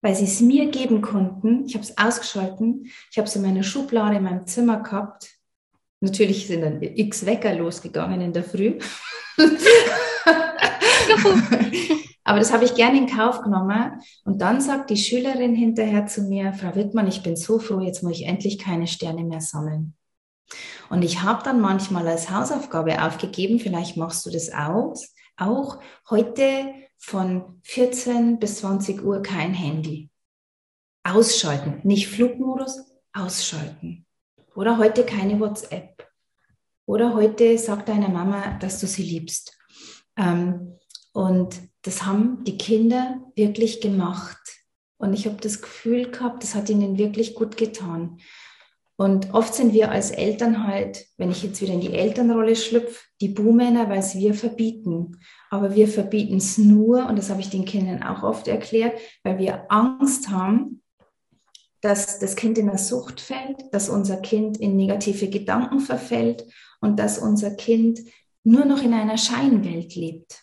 Weil 0.00 0.14
sie 0.14 0.24
es 0.24 0.40
mir 0.40 0.70
geben 0.70 1.00
konnten. 1.02 1.64
Ich 1.66 1.74
habe 1.74 1.84
es 1.84 1.98
ausgeschalten. 1.98 2.86
Ich 3.10 3.18
habe 3.18 3.26
es 3.26 3.36
in 3.36 3.42
meiner 3.42 3.62
Schublade 3.62 4.16
in 4.16 4.22
meinem 4.22 4.46
Zimmer 4.46 4.82
gehabt. 4.82 5.30
Natürlich 6.00 6.46
sind 6.46 6.62
dann 6.62 6.80
x 6.80 7.26
Wecker 7.26 7.54
losgegangen 7.54 8.20
in 8.20 8.32
der 8.32 8.44
Früh. 8.44 8.78
Aber 12.24 12.38
das 12.38 12.52
habe 12.52 12.64
ich 12.64 12.74
gerne 12.74 12.98
in 12.98 13.06
Kauf 13.06 13.40
genommen. 13.40 14.00
Und 14.24 14.42
dann 14.42 14.60
sagt 14.60 14.90
die 14.90 14.96
Schülerin 14.96 15.54
hinterher 15.54 16.06
zu 16.06 16.22
mir, 16.22 16.52
Frau 16.52 16.74
Wittmann, 16.74 17.06
ich 17.08 17.22
bin 17.22 17.36
so 17.36 17.58
froh, 17.58 17.80
jetzt 17.80 18.02
muss 18.02 18.18
ich 18.18 18.26
endlich 18.26 18.58
keine 18.58 18.86
Sterne 18.86 19.24
mehr 19.24 19.40
sammeln. 19.40 19.96
Und 20.90 21.02
ich 21.02 21.22
habe 21.22 21.42
dann 21.42 21.60
manchmal 21.60 22.06
als 22.06 22.30
Hausaufgabe 22.30 23.02
aufgegeben, 23.02 23.58
vielleicht 23.58 23.96
machst 23.96 24.24
du 24.26 24.30
das 24.30 24.52
aus, 24.52 25.14
auch 25.36 25.78
heute 26.10 26.74
von 26.98 27.60
14 27.62 28.38
bis 28.38 28.56
20 28.58 29.02
Uhr 29.02 29.22
kein 29.22 29.54
Handy. 29.54 30.10
Ausschalten, 31.04 31.80
nicht 31.84 32.08
Flugmodus, 32.08 32.84
ausschalten. 33.12 34.04
Oder 34.54 34.76
heute 34.76 35.06
keine 35.06 35.40
WhatsApp. 35.40 36.06
Oder 36.84 37.14
heute 37.14 37.56
sag 37.58 37.86
deiner 37.86 38.08
Mama, 38.08 38.58
dass 38.58 38.80
du 38.80 38.86
sie 38.86 39.02
liebst. 39.02 39.56
Ähm, 40.16 40.74
und 41.12 41.56
das 41.82 42.04
haben 42.04 42.44
die 42.44 42.58
Kinder 42.58 43.20
wirklich 43.36 43.80
gemacht. 43.80 44.38
Und 44.98 45.12
ich 45.14 45.26
habe 45.26 45.36
das 45.40 45.62
Gefühl 45.62 46.10
gehabt, 46.10 46.42
das 46.42 46.54
hat 46.54 46.68
ihnen 46.68 46.98
wirklich 46.98 47.34
gut 47.34 47.56
getan. 47.56 48.18
Und 49.00 49.32
oft 49.32 49.54
sind 49.54 49.74
wir 49.74 49.92
als 49.92 50.10
Eltern 50.10 50.66
halt, 50.66 51.06
wenn 51.18 51.30
ich 51.30 51.44
jetzt 51.44 51.62
wieder 51.62 51.72
in 51.72 51.80
die 51.80 51.92
Elternrolle 51.92 52.56
schlüpfe, 52.56 52.98
die 53.20 53.28
Buhmänner, 53.28 53.88
weil 53.88 54.00
es 54.00 54.16
wir 54.16 54.34
verbieten. 54.34 55.20
Aber 55.50 55.76
wir 55.76 55.86
verbieten 55.86 56.38
es 56.38 56.58
nur, 56.58 57.06
und 57.06 57.16
das 57.16 57.30
habe 57.30 57.40
ich 57.40 57.48
den 57.48 57.64
Kindern 57.64 58.02
auch 58.02 58.24
oft 58.24 58.48
erklärt, 58.48 58.98
weil 59.22 59.38
wir 59.38 59.70
Angst 59.70 60.30
haben, 60.30 60.82
dass 61.80 62.18
das 62.18 62.34
Kind 62.34 62.58
in 62.58 62.68
eine 62.68 62.78
Sucht 62.78 63.20
fällt, 63.20 63.72
dass 63.72 63.88
unser 63.88 64.16
Kind 64.16 64.56
in 64.56 64.74
negative 64.74 65.28
Gedanken 65.28 65.78
verfällt 65.78 66.44
und 66.80 66.98
dass 66.98 67.18
unser 67.18 67.52
Kind 67.52 68.00
nur 68.42 68.64
noch 68.64 68.82
in 68.82 68.94
einer 68.94 69.16
Scheinwelt 69.16 69.94
lebt. 69.94 70.42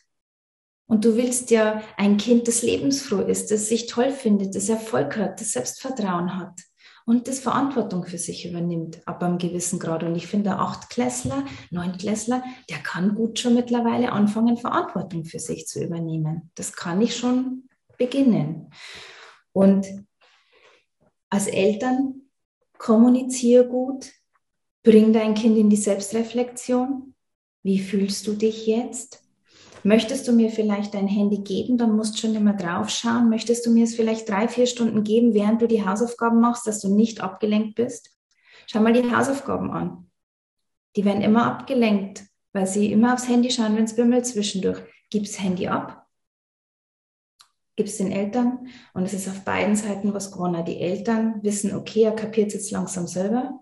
Und 0.87 1.03
du 1.03 1.17
willst 1.17 1.51
ja 1.51 1.81
ein 1.97 2.15
Kind, 2.15 2.47
das 2.47 2.61
lebensfroh 2.61 3.19
ist, 3.19 3.51
das 3.51 3.67
sich 3.67 3.87
toll 3.87 4.11
findet, 4.11 4.55
das 4.55 4.69
Erfolg 4.69 5.17
hat, 5.17 5.41
das 5.41 5.51
Selbstvertrauen 5.51 6.37
hat 6.39 6.57
und 7.05 7.27
das 7.27 7.39
Verantwortung 7.39 8.05
für 8.05 8.17
sich 8.17 8.49
übernimmt, 8.49 9.07
ab 9.07 9.21
einem 9.21 9.37
gewissen 9.37 9.79
Grad. 9.79 10.03
Und 10.03 10.15
ich 10.15 10.27
finde, 10.27 10.57
Achtklässler, 10.57 11.45
Neunklässler, 11.69 12.43
der 12.69 12.79
kann 12.79 13.13
gut 13.13 13.39
schon 13.39 13.53
mittlerweile 13.53 14.11
anfangen, 14.11 14.57
Verantwortung 14.57 15.23
für 15.23 15.39
sich 15.39 15.67
zu 15.67 15.83
übernehmen. 15.83 16.51
Das 16.55 16.73
kann 16.73 17.01
ich 17.01 17.15
schon 17.15 17.69
beginnen. 17.97 18.71
Und 19.53 19.85
als 21.29 21.47
Eltern 21.47 22.21
kommuniziere 22.77 23.67
gut, 23.67 24.11
bring 24.83 25.13
dein 25.13 25.35
Kind 25.35 25.57
in 25.57 25.69
die 25.69 25.75
Selbstreflexion. 25.75 27.13
Wie 27.63 27.79
fühlst 27.79 28.25
du 28.27 28.33
dich 28.33 28.67
jetzt? 28.67 29.24
Möchtest 29.85 30.27
du 30.27 30.31
mir 30.31 30.49
vielleicht 30.49 30.95
dein 30.95 31.07
Handy 31.07 31.43
geben, 31.43 31.77
dann 31.77 31.95
musst 31.95 32.15
du 32.15 32.21
schon 32.21 32.33
immer 32.33 32.53
drauf 32.53 32.89
schauen. 32.89 33.29
Möchtest 33.29 33.67
du 33.67 33.69
mir 33.69 33.83
es 33.83 33.93
vielleicht 33.93 34.27
drei, 34.27 34.47
vier 34.47 34.65
Stunden 34.65 35.03
geben, 35.03 35.35
während 35.35 35.61
du 35.61 35.67
die 35.67 35.85
Hausaufgaben 35.85 36.41
machst, 36.41 36.65
dass 36.65 36.79
du 36.79 36.89
nicht 36.89 37.21
abgelenkt 37.21 37.75
bist? 37.75 38.09
Schau 38.65 38.79
mal 38.79 38.93
die 38.93 39.15
Hausaufgaben 39.15 39.69
an. 39.69 40.09
Die 40.95 41.05
werden 41.05 41.21
immer 41.21 41.45
abgelenkt, 41.45 42.23
weil 42.51 42.65
sie 42.65 42.91
immer 42.91 43.13
aufs 43.13 43.29
Handy 43.29 43.51
schauen, 43.51 43.75
wenn 43.75 43.83
es 43.83 43.95
bimmelt 43.95 44.25
zwischendurch. 44.25 44.81
Gib 45.11 45.25
das 45.25 45.39
Handy 45.39 45.67
ab, 45.67 46.07
gib 47.75 47.85
es 47.85 47.97
den 47.97 48.11
Eltern 48.11 48.67
und 48.95 49.03
es 49.03 49.13
ist 49.13 49.27
auf 49.27 49.43
beiden 49.43 49.75
Seiten 49.75 50.15
was 50.15 50.31
gewonnen. 50.31 50.65
Die 50.65 50.79
Eltern 50.79 51.43
wissen, 51.43 51.75
okay, 51.75 52.05
er 52.05 52.15
kapiert 52.15 52.47
es 52.47 52.53
jetzt 52.55 52.71
langsam 52.71 53.05
selber 53.05 53.59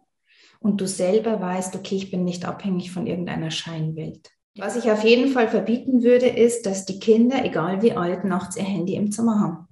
und 0.61 0.79
du 0.79 0.87
selber 0.87 1.41
weißt, 1.41 1.75
okay, 1.75 1.97
ich 1.97 2.11
bin 2.11 2.23
nicht 2.23 2.45
abhängig 2.45 2.91
von 2.91 3.07
irgendeiner 3.07 3.51
Scheinwelt. 3.51 4.32
Was 4.55 4.75
ich 4.75 4.91
auf 4.91 5.03
jeden 5.03 5.31
Fall 5.31 5.47
verbieten 5.47 6.03
würde, 6.03 6.27
ist, 6.27 6.65
dass 6.65 6.85
die 6.85 6.99
Kinder, 6.99 7.43
egal 7.43 7.81
wie 7.81 7.93
alt, 7.93 8.23
nachts 8.23 8.55
ihr 8.55 8.63
Handy 8.63 8.95
im 8.95 9.11
Zimmer 9.11 9.39
haben. 9.39 9.67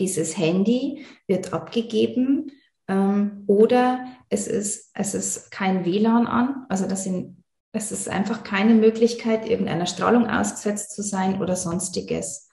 Dieses 0.00 0.36
Handy 0.36 1.06
wird 1.28 1.52
abgegeben 1.52 2.52
ähm, 2.88 3.44
oder 3.46 4.06
es 4.30 4.48
ist, 4.48 4.90
es 4.94 5.14
ist 5.14 5.50
kein 5.52 5.84
WLAN 5.84 6.26
an. 6.26 6.66
Also 6.68 6.88
das 6.88 7.04
sind, 7.04 7.44
es 7.72 7.92
ist 7.92 8.08
einfach 8.08 8.42
keine 8.42 8.74
Möglichkeit, 8.74 9.48
irgendeiner 9.48 9.86
Strahlung 9.86 10.28
ausgesetzt 10.28 10.92
zu 10.94 11.02
sein 11.02 11.40
oder 11.40 11.54
sonstiges. 11.54 12.48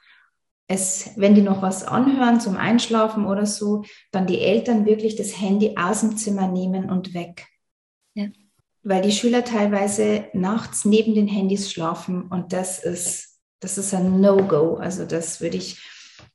Es, 0.68 1.12
wenn 1.16 1.36
die 1.36 1.42
noch 1.42 1.62
was 1.62 1.84
anhören 1.84 2.40
zum 2.40 2.56
Einschlafen 2.56 3.26
oder 3.26 3.46
so, 3.48 3.84
dann 4.12 4.28
die 4.28 4.42
Eltern 4.42 4.86
wirklich 4.86 5.16
das 5.16 5.40
Handy 5.40 5.76
aus 5.78 6.02
dem 6.02 6.18
Zimmer 6.18 6.48
nehmen 6.48 6.90
und 6.90 7.16
weg. 7.16 7.48
Ja 8.14 8.28
weil 8.86 9.02
die 9.02 9.12
Schüler 9.12 9.44
teilweise 9.44 10.26
nachts 10.34 10.86
neben 10.86 11.16
den 11.16 11.28
Handys 11.28 11.72
schlafen 11.72 12.28
und 12.30 12.54
das 12.54 12.84
ist, 12.84 13.40
das 13.60 13.80
ist 13.80 13.94
ein 13.96 14.22
No-Go. 14.22 14.76
Also 14.76 15.06
das 15.06 15.42
würde 15.42 15.58
ich 15.58 15.82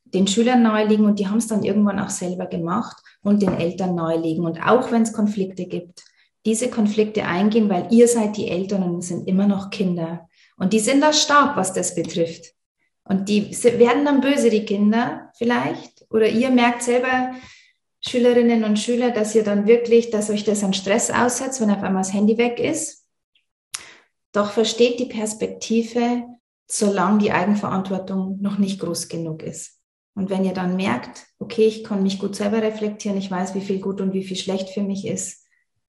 den 0.03 0.27
Schülern 0.27 0.61
nahelegen 0.61 1.05
und 1.05 1.17
die 1.17 1.27
haben 1.27 1.37
es 1.37 1.47
dann 1.47 1.63
irgendwann 1.63 1.97
auch 1.97 2.09
selber 2.09 2.47
gemacht 2.47 2.97
und 3.23 3.41
den 3.41 3.57
Eltern 3.57 3.95
nahelegen. 3.95 4.45
Und 4.45 4.61
auch 4.61 4.91
wenn 4.91 5.03
es 5.03 5.13
Konflikte 5.13 5.65
gibt, 5.65 6.03
diese 6.45 6.69
Konflikte 6.69 7.25
eingehen, 7.25 7.69
weil 7.69 7.87
ihr 7.89 8.09
seid 8.09 8.35
die 8.35 8.49
Eltern 8.49 8.83
und 8.83 9.01
sind 9.01 9.29
immer 9.29 9.47
noch 9.47 9.69
Kinder. 9.69 10.27
Und 10.57 10.73
die 10.73 10.79
sind 10.79 10.99
da 10.99 11.13
stark, 11.13 11.55
was 11.55 11.71
das 11.71 11.95
betrifft. 11.95 12.53
Und 13.05 13.29
die 13.29 13.51
werden 13.63 14.03
dann 14.03 14.19
böse, 14.19 14.49
die 14.49 14.65
Kinder 14.65 15.31
vielleicht. 15.37 16.05
Oder 16.09 16.27
ihr 16.27 16.49
merkt 16.49 16.83
selber, 16.83 17.31
Schülerinnen 18.01 18.63
und 18.63 18.79
Schüler, 18.79 19.11
dass 19.11 19.35
ihr 19.35 19.43
dann 19.43 19.67
wirklich, 19.67 20.09
dass 20.09 20.29
euch 20.29 20.43
das 20.43 20.63
an 20.63 20.73
Stress 20.73 21.11
aussetzt, 21.11 21.61
wenn 21.61 21.69
auf 21.69 21.83
einmal 21.83 22.01
das 22.01 22.13
Handy 22.13 22.37
weg 22.37 22.59
ist. 22.59 23.05
Doch 24.31 24.51
versteht 24.51 24.99
die 24.99 25.05
Perspektive, 25.05 26.23
solange 26.67 27.19
die 27.19 27.31
Eigenverantwortung 27.31 28.41
noch 28.41 28.57
nicht 28.57 28.79
groß 28.79 29.07
genug 29.07 29.43
ist. 29.43 29.81
Und 30.15 30.29
wenn 30.29 30.43
ihr 30.43 30.53
dann 30.53 30.75
merkt, 30.75 31.27
okay, 31.39 31.65
ich 31.65 31.83
kann 31.83 32.03
mich 32.03 32.19
gut 32.19 32.35
selber 32.35 32.61
reflektieren, 32.61 33.17
ich 33.17 33.31
weiß, 33.31 33.55
wie 33.55 33.61
viel 33.61 33.79
gut 33.79 34.01
und 34.01 34.13
wie 34.13 34.23
viel 34.23 34.37
schlecht 34.37 34.69
für 34.69 34.83
mich 34.83 35.05
ist 35.05 35.47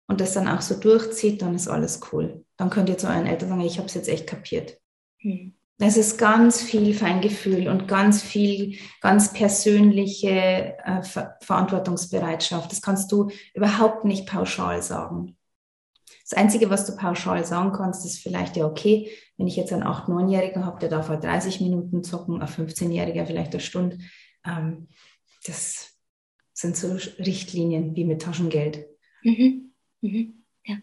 und 0.07 0.20
das 0.20 0.34
dann 0.34 0.47
auch 0.47 0.62
so 0.62 0.76
durchzieht, 0.76 1.41
dann 1.41 1.55
ist 1.55 1.68
alles 1.68 2.01
cool. 2.12 2.45
Dann 2.57 2.70
könnt 2.70 2.89
ihr 2.89 2.97
zu 2.97 3.07
euren 3.07 3.28
Eltern 3.28 3.49
sagen, 3.49 3.62
ich 3.62 3.78
habe 3.78 3.88
es 3.88 3.93
jetzt 3.93 4.10
echt 4.10 4.28
kapiert. 4.28 4.78
Hm. 5.20 5.59
Es 5.82 5.95
ist 5.95 6.17
ganz 6.17 6.61
viel 6.61 6.93
Feingefühl 6.93 7.69
und 7.69 7.88
ganz 7.88 8.21
viel, 8.21 8.77
ganz 8.99 9.32
persönliche 9.32 10.77
äh, 10.84 11.01
Ver 11.03 11.38
Verantwortungsbereitschaft. 11.41 12.69
Das 12.71 12.82
kannst 12.82 13.11
du 13.13 13.30
überhaupt 13.53 14.03
nicht 14.03 14.27
pauschal 14.27 14.82
sagen. 14.84 15.38
Das 16.30 16.38
Einzige, 16.38 16.69
was 16.69 16.86
du 16.86 16.95
pauschal 16.95 17.45
sagen 17.45 17.71
kannst, 17.71 18.05
ist 18.05 18.19
vielleicht 18.19 18.57
ja 18.57 18.65
okay, 18.65 19.09
wenn 19.38 19.47
ich 19.47 19.55
jetzt 19.55 19.71
einen 19.71 19.84
8-, 19.84 20.09
9-Jährigen 20.09 20.65
habe, 20.65 20.80
der 20.80 20.89
darf 20.89 21.07
halt 21.07 21.23
30 21.23 21.61
Minuten 21.61 22.03
zocken, 22.03 22.41
ein 22.41 22.47
15-Jähriger 22.47 23.25
vielleicht 23.25 23.53
eine 23.53 23.61
Stunde. 23.61 23.99
Ähm, 24.45 24.89
das 25.47 25.97
sind 26.53 26.75
so 26.75 26.97
Richtlinien 27.19 27.95
wie 27.95 28.03
mit 28.03 28.21
Taschengeld. 28.21 28.86
Mhm. 29.23 29.71
Mhm. 30.01 30.43
Ja. 30.65 30.75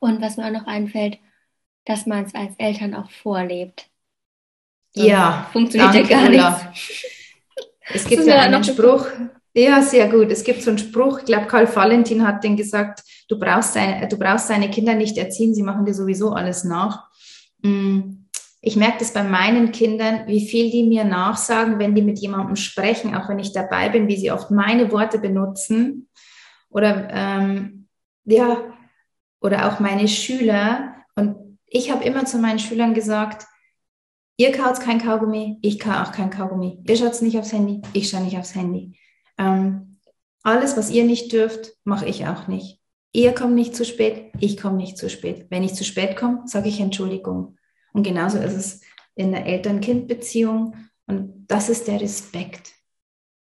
Und 0.00 0.20
was 0.20 0.36
mir 0.36 0.46
auch 0.46 0.52
noch 0.52 0.66
einfällt, 0.66 1.18
dass 1.84 2.06
man 2.06 2.24
es 2.24 2.34
als 2.34 2.54
Eltern 2.58 2.94
auch 2.94 3.10
vorlebt. 3.10 3.89
Ja, 4.94 5.48
funktioniert 5.52 5.94
ja 5.94 6.02
gar 6.02 6.28
nichts. 6.28 7.00
Es 7.92 8.04
gibt 8.04 8.24
ja 8.24 8.40
einen 8.40 8.64
Spruch, 8.64 9.06
Ja, 9.52 9.82
sehr 9.82 10.08
gut. 10.08 10.30
Es 10.30 10.44
gibt 10.44 10.62
so 10.62 10.70
einen 10.70 10.78
Spruch, 10.78 11.20
ich 11.20 11.24
glaube, 11.24 11.46
Karl 11.46 11.74
Valentin 11.74 12.26
hat 12.26 12.44
den 12.44 12.56
gesagt, 12.56 13.02
du 13.28 13.38
brauchst, 13.38 13.74
deine, 13.74 14.06
du 14.06 14.16
brauchst 14.16 14.48
deine 14.48 14.70
Kinder 14.70 14.94
nicht 14.94 15.18
erziehen, 15.18 15.54
sie 15.54 15.62
machen 15.62 15.84
dir 15.84 15.94
sowieso 15.94 16.30
alles 16.30 16.64
nach. 16.64 17.08
Mm, 17.62 18.20
ich 18.60 18.76
merke 18.76 18.98
das 18.98 19.12
bei 19.12 19.24
meinen 19.24 19.72
Kindern, 19.72 20.26
wie 20.26 20.46
viel 20.46 20.70
die 20.70 20.84
mir 20.84 21.04
nachsagen, 21.04 21.78
wenn 21.78 21.94
die 21.94 22.02
mit 22.02 22.18
jemandem 22.18 22.56
sprechen, 22.56 23.14
auch 23.14 23.28
wenn 23.28 23.38
ich 23.38 23.52
dabei 23.52 23.88
bin, 23.88 24.06
wie 24.06 24.16
sie 24.16 24.30
oft 24.30 24.50
meine 24.50 24.92
Worte 24.92 25.18
benutzen. 25.18 26.08
Oder 26.68 27.08
ähm, 27.10 27.88
ja, 28.24 28.58
oder 29.40 29.66
auch 29.66 29.80
meine 29.80 30.06
Schüler. 30.06 30.94
Und 31.16 31.58
ich 31.66 31.90
habe 31.90 32.04
immer 32.04 32.26
zu 32.26 32.38
meinen 32.38 32.58
Schülern 32.58 32.94
gesagt, 32.94 33.46
ihr 34.40 34.52
kaut 34.52 34.80
kein 34.80 34.98
Kaugummi, 34.98 35.58
ich 35.60 35.78
kau 35.78 35.90
auch 35.90 36.12
kein 36.12 36.30
Kaugummi. 36.30 36.82
Ihr 36.88 36.96
schaut 36.96 37.20
nicht 37.20 37.36
aufs 37.38 37.52
Handy, 37.52 37.82
ich 37.92 38.08
schaue 38.08 38.22
nicht 38.22 38.38
aufs 38.38 38.54
Handy. 38.54 38.98
Ähm, 39.36 39.98
alles, 40.42 40.78
was 40.78 40.88
ihr 40.88 41.04
nicht 41.04 41.30
dürft, 41.30 41.76
mache 41.84 42.06
ich 42.06 42.26
auch 42.26 42.48
nicht. 42.48 42.80
Ihr 43.12 43.34
kommt 43.34 43.54
nicht 43.54 43.76
zu 43.76 43.84
spät, 43.84 44.32
ich 44.40 44.56
komme 44.56 44.78
nicht 44.78 44.96
zu 44.96 45.10
spät. 45.10 45.48
Wenn 45.50 45.62
ich 45.62 45.74
zu 45.74 45.84
spät 45.84 46.16
komme, 46.16 46.44
sage 46.46 46.70
ich 46.70 46.80
Entschuldigung. 46.80 47.58
Und 47.92 48.02
genauso 48.02 48.38
ist 48.38 48.54
es 48.54 48.80
in 49.14 49.32
der 49.32 49.44
Eltern-Kind-Beziehung. 49.44 50.74
Und 51.06 51.46
das 51.46 51.68
ist 51.68 51.86
der 51.86 52.00
Respekt 52.00 52.72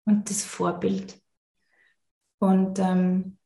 und 0.06 0.30
das 0.30 0.44
Vorbild. 0.44 1.20
Und 2.38 2.78
ähm, 2.78 3.36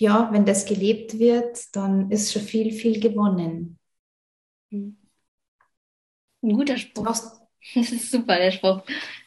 ja, 0.00 0.32
wenn 0.32 0.46
das 0.46 0.64
gelebt 0.64 1.18
wird, 1.18 1.76
dann 1.76 2.10
ist 2.10 2.32
schon 2.32 2.40
viel, 2.40 2.72
viel 2.72 3.00
gewonnen. 3.00 3.78
Ein 6.42 6.52
guter 6.52 6.78
Spruch. 6.78 7.06
Das 7.76 7.92
ist 7.92 8.10
super, 8.10 8.38
der 8.38 8.50
Spruch. 8.50 8.82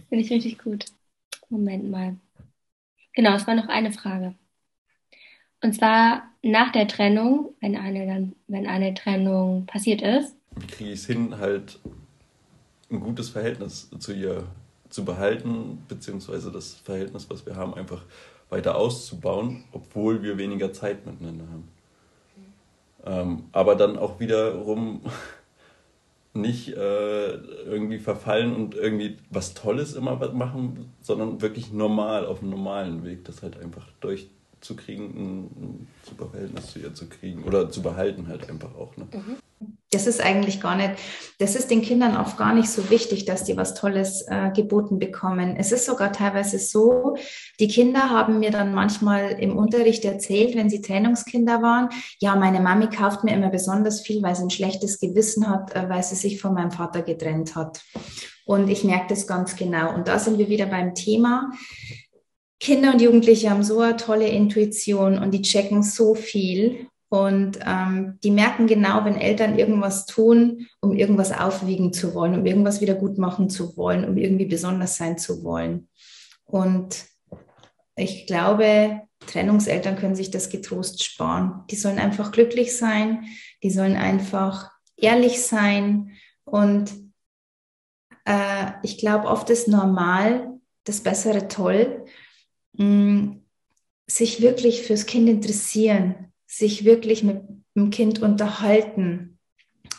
Finde 0.09 0.25
ich 0.25 0.29
richtig 0.29 0.57
gut. 0.57 0.87
Moment 1.49 1.89
mal. 1.89 2.17
Genau, 3.13 3.33
es 3.33 3.47
war 3.47 3.55
noch 3.55 3.69
eine 3.69 3.93
Frage. 3.93 4.35
Und 5.61 5.73
zwar 5.73 6.23
nach 6.43 6.73
der 6.73 6.89
Trennung, 6.89 7.55
wenn 7.61 7.77
eine, 7.77 8.33
wenn 8.47 8.67
eine 8.67 8.93
Trennung 8.93 9.65
passiert 9.67 10.01
ist. 10.01 10.35
Kriege 10.67 10.91
ich 10.91 10.99
es 10.99 11.05
hin, 11.05 11.37
halt 11.37 11.79
ein 12.91 12.99
gutes 12.99 13.29
Verhältnis 13.29 13.89
zu 13.99 14.13
ihr 14.13 14.47
zu 14.89 15.05
behalten, 15.05 15.83
beziehungsweise 15.87 16.51
das 16.51 16.73
Verhältnis, 16.73 17.29
was 17.29 17.45
wir 17.45 17.55
haben, 17.55 17.73
einfach 17.73 18.03
weiter 18.49 18.75
auszubauen, 18.75 19.63
obwohl 19.71 20.23
wir 20.23 20.37
weniger 20.37 20.71
Zeit 20.71 21.05
miteinander 21.05 21.45
haben. 21.47 21.67
Ähm, 23.05 23.43
aber 23.51 23.75
dann 23.75 23.97
auch 23.97 24.19
wiederum 24.19 25.01
nicht 26.35 26.69
äh, 26.69 27.33
irgendwie 27.33 27.99
verfallen 27.99 28.55
und 28.55 28.75
irgendwie 28.75 29.17
was 29.29 29.53
Tolles 29.53 29.93
immer 29.93 30.15
machen, 30.33 30.91
sondern 31.01 31.41
wirklich 31.41 31.71
normal, 31.71 32.25
auf 32.25 32.41
einem 32.41 32.51
normalen 32.51 33.03
Weg, 33.05 33.25
das 33.25 33.41
halt 33.41 33.57
einfach 33.59 33.87
durchzukriegen, 34.01 35.05
ein, 35.05 35.43
ein 35.43 35.87
super 36.03 36.27
Verhältnis 36.27 36.67
zu 36.67 36.79
ihr 36.79 36.93
zu 36.93 37.07
kriegen 37.07 37.43
oder 37.43 37.69
zu 37.69 37.81
behalten 37.81 38.27
halt 38.27 38.49
einfach 38.49 38.75
auch. 38.75 38.95
Ne? 38.97 39.07
Mhm 39.11 39.37
das 39.91 40.07
ist 40.07 40.21
eigentlich 40.21 40.61
gar 40.61 40.75
nicht, 40.75 40.91
das 41.39 41.55
ist 41.55 41.71
den 41.71 41.81
Kindern 41.81 42.17
auch 42.17 42.37
gar 42.37 42.53
nicht 42.53 42.69
so 42.69 42.89
wichtig, 42.89 43.25
dass 43.25 43.43
die 43.43 43.55
was 43.55 43.75
Tolles 43.75 44.25
äh, 44.27 44.51
geboten 44.53 44.99
bekommen. 44.99 45.55
Es 45.57 45.71
ist 45.71 45.85
sogar 45.85 46.11
teilweise 46.11 46.59
so, 46.59 47.15
die 47.59 47.67
Kinder 47.67 48.09
haben 48.09 48.39
mir 48.39 48.51
dann 48.51 48.73
manchmal 48.73 49.31
im 49.31 49.55
Unterricht 49.55 50.03
erzählt, 50.03 50.55
wenn 50.55 50.69
sie 50.69 50.81
Trennungskinder 50.81 51.61
waren, 51.61 51.89
ja, 52.19 52.35
meine 52.35 52.59
Mami 52.59 52.87
kauft 52.87 53.23
mir 53.23 53.33
immer 53.33 53.49
besonders 53.49 54.01
viel, 54.01 54.21
weil 54.21 54.35
sie 54.35 54.43
ein 54.43 54.49
schlechtes 54.49 54.99
Gewissen 54.99 55.49
hat, 55.49 55.75
äh, 55.75 55.87
weil 55.87 56.03
sie 56.03 56.15
sich 56.15 56.41
von 56.41 56.53
meinem 56.53 56.71
Vater 56.71 57.01
getrennt 57.01 57.55
hat. 57.55 57.81
Und 58.45 58.69
ich 58.69 58.83
merke 58.83 59.07
das 59.09 59.27
ganz 59.27 59.55
genau. 59.55 59.93
Und 59.95 60.07
da 60.07 60.19
sind 60.19 60.37
wir 60.37 60.49
wieder 60.49 60.65
beim 60.67 60.93
Thema. 60.93 61.51
Kinder 62.59 62.93
und 62.93 63.01
Jugendliche 63.01 63.49
haben 63.49 63.63
so 63.63 63.79
eine 63.79 63.97
tolle 63.97 64.27
Intuition 64.27 65.19
und 65.19 65.31
die 65.31 65.41
checken 65.41 65.83
so 65.83 66.15
viel 66.15 66.87
und 67.09 67.59
ähm, 67.65 68.19
die 68.23 68.31
merken 68.31 68.67
genau, 68.67 69.05
wenn 69.05 69.17
Eltern 69.17 69.57
irgendwas 69.57 70.05
tun, 70.05 70.67
um 70.81 70.93
irgendwas 70.93 71.31
aufwiegen 71.31 71.93
zu 71.93 72.13
wollen, 72.13 72.33
um 72.33 72.45
irgendwas 72.45 72.81
wieder 72.81 72.95
gut 72.95 73.17
machen 73.17 73.49
zu 73.49 73.77
wollen, 73.77 74.05
um 74.05 74.17
irgendwie 74.17 74.45
besonders 74.45 74.97
sein 74.97 75.17
zu 75.17 75.43
wollen. 75.43 75.87
Und 76.45 77.05
ich 77.95 78.27
glaube, 78.27 79.01
Trennungseltern 79.27 79.95
können 79.95 80.15
sich 80.15 80.31
das 80.31 80.49
getrost 80.49 81.03
sparen. 81.03 81.63
Die 81.69 81.75
sollen 81.75 81.99
einfach 81.99 82.31
glücklich 82.31 82.75
sein, 82.75 83.25
die 83.63 83.71
sollen 83.71 83.95
einfach 83.95 84.71
ehrlich 84.97 85.41
sein. 85.41 86.11
Und 86.43 86.91
äh, 88.25 88.71
ich 88.83 88.97
glaube, 88.97 89.27
oft 89.27 89.49
ist 89.49 89.67
normal 89.67 90.59
das 90.83 91.01
Bessere 91.01 91.47
toll, 91.47 92.05
mh, 92.73 92.85
mm, 92.85 93.41
sich 94.07 94.41
wirklich 94.41 94.83
fürs 94.83 95.07
Kind 95.07 95.27
interessieren, 95.27 96.31
sich 96.57 96.85
wirklich 96.85 97.23
mit 97.23 97.41
dem 97.75 97.89
Kind 97.89 98.21
unterhalten, 98.21 99.39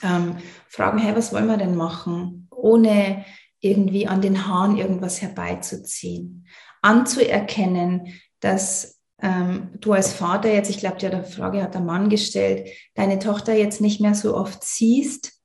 ähm, 0.03 0.37
fragen, 0.69 0.99
hey, 0.99 1.15
was 1.15 1.33
wollen 1.33 1.47
wir 1.47 1.57
denn 1.57 1.77
machen, 1.77 2.49
ohne 2.51 3.25
irgendwie 3.61 4.07
an 4.07 4.21
den 4.21 4.47
Haaren 4.47 4.77
irgendwas 4.77 5.21
herbeizuziehen, 5.21 6.47
anzuerkennen, 6.83 8.15
dass 8.41 9.01
ähm, 9.21 9.71
du 9.81 9.93
als 9.93 10.13
Vater 10.13 10.53
jetzt, 10.53 10.71
ich 10.71 10.79
glaube, 10.79 10.99
die 10.99 11.31
Frage 11.33 11.63
hat 11.63 11.75
der 11.75 11.81
Mann 11.81 12.09
gestellt, 12.09 12.69
deine 12.95 13.19
Tochter 13.19 13.55
jetzt 13.55 13.81
nicht 13.81 14.01
mehr 14.01 14.15
so 14.15 14.37
oft 14.37 14.63
siehst, 14.63 15.43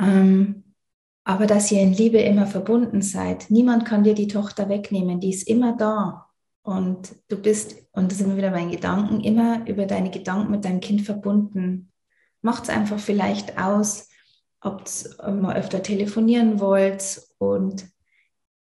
ähm, 0.00 0.74
aber 1.24 1.46
dass 1.46 1.70
ihr 1.70 1.82
in 1.82 1.92
Liebe 1.92 2.18
immer 2.18 2.46
verbunden 2.46 3.02
seid. 3.02 3.50
Niemand 3.50 3.84
kann 3.84 4.04
dir 4.04 4.14
die 4.14 4.28
Tochter 4.28 4.68
wegnehmen, 4.68 5.20
die 5.20 5.30
ist 5.30 5.46
immer 5.46 5.76
da. 5.76 6.27
Und 6.62 7.14
du 7.28 7.36
bist, 7.40 7.76
und 7.92 8.10
das 8.10 8.18
sind 8.18 8.36
wieder 8.36 8.50
bei 8.50 8.60
den 8.60 8.70
Gedanken, 8.70 9.20
immer 9.20 9.66
über 9.66 9.86
deine 9.86 10.10
Gedanken 10.10 10.50
mit 10.50 10.64
deinem 10.64 10.80
Kind 10.80 11.02
verbunden. 11.02 11.92
Macht 12.42 12.64
es 12.64 12.70
einfach 12.70 12.98
vielleicht 12.98 13.58
aus, 13.58 14.08
ob 14.60 14.84
ihr 15.22 15.30
mal 15.30 15.56
öfter 15.56 15.82
telefonieren 15.82 16.60
wollt 16.60 17.22
und 17.38 17.86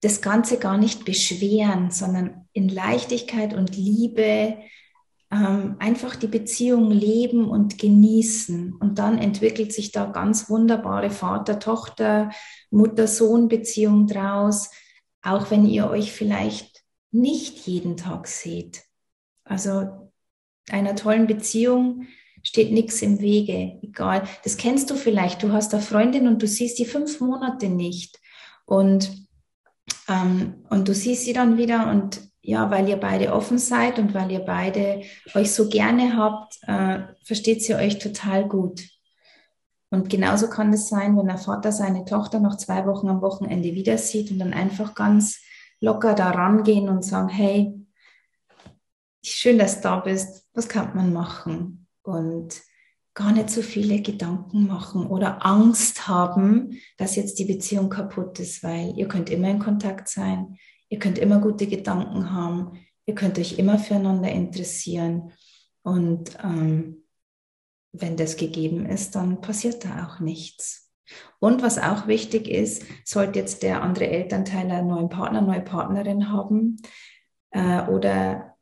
das 0.01 0.21
Ganze 0.21 0.57
gar 0.57 0.77
nicht 0.77 1.05
beschweren, 1.05 1.91
sondern 1.91 2.47
in 2.53 2.69
Leichtigkeit 2.69 3.53
und 3.53 3.75
Liebe 3.75 4.57
ähm, 5.31 5.75
einfach 5.79 6.15
die 6.15 6.27
Beziehung 6.27 6.91
leben 6.91 7.47
und 7.47 7.77
genießen. 7.77 8.73
Und 8.73 8.99
dann 8.99 9.17
entwickelt 9.17 9.71
sich 9.73 9.91
da 9.91 10.05
ganz 10.05 10.49
wunderbare 10.49 11.09
Vater-Tochter, 11.09 12.31
Mutter-Sohn-Beziehung 12.71 14.07
draus, 14.07 14.71
auch 15.21 15.51
wenn 15.51 15.65
ihr 15.65 15.89
euch 15.89 16.11
vielleicht 16.11 16.70
nicht 17.11 17.67
jeden 17.67 17.97
Tag 17.97 18.27
seht. 18.27 18.83
Also 19.43 20.11
einer 20.69 20.95
tollen 20.95 21.27
Beziehung 21.27 22.07
steht 22.43 22.71
nichts 22.71 23.01
im 23.01 23.19
Wege, 23.19 23.79
egal. 23.81 24.23
Das 24.43 24.57
kennst 24.57 24.89
du 24.89 24.95
vielleicht. 24.95 25.43
Du 25.43 25.51
hast 25.51 25.73
eine 25.73 25.83
Freundin 25.83 26.27
und 26.27 26.41
du 26.41 26.47
siehst 26.47 26.79
die 26.79 26.85
fünf 26.85 27.19
Monate 27.19 27.69
nicht. 27.69 28.19
Und, 28.65 29.27
ähm, 30.07 30.65
und 30.69 30.87
du 30.87 30.93
siehst 30.93 31.25
sie 31.25 31.33
dann 31.33 31.57
wieder 31.57 31.89
und 31.89 32.21
ja, 32.43 32.71
weil 32.71 32.89
ihr 32.89 32.97
beide 32.97 33.33
offen 33.33 33.59
seid 33.59 33.99
und 33.99 34.13
weil 34.15 34.31
ihr 34.31 34.39
beide 34.39 35.03
euch 35.35 35.51
so 35.51 35.69
gerne 35.69 36.17
habt, 36.17 36.57
äh, 36.63 37.01
versteht 37.23 37.61
sie 37.63 37.75
euch 37.75 37.99
total 37.99 38.47
gut. 38.47 38.81
Und 39.91 40.09
genauso 40.09 40.49
kann 40.49 40.73
es 40.73 40.87
sein, 40.87 41.17
wenn 41.17 41.27
der 41.27 41.37
Vater 41.37 41.71
seine 41.71 42.05
Tochter 42.05 42.39
noch 42.39 42.57
zwei 42.57 42.87
Wochen 42.87 43.09
am 43.09 43.21
Wochenende 43.21 43.75
wieder 43.75 43.97
sieht 43.97 44.31
und 44.31 44.39
dann 44.39 44.53
einfach 44.53 44.95
ganz 44.95 45.41
locker 45.81 46.13
da 46.13 46.29
rangehen 46.31 46.87
und 46.87 47.03
sagen, 47.03 47.29
hey, 47.29 47.73
schön, 49.23 49.57
dass 49.57 49.77
du 49.77 49.81
da 49.83 49.99
bist, 49.99 50.47
was 50.53 50.69
kann 50.69 50.95
man 50.95 51.11
machen? 51.11 51.87
Und 52.03 52.61
gar 53.13 53.33
nicht 53.33 53.49
so 53.49 53.61
viele 53.61 54.01
Gedanken 54.01 54.67
machen 54.67 55.05
oder 55.05 55.45
Angst 55.45 56.07
haben, 56.07 56.79
dass 56.97 57.15
jetzt 57.15 57.39
die 57.39 57.45
Beziehung 57.45 57.89
kaputt 57.89 58.39
ist, 58.39 58.63
weil 58.63 58.97
ihr 58.97 59.07
könnt 59.07 59.29
immer 59.29 59.49
in 59.49 59.59
Kontakt 59.59 60.07
sein, 60.07 60.57
ihr 60.87 60.99
könnt 60.99 61.17
immer 61.17 61.39
gute 61.39 61.67
Gedanken 61.67 62.31
haben, 62.31 62.79
ihr 63.05 63.15
könnt 63.15 63.37
euch 63.37 63.59
immer 63.59 63.77
füreinander 63.77 64.31
interessieren 64.31 65.33
und 65.83 66.37
ähm, 66.41 67.03
wenn 67.91 68.15
das 68.15 68.37
gegeben 68.37 68.85
ist, 68.85 69.15
dann 69.15 69.41
passiert 69.41 69.83
da 69.83 70.07
auch 70.07 70.19
nichts. 70.21 70.90
Und 71.39 71.63
was 71.63 71.77
auch 71.77 72.07
wichtig 72.07 72.47
ist, 72.47 72.85
sollte 73.03 73.39
jetzt 73.39 73.63
der 73.63 73.81
andere 73.81 74.07
Elternteil 74.07 74.69
einen 74.69 74.87
neuen 74.87 75.09
Partner, 75.09 75.41
neue 75.41 75.61
Partnerin 75.61 76.31
haben 76.31 76.77
äh, 77.51 77.81
oder 77.83 78.55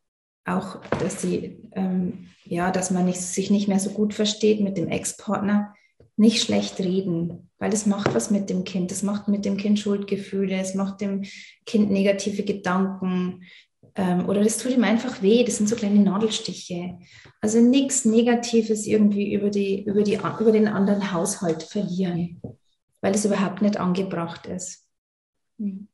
auch, 0.45 0.81
dass 0.99 1.21
sie, 1.21 1.59
ähm, 1.73 2.27
ja, 2.45 2.71
dass 2.71 2.91
man 2.91 3.05
nicht, 3.05 3.21
sich 3.21 3.51
nicht 3.51 3.67
mehr 3.67 3.79
so 3.79 3.91
gut 3.91 4.13
versteht 4.13 4.61
mit 4.61 4.77
dem 4.77 4.87
Ex-Partner, 4.87 5.75
nicht 6.15 6.43
schlecht 6.43 6.79
reden, 6.79 7.49
weil 7.59 7.69
das 7.69 7.85
macht 7.85 8.13
was 8.13 8.29
mit 8.29 8.49
dem 8.49 8.65
Kind. 8.65 8.91
Das 8.91 9.03
macht 9.03 9.27
mit 9.27 9.45
dem 9.45 9.57
Kind 9.57 9.79
Schuldgefühle, 9.79 10.55
es 10.55 10.75
macht 10.75 11.01
dem 11.01 11.23
Kind 11.65 11.91
negative 11.91 12.43
Gedanken 12.43 13.43
oder 14.27 14.43
das 14.43 14.57
tut 14.57 14.71
ihm 14.71 14.83
einfach 14.83 15.21
weh. 15.21 15.43
Das 15.43 15.57
sind 15.57 15.67
so 15.67 15.75
kleine 15.75 15.99
Nadelstiche. 15.99 16.99
Also 17.41 17.59
nichts 17.59 18.05
Negatives 18.05 18.85
irgendwie 18.85 19.33
über, 19.33 19.49
die, 19.49 19.83
über, 19.83 20.03
die, 20.03 20.15
über 20.15 20.51
den 20.51 20.67
anderen 20.67 21.11
Haushalt 21.11 21.63
verlieren 21.63 22.41
weil 23.01 23.13
es 23.13 23.25
überhaupt 23.25 23.61
nicht 23.61 23.77
angebracht 23.77 24.45
ist. 24.45 24.87
Hm. 25.57 25.87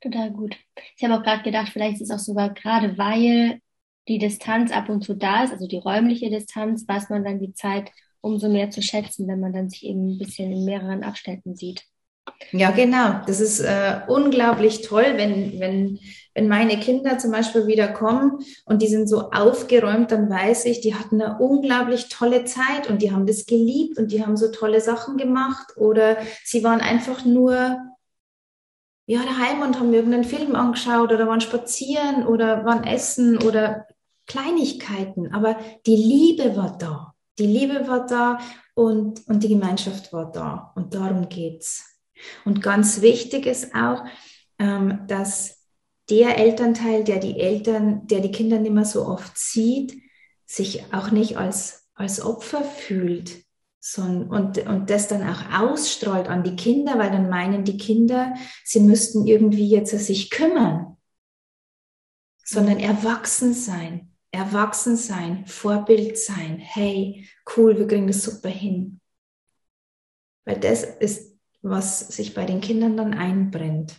Total 0.00 0.32
gut. 0.32 0.56
Ich 0.96 1.04
habe 1.04 1.14
auch 1.14 1.22
gerade 1.22 1.44
gedacht, 1.44 1.70
vielleicht 1.72 2.00
ist 2.00 2.10
es 2.10 2.10
auch 2.10 2.18
sogar 2.18 2.52
gerade, 2.52 2.98
weil 2.98 3.60
die 4.08 4.18
Distanz 4.18 4.72
ab 4.72 4.88
und 4.88 5.02
zu 5.02 5.14
da 5.14 5.44
ist, 5.44 5.52
also 5.52 5.68
die 5.68 5.78
räumliche 5.78 6.28
Distanz, 6.28 6.88
weiß 6.88 7.08
man 7.10 7.24
dann 7.24 7.38
die 7.38 7.54
Zeit 7.54 7.92
umso 8.20 8.48
mehr 8.48 8.70
zu 8.70 8.82
schätzen, 8.82 9.28
wenn 9.28 9.38
man 9.38 9.52
dann 9.52 9.70
sich 9.70 9.84
eben 9.84 10.08
ein 10.08 10.18
bisschen 10.18 10.50
in 10.50 10.64
mehreren 10.64 11.04
Abständen 11.04 11.54
sieht. 11.54 11.84
Ja, 12.52 12.70
genau. 12.70 13.20
Das 13.26 13.40
ist 13.40 13.60
äh, 13.60 14.00
unglaublich 14.08 14.82
toll, 14.82 15.14
wenn, 15.16 15.58
wenn, 15.58 15.98
wenn 16.34 16.48
meine 16.48 16.78
Kinder 16.78 17.18
zum 17.18 17.30
Beispiel 17.30 17.66
wieder 17.66 17.88
kommen 17.88 18.38
und 18.66 18.82
die 18.82 18.88
sind 18.88 19.08
so 19.08 19.30
aufgeräumt, 19.30 20.12
dann 20.12 20.28
weiß 20.28 20.66
ich, 20.66 20.80
die 20.80 20.94
hatten 20.94 21.20
eine 21.20 21.38
unglaublich 21.38 22.08
tolle 22.08 22.44
Zeit 22.44 22.88
und 22.90 23.00
die 23.00 23.10
haben 23.12 23.26
das 23.26 23.46
geliebt 23.46 23.98
und 23.98 24.12
die 24.12 24.24
haben 24.24 24.36
so 24.36 24.50
tolle 24.50 24.80
Sachen 24.80 25.16
gemacht 25.16 25.76
oder 25.76 26.18
sie 26.44 26.62
waren 26.62 26.80
einfach 26.80 27.24
nur 27.24 27.78
ja, 29.06 29.22
daheim 29.22 29.62
und 29.62 29.78
haben 29.78 29.92
irgendeinen 29.92 30.24
Film 30.24 30.54
angeschaut 30.54 31.12
oder 31.12 31.26
waren 31.26 31.40
spazieren 31.40 32.26
oder 32.26 32.64
waren 32.64 32.84
essen 32.84 33.38
oder 33.42 33.86
Kleinigkeiten. 34.26 35.34
Aber 35.34 35.56
die 35.86 35.96
Liebe 35.96 36.56
war 36.56 36.76
da. 36.78 37.14
Die 37.38 37.46
Liebe 37.46 37.88
war 37.88 38.06
da 38.06 38.38
und, 38.74 39.26
und 39.26 39.42
die 39.42 39.48
Gemeinschaft 39.48 40.12
war 40.12 40.30
da. 40.30 40.72
Und 40.76 40.94
darum 40.94 41.28
geht's. 41.28 41.91
Und 42.44 42.62
ganz 42.62 43.00
wichtig 43.00 43.46
ist 43.46 43.74
auch, 43.74 44.04
ähm, 44.58 45.04
dass 45.08 45.62
der 46.10 46.38
Elternteil, 46.38 47.04
der 47.04 47.18
die 47.18 47.40
Eltern, 47.40 48.06
der 48.06 48.20
die 48.20 48.30
Kinder 48.30 48.58
nicht 48.58 48.72
mehr 48.72 48.84
so 48.84 49.06
oft 49.06 49.36
sieht, 49.36 50.00
sich 50.46 50.92
auch 50.92 51.10
nicht 51.10 51.36
als, 51.36 51.88
als 51.94 52.20
Opfer 52.20 52.62
fühlt, 52.62 53.44
sondern, 53.80 54.28
und, 54.30 54.58
und 54.66 54.90
das 54.90 55.08
dann 55.08 55.28
auch 55.28 55.60
ausstrahlt 55.60 56.28
an 56.28 56.44
die 56.44 56.56
Kinder, 56.56 56.98
weil 56.98 57.10
dann 57.10 57.28
meinen 57.28 57.64
die 57.64 57.78
Kinder, 57.78 58.34
sie 58.64 58.80
müssten 58.80 59.26
irgendwie 59.26 59.68
jetzt 59.68 59.90
sich 59.90 60.30
kümmern, 60.30 60.96
sondern 62.44 62.78
erwachsen 62.78 63.54
sein, 63.54 64.14
erwachsen 64.30 64.96
sein, 64.96 65.46
Vorbild 65.46 66.18
sein. 66.18 66.58
Hey, 66.58 67.28
cool, 67.56 67.78
wir 67.78 67.86
kriegen 67.86 68.06
das 68.06 68.22
super 68.22 68.50
hin. 68.50 69.00
Weil 70.44 70.60
das 70.60 70.84
ist, 70.84 71.31
was 71.62 72.08
sich 72.08 72.34
bei 72.34 72.44
den 72.44 72.60
Kindern 72.60 72.96
dann 72.96 73.14
einbrennt. 73.14 73.96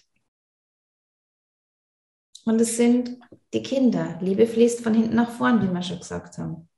Und 2.45 2.59
es 2.59 2.75
sind 2.75 3.17
die 3.53 3.63
Kinder. 3.63 4.19
Liebe 4.21 4.45
fließt 4.45 4.81
von 4.81 4.93
hinten 4.93 5.15
nach 5.15 5.31
vorn, 5.31 5.61
wie 5.61 5.73
wir 5.73 5.81
schon 5.81 5.99
gesagt 5.99 6.37
haben. 6.37 6.69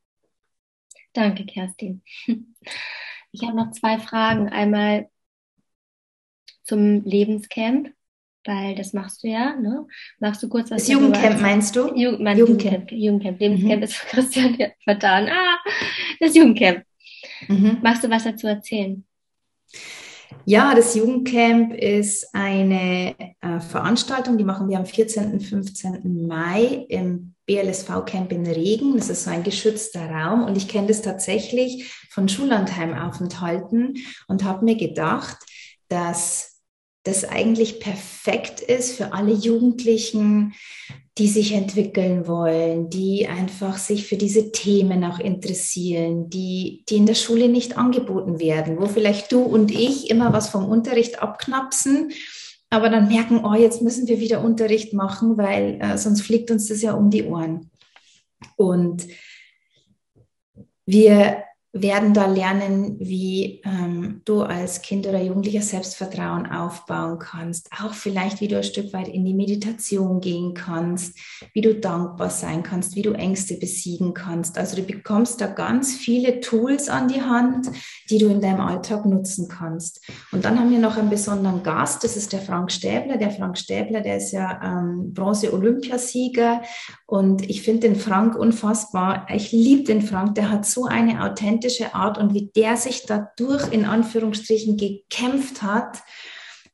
Danke, 1.13 1.45
Kerstin. 1.45 2.01
Ich 3.31 3.45
habe 3.45 3.57
noch 3.57 3.71
zwei 3.71 3.99
Fragen. 3.99 4.47
Einmal 4.47 5.09
zum 6.63 7.03
Lebenscamp, 7.03 7.93
weil 8.45 8.75
das 8.75 8.93
machst 8.93 9.23
du 9.23 9.27
ja. 9.27 9.57
Ne? 9.57 9.85
Machst 10.19 10.41
du 10.41 10.47
kurz 10.47 10.71
was? 10.71 10.83
Das 10.83 10.87
Jugendcamp 10.87 11.41
meinst 11.41 11.75
du? 11.75 11.93
Jugend, 11.93 12.21
mein 12.21 12.37
Jugendcamp. 12.37 12.93
Jugendcamp. 12.93 13.41
Lebenscamp 13.41 13.75
mhm. 13.75 13.83
ist 13.83 13.95
für 13.95 14.07
Christian 14.07 14.55
ja, 14.57 14.69
vertan. 14.85 15.27
Ah, 15.27 15.57
das 16.21 16.33
Jugendcamp. 16.33 16.85
Mhm. 17.49 17.79
Magst 17.83 18.05
du 18.05 18.09
was 18.09 18.23
dazu 18.23 18.47
erzählen? 18.47 19.05
Ja, 20.47 20.75
das 20.75 20.93
Jugendcamp 20.93 21.73
ist 21.73 22.27
eine 22.33 23.15
äh, 23.41 23.59
Veranstaltung, 23.59 24.37
die 24.37 24.43
machen 24.43 24.69
wir 24.69 24.77
am 24.77 24.85
14. 24.85 25.31
und 25.33 25.39
15. 25.39 26.27
Mai 26.27 26.85
im 26.87 27.33
BLSV-Camp 27.47 28.31
in 28.31 28.45
Regen. 28.45 28.95
Das 28.95 29.09
ist 29.09 29.23
so 29.23 29.31
ein 29.31 29.41
geschützter 29.41 30.07
Raum 30.07 30.43
und 30.43 30.55
ich 30.55 30.67
kenne 30.67 30.87
das 30.87 31.01
tatsächlich 31.01 31.91
von 32.11 32.29
Schullandheimaufenthalten 32.29 33.95
und 34.27 34.43
habe 34.43 34.65
mir 34.65 34.75
gedacht, 34.75 35.37
dass 35.87 36.54
das 37.05 37.23
eigentlich 37.23 37.79
perfekt 37.79 38.61
ist 38.61 38.97
für 38.97 39.13
alle 39.13 39.31
Jugendlichen, 39.31 40.53
die 41.17 41.27
sich 41.27 41.53
entwickeln 41.53 42.27
wollen, 42.27 42.89
die 42.89 43.27
einfach 43.27 43.77
sich 43.77 44.05
für 44.05 44.17
diese 44.17 44.51
Themen 44.51 45.03
auch 45.05 45.19
interessieren, 45.19 46.29
die, 46.29 46.83
die 46.89 46.97
in 46.97 47.05
der 47.05 47.13
Schule 47.13 47.47
nicht 47.47 47.77
angeboten 47.77 48.39
werden, 48.39 48.79
wo 48.79 48.87
vielleicht 48.87 49.31
du 49.31 49.41
und 49.41 49.71
ich 49.71 50.09
immer 50.09 50.33
was 50.33 50.49
vom 50.49 50.65
Unterricht 50.65 51.21
abknapsen, 51.21 52.11
aber 52.69 52.89
dann 52.89 53.07
merken, 53.07 53.45
oh, 53.45 53.53
jetzt 53.53 53.83
müssen 53.83 54.07
wir 54.07 54.19
wieder 54.19 54.43
Unterricht 54.43 54.91
machen, 54.93 55.37
weil 55.37 55.79
äh, 55.79 55.97
sonst 55.97 56.21
fliegt 56.21 56.49
uns 56.49 56.67
das 56.67 56.81
ja 56.81 56.93
um 56.93 57.11
die 57.11 57.23
Ohren. 57.23 57.69
Und 58.57 59.07
wir 60.87 61.43
werden 61.77 62.13
da 62.13 62.25
lernen, 62.25 62.95
wie 62.99 63.61
ähm, 63.65 64.21
du 64.23 64.43
als 64.43 64.81
Kind 64.81 65.05
oder 65.07 65.21
Jugendlicher 65.21 65.61
Selbstvertrauen 65.61 66.49
aufbauen 66.49 67.19
kannst, 67.19 67.69
auch 67.83 67.93
vielleicht, 67.93 68.39
wie 68.39 68.47
du 68.47 68.55
ein 68.55 68.63
Stück 68.63 68.93
weit 68.93 69.09
in 69.09 69.25
die 69.25 69.33
Meditation 69.33 70.21
gehen 70.21 70.53
kannst, 70.53 71.19
wie 71.51 71.59
du 71.59 71.75
dankbar 71.75 72.29
sein 72.29 72.63
kannst, 72.63 72.95
wie 72.95 73.01
du 73.01 73.11
Ängste 73.11 73.55
besiegen 73.55 74.13
kannst. 74.13 74.57
Also 74.57 74.77
du 74.77 74.83
bekommst 74.83 75.41
da 75.41 75.47
ganz 75.47 75.93
viele 75.93 76.39
Tools 76.39 76.87
an 76.87 77.09
die 77.09 77.21
Hand, 77.21 77.67
die 78.09 78.19
du 78.19 78.27
in 78.27 78.39
deinem 78.39 78.61
Alltag 78.61 79.05
nutzen 79.05 79.49
kannst. 79.49 80.01
Und 80.31 80.45
dann 80.45 80.57
haben 80.57 80.71
wir 80.71 80.79
noch 80.79 80.95
einen 80.95 81.09
besonderen 81.09 81.61
Gast, 81.61 82.05
das 82.05 82.15
ist 82.15 82.31
der 82.31 82.39
Frank 82.39 82.71
Stäbler. 82.71 83.17
Der 83.17 83.31
Frank 83.31 83.57
Stäbler, 83.57 83.99
der 83.99 84.15
ist 84.15 84.31
ja 84.31 84.61
ähm, 84.63 85.13
Bronze-Olympiasieger 85.13 86.61
und 87.05 87.49
ich 87.49 87.63
finde 87.63 87.89
den 87.89 87.97
Frank 87.97 88.37
unfassbar. 88.37 89.27
Ich 89.29 89.51
liebe 89.51 89.83
den 89.83 90.01
Frank, 90.01 90.35
der 90.35 90.49
hat 90.49 90.65
so 90.65 90.85
eine 90.85 91.21
authentische 91.21 91.64
authentische 91.65 91.95
Art 91.95 92.17
und 92.17 92.33
wie 92.33 92.51
der 92.55 92.77
sich 92.77 93.05
dadurch 93.05 93.71
in 93.71 93.85
Anführungsstrichen 93.85 94.77
gekämpft 94.77 95.61
hat, 95.61 96.03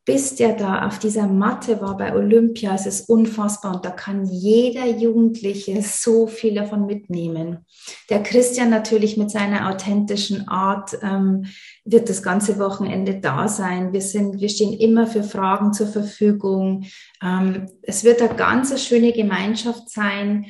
bis 0.03 0.35
der 0.35 0.53
da 0.53 0.87
auf 0.87 0.97
dieser 0.97 1.27
Matte 1.27 1.79
war 1.79 1.95
bei 1.95 2.15
Olympia, 2.15 2.73
es 2.73 2.87
ist 2.87 3.07
unfassbar 3.07 3.75
und 3.75 3.85
da 3.85 3.91
kann 3.91 4.25
jeder 4.25 4.87
Jugendliche 4.87 5.79
so 5.83 6.25
viel 6.25 6.55
davon 6.55 6.87
mitnehmen. 6.87 7.67
Der 8.09 8.23
Christian 8.23 8.71
natürlich 8.71 9.15
mit 9.15 9.29
seiner 9.29 9.69
authentischen 9.69 10.47
Art 10.47 10.97
ähm, 11.03 11.45
wird 11.85 12.09
das 12.09 12.23
ganze 12.23 12.57
Wochenende 12.57 13.19
da 13.19 13.47
sein. 13.47 13.93
Wir 13.93 14.01
sind, 14.01 14.41
wir 14.41 14.49
stehen 14.49 14.73
immer 14.73 15.05
für 15.05 15.23
Fragen 15.23 15.71
zur 15.71 15.87
Verfügung. 15.87 16.85
Ähm, 17.23 17.67
es 17.83 18.03
wird 18.03 18.23
eine 18.23 18.35
ganz 18.35 18.83
schöne 18.83 19.13
Gemeinschaft 19.13 19.87
sein 19.91 20.47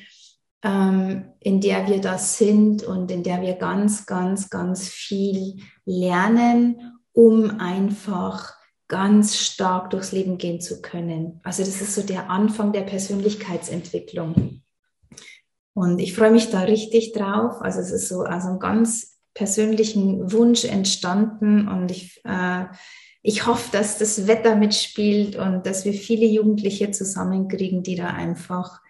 ähm, 0.63 1.33
in 1.39 1.61
der 1.61 1.87
wir 1.87 1.99
da 1.99 2.17
sind 2.17 2.83
und 2.83 3.09
in 3.11 3.23
der 3.23 3.41
wir 3.41 3.53
ganz, 3.53 4.05
ganz, 4.05 4.49
ganz 4.49 4.87
viel 4.87 5.57
lernen, 5.85 6.99
um 7.13 7.59
einfach 7.59 8.53
ganz 8.87 9.37
stark 9.37 9.89
durchs 9.89 10.11
Leben 10.11 10.37
gehen 10.37 10.59
zu 10.59 10.81
können. 10.81 11.39
Also 11.43 11.63
das 11.63 11.81
ist 11.81 11.95
so 11.95 12.01
der 12.01 12.29
Anfang 12.29 12.73
der 12.73 12.81
Persönlichkeitsentwicklung. 12.81 14.61
Und 15.73 15.99
ich 15.99 16.13
freue 16.13 16.31
mich 16.31 16.49
da 16.49 16.61
richtig 16.61 17.13
drauf. 17.13 17.61
Also 17.61 17.79
es 17.79 17.91
ist 17.91 18.09
so 18.09 18.21
also 18.21 18.49
ein 18.49 18.59
ganz 18.59 19.19
persönlichen 19.33 20.31
Wunsch 20.33 20.65
entstanden 20.65 21.67
und 21.69 21.89
ich, 21.89 22.21
äh, 22.25 22.65
ich 23.23 23.45
hoffe, 23.45 23.69
dass 23.71 23.97
das 23.97 24.27
Wetter 24.27 24.55
mitspielt 24.55 25.37
und 25.37 25.65
dass 25.65 25.85
wir 25.85 25.93
viele 25.93 26.25
Jugendliche 26.25 26.91
zusammenkriegen, 26.91 27.83
die 27.83 27.95
da 27.95 28.07
einfach 28.07 28.81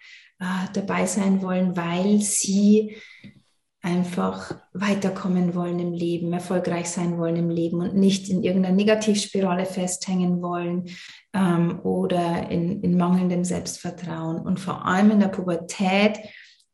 dabei 0.72 1.06
sein 1.06 1.42
wollen, 1.42 1.76
weil 1.76 2.20
sie 2.20 2.96
einfach 3.82 4.54
weiterkommen 4.72 5.56
wollen 5.56 5.80
im 5.80 5.92
Leben, 5.92 6.32
erfolgreich 6.32 6.88
sein 6.88 7.18
wollen 7.18 7.36
im 7.36 7.50
Leben 7.50 7.80
und 7.80 7.96
nicht 7.96 8.30
in 8.30 8.44
irgendeiner 8.44 8.76
Negativspirale 8.76 9.66
festhängen 9.66 10.40
wollen 10.40 10.84
ähm, 11.34 11.80
oder 11.82 12.48
in, 12.48 12.80
in 12.82 12.96
mangelndem 12.96 13.44
Selbstvertrauen. 13.44 14.40
Und 14.40 14.60
vor 14.60 14.86
allem 14.86 15.10
in 15.10 15.20
der 15.20 15.28
Pubertät, 15.28 16.20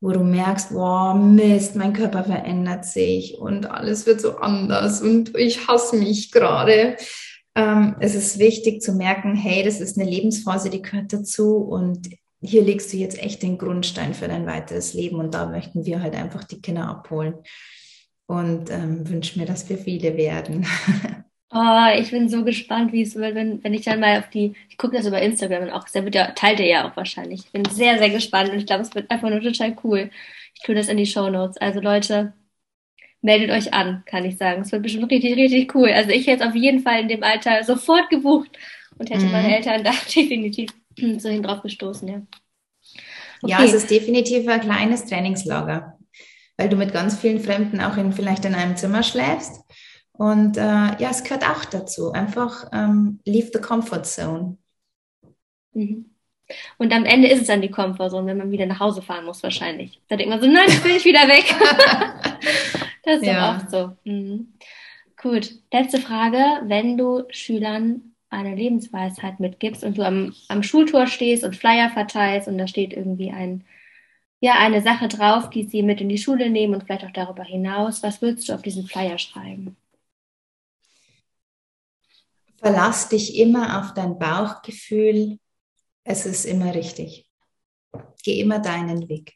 wo 0.00 0.10
du 0.12 0.20
merkst, 0.20 0.74
wow, 0.74 1.16
Mist, 1.16 1.76
mein 1.76 1.94
Körper 1.94 2.24
verändert 2.24 2.84
sich 2.84 3.38
und 3.38 3.70
alles 3.70 4.06
wird 4.06 4.20
so 4.20 4.36
anders 4.36 5.00
und 5.00 5.34
ich 5.36 5.66
hasse 5.66 5.96
mich 5.96 6.30
gerade. 6.30 6.96
Ähm, 7.54 7.96
es 8.00 8.14
ist 8.14 8.38
wichtig 8.38 8.82
zu 8.82 8.92
merken, 8.92 9.34
hey, 9.34 9.64
das 9.64 9.80
ist 9.80 9.98
eine 9.98 10.08
Lebensphase, 10.08 10.68
die 10.68 10.82
gehört 10.82 11.12
dazu 11.12 11.56
und 11.56 12.10
hier 12.41 12.62
legst 12.62 12.93
du 12.93 12.97
jetzt 12.97 13.20
echt 13.22 13.43
den 13.43 13.59
Grundstein 13.59 14.14
für 14.14 14.28
dein 14.28 14.47
weiteres 14.47 14.95
Leben 14.95 15.16
und 15.16 15.34
da 15.34 15.47
möchten 15.47 15.84
wir 15.84 16.03
halt 16.03 16.14
einfach 16.14 16.45
die 16.45 16.61
Kinder 16.61 16.89
abholen 16.89 17.34
und 18.26 18.70
ähm, 18.70 19.09
wünschen 19.09 19.41
mir, 19.41 19.47
dass 19.47 19.68
wir 19.68 19.78
viele 19.78 20.16
werden. 20.16 20.66
Oh, 21.53 21.86
ich 21.99 22.11
bin 22.11 22.28
so 22.28 22.45
gespannt, 22.45 22.93
wie 22.93 23.03
es 23.03 23.16
wird, 23.16 23.34
wenn, 23.34 23.62
wenn 23.64 23.74
ich 23.74 23.84
dann 23.84 24.01
mal 24.01 24.18
auf 24.18 24.28
die, 24.30 24.55
ich 24.68 24.78
gucke 24.78 24.97
das 24.97 25.07
über 25.07 25.20
Instagram 25.20 25.64
und 25.64 25.70
auch, 25.70 25.89
der 25.89 26.05
wird 26.05 26.14
ja, 26.14 26.30
teilt 26.32 26.61
er 26.61 26.66
ja 26.66 26.89
auch 26.89 26.97
wahrscheinlich. 26.97 27.47
Ich 27.47 27.53
bin 27.53 27.64
sehr, 27.64 27.99
sehr 27.99 28.11
gespannt 28.11 28.51
und 28.51 28.59
ich 28.59 28.66
glaube, 28.66 28.82
es 28.82 28.95
wird 28.95 29.11
einfach 29.11 29.30
nur 29.30 29.41
total 29.41 29.76
cool. 29.82 30.11
Ich 30.55 30.62
tue 30.62 30.74
das 30.74 30.89
in 30.89 30.97
die 30.97 31.07
Show 31.07 31.30
Notes. 31.30 31.57
Also 31.57 31.80
Leute, 31.80 32.34
meldet 33.20 33.51
euch 33.51 33.74
an, 33.74 34.03
kann 34.07 34.24
ich 34.24 34.36
sagen. 34.36 34.62
Es 34.62 34.72
wird 34.72 34.82
bestimmt 34.82 35.11
richtig, 35.11 35.36
richtig 35.36 35.74
cool. 35.74 35.91
Also 35.91 36.11
ich 36.11 36.26
hätte 36.26 36.47
auf 36.47 36.55
jeden 36.55 36.80
Fall 36.80 37.01
in 37.01 37.09
dem 37.09 37.22
Alter 37.22 37.64
sofort 37.64 38.09
gebucht 38.11 38.51
und 38.99 39.11
hätte 39.11 39.24
mhm. 39.24 39.32
meine 39.32 39.57
Eltern 39.57 39.82
da 39.82 39.93
definitiv 40.14 40.70
so 41.18 41.28
hin 41.28 41.42
drauf 41.42 41.62
gestoßen, 41.62 42.09
ja. 42.09 42.22
Okay. 43.42 43.53
Ja, 43.53 43.64
es 43.64 43.72
ist 43.72 43.90
definitiv 43.90 44.49
ein 44.49 44.61
kleines 44.61 45.07
Trainingslager, 45.07 45.99
weil 46.57 46.68
du 46.68 46.76
mit 46.76 46.92
ganz 46.92 47.18
vielen 47.18 47.40
Fremden 47.40 47.80
auch 47.80 47.96
in, 47.96 48.12
vielleicht 48.12 48.44
in 48.44 48.55
einem 48.55 48.76
Zimmer 48.76 49.03
schläfst. 49.03 49.62
Und 50.12 50.57
äh, 50.57 50.61
ja, 50.61 51.11
es 51.11 51.22
gehört 51.22 51.49
auch 51.49 51.64
dazu. 51.64 52.11
Einfach 52.11 52.68
ähm, 52.72 53.20
leave 53.24 53.51
the 53.53 53.61
comfort 53.61 54.03
zone. 54.03 54.59
Mhm. 55.72 56.11
Und 56.78 56.92
am 56.92 57.05
Ende 57.05 57.28
ist 57.28 57.42
es 57.42 57.46
dann 57.46 57.61
die 57.61 57.70
Komfortzone, 57.70 58.26
wenn 58.26 58.38
man 58.38 58.51
wieder 58.51 58.66
nach 58.66 58.80
Hause 58.80 59.03
fahren 59.03 59.26
muss, 59.26 59.42
wahrscheinlich. 59.42 60.01
Da 60.09 60.16
denkt 60.16 60.30
man 60.30 60.40
so, 60.40 60.46
nein, 60.46 60.68
ich 60.68 60.82
will 60.82 60.96
ich 60.96 61.05
wieder 61.05 61.28
weg. 61.28 61.44
das 63.05 63.18
ist 63.18 63.26
ja. 63.26 63.57
auch 63.57 63.68
so. 63.68 63.96
Mhm. 64.05 64.55
Gut. 65.20 65.51
Letzte 65.72 66.01
Frage. 66.01 66.38
Wenn 66.64 66.96
du 66.96 67.24
Schülern 67.30 68.07
eine 68.31 68.55
Lebensweisheit 68.55 69.41
mitgibst 69.41 69.85
und 69.85 69.99
du 69.99 70.03
am, 70.03 70.35
am 70.49 70.62
Schultor 70.62 71.07
stehst 71.07 71.45
und 71.45 71.57
Flyer 71.57 71.91
verteilst 71.91 72.49
und 72.49 72.59
da 72.59 72.66
steht 72.66 72.93
irgendwie 72.93 73.31
ein, 73.31 73.64
ja, 74.41 74.55
eine 74.59 74.83
Sache 74.83 75.09
drauf, 75.09 75.51
die 75.51 75.64
sie 75.64 75.83
mit 75.83 76.01
in 76.01 76.09
die 76.09 76.18
Schule 76.18 76.51
nehmen 76.51 76.74
und 76.74 76.85
vielleicht 76.85 77.05
auch 77.05 77.12
darüber 77.12 77.45
hinaus, 77.45 78.03
was 78.03 78.20
würdest 78.20 78.49
du 78.49 78.55
auf 78.55 78.62
diesen 78.62 78.87
Flyer 78.87 79.18
schreiben? 79.18 79.76
Verlass 82.59 83.09
dich 83.09 83.39
immer 83.39 83.81
auf 83.81 83.95
dein 83.95 84.18
Bauchgefühl. 84.18 85.39
Es 86.05 86.26
ist 86.26 86.45
immer 86.45 86.74
richtig. 86.74 87.26
Geh 88.24 88.41
immer 88.41 88.59
deinen 88.59 89.09
Weg. 89.09 89.35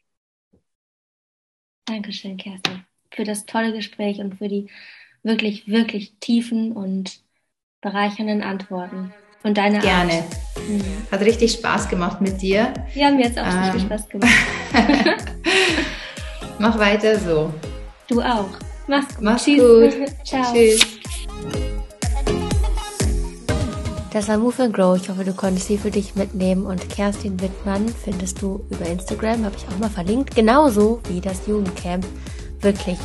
Dankeschön, 1.85 2.37
Kerstin, 2.37 2.85
für 3.11 3.23
das 3.23 3.45
tolle 3.45 3.73
Gespräch 3.73 4.19
und 4.19 4.37
für 4.37 4.47
die 4.47 4.69
wirklich, 5.23 5.67
wirklich 5.67 6.15
tiefen 6.19 6.73
und 6.73 7.23
bereichernden 7.83 8.41
Antworten. 8.41 9.13
Und 9.43 9.57
deine 9.57 9.79
Gerne. 9.79 10.13
Art. 10.13 10.67
Mhm. 10.67 10.83
Hat 11.11 11.21
richtig 11.21 11.51
Spaß 11.51 11.89
gemacht 11.89 12.21
mit 12.21 12.41
dir. 12.41 12.73
Ja, 12.95 13.11
mir 13.11 13.25
hat 13.25 13.33
es 13.33 13.37
auch 13.37 13.45
ähm, 13.45 13.59
richtig 13.59 13.83
Spaß 13.83 14.09
gemacht. 14.09 14.31
Mach 16.59 16.79
weiter 16.79 17.19
so. 17.19 17.53
Du 18.07 18.21
auch. 18.21 18.47
Mach's 18.87 19.15
gut. 19.15 19.23
Mach's 19.23 19.43
Tschüss. 19.43 19.59
gut. 19.59 20.07
Ciao. 20.23 20.53
Tschüss. 20.53 20.87
Das 24.13 24.29
war 24.29 24.37
Move 24.37 24.63
and 24.63 24.73
Grow. 24.73 24.95
Ich 24.95 25.09
hoffe, 25.09 25.25
du 25.25 25.33
konntest 25.33 25.67
sie 25.67 25.77
für 25.77 25.91
dich 25.91 26.15
mitnehmen. 26.15 26.65
Und 26.65 26.87
Kerstin 26.89 27.41
Wittmann 27.41 27.87
findest 28.03 28.41
du 28.41 28.65
über 28.69 28.85
Instagram, 28.85 29.43
habe 29.43 29.55
ich 29.57 29.67
auch 29.67 29.79
mal 29.79 29.89
verlinkt. 29.89 30.35
Genauso 30.35 31.01
wie 31.09 31.19
das 31.19 31.47
Jugendcamp. 31.47 32.05
Wirklich 32.61 32.97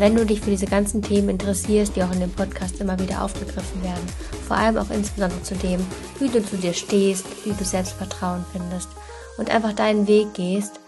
wenn 0.00 0.16
du 0.16 0.26
dich 0.26 0.40
für 0.40 0.50
diese 0.50 0.66
ganzen 0.66 1.02
Themen 1.02 1.28
interessierst, 1.28 1.96
die 1.96 2.02
auch 2.02 2.12
in 2.12 2.20
dem 2.20 2.32
Podcast 2.32 2.80
immer 2.80 2.98
wieder 2.98 3.22
aufgegriffen 3.22 3.82
werden, 3.82 4.06
vor 4.46 4.56
allem 4.56 4.76
auch 4.76 4.90
insbesondere 4.90 5.42
zu 5.42 5.54
dem, 5.56 5.84
wie 6.18 6.28
du 6.28 6.44
zu 6.44 6.56
dir 6.56 6.72
stehst, 6.72 7.24
wie 7.44 7.52
du 7.52 7.64
Selbstvertrauen 7.64 8.44
findest 8.52 8.88
und 9.38 9.50
einfach 9.50 9.72
deinen 9.72 10.06
Weg 10.06 10.34
gehst, 10.34 10.80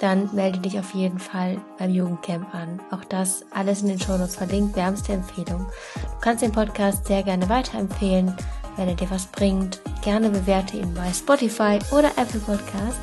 dann 0.00 0.30
melde 0.32 0.60
dich 0.60 0.78
auf 0.78 0.94
jeden 0.94 1.18
Fall 1.18 1.60
beim 1.78 1.90
Jugendcamp 1.90 2.54
an. 2.54 2.80
Auch 2.90 3.04
das 3.04 3.44
alles 3.50 3.82
in 3.82 3.88
den 3.88 4.00
Shownotes 4.00 4.36
verlinkt, 4.36 4.76
wärmste 4.76 5.12
Empfehlung. 5.12 5.66
Du 5.94 6.20
kannst 6.20 6.42
den 6.42 6.52
Podcast 6.52 7.06
sehr 7.06 7.22
gerne 7.22 7.48
weiterempfehlen, 7.48 8.34
wenn 8.76 8.88
er 8.88 8.94
dir 8.94 9.10
was 9.10 9.26
bringt. 9.26 9.80
Gerne 10.02 10.30
bewerte 10.30 10.76
ihn 10.76 10.94
bei 10.94 11.12
Spotify 11.12 11.78
oder 11.90 12.10
Apple 12.16 12.40
Podcasts 12.40 13.00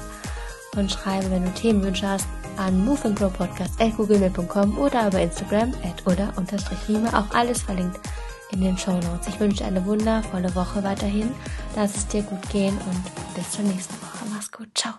und 0.76 0.92
schreibe, 0.92 1.30
wenn 1.32 1.44
du 1.44 1.52
Themenwünsche 1.52 2.08
hast, 2.08 2.28
an 2.58 2.84
moveandgrowpodcast.googlemail.com 2.86 4.78
oder 4.78 5.08
über 5.08 5.22
Instagram 5.22 5.74
at 5.84 6.06
oder. 6.06 6.34
Auch 7.14 7.36
alles 7.36 7.62
verlinkt 7.62 8.00
in 8.52 8.62
den 8.62 8.78
Show 8.78 8.94
Notes. 8.94 9.28
Ich 9.28 9.40
wünsche 9.40 9.58
dir 9.58 9.66
eine 9.66 9.86
wundervolle 9.86 10.54
Woche 10.56 10.84
weiterhin. 10.84 11.32
Lass 11.76 11.96
es 11.96 12.08
dir 12.08 12.24
gut 12.24 12.50
gehen 12.50 12.78
und 12.78 13.36
bis 13.36 13.52
zur 13.52 13.66
nächsten 13.66 13.96
Woche. 14.02 14.26
Mach's 14.34 14.52
gut. 14.52 14.70
Ciao. 14.74 14.94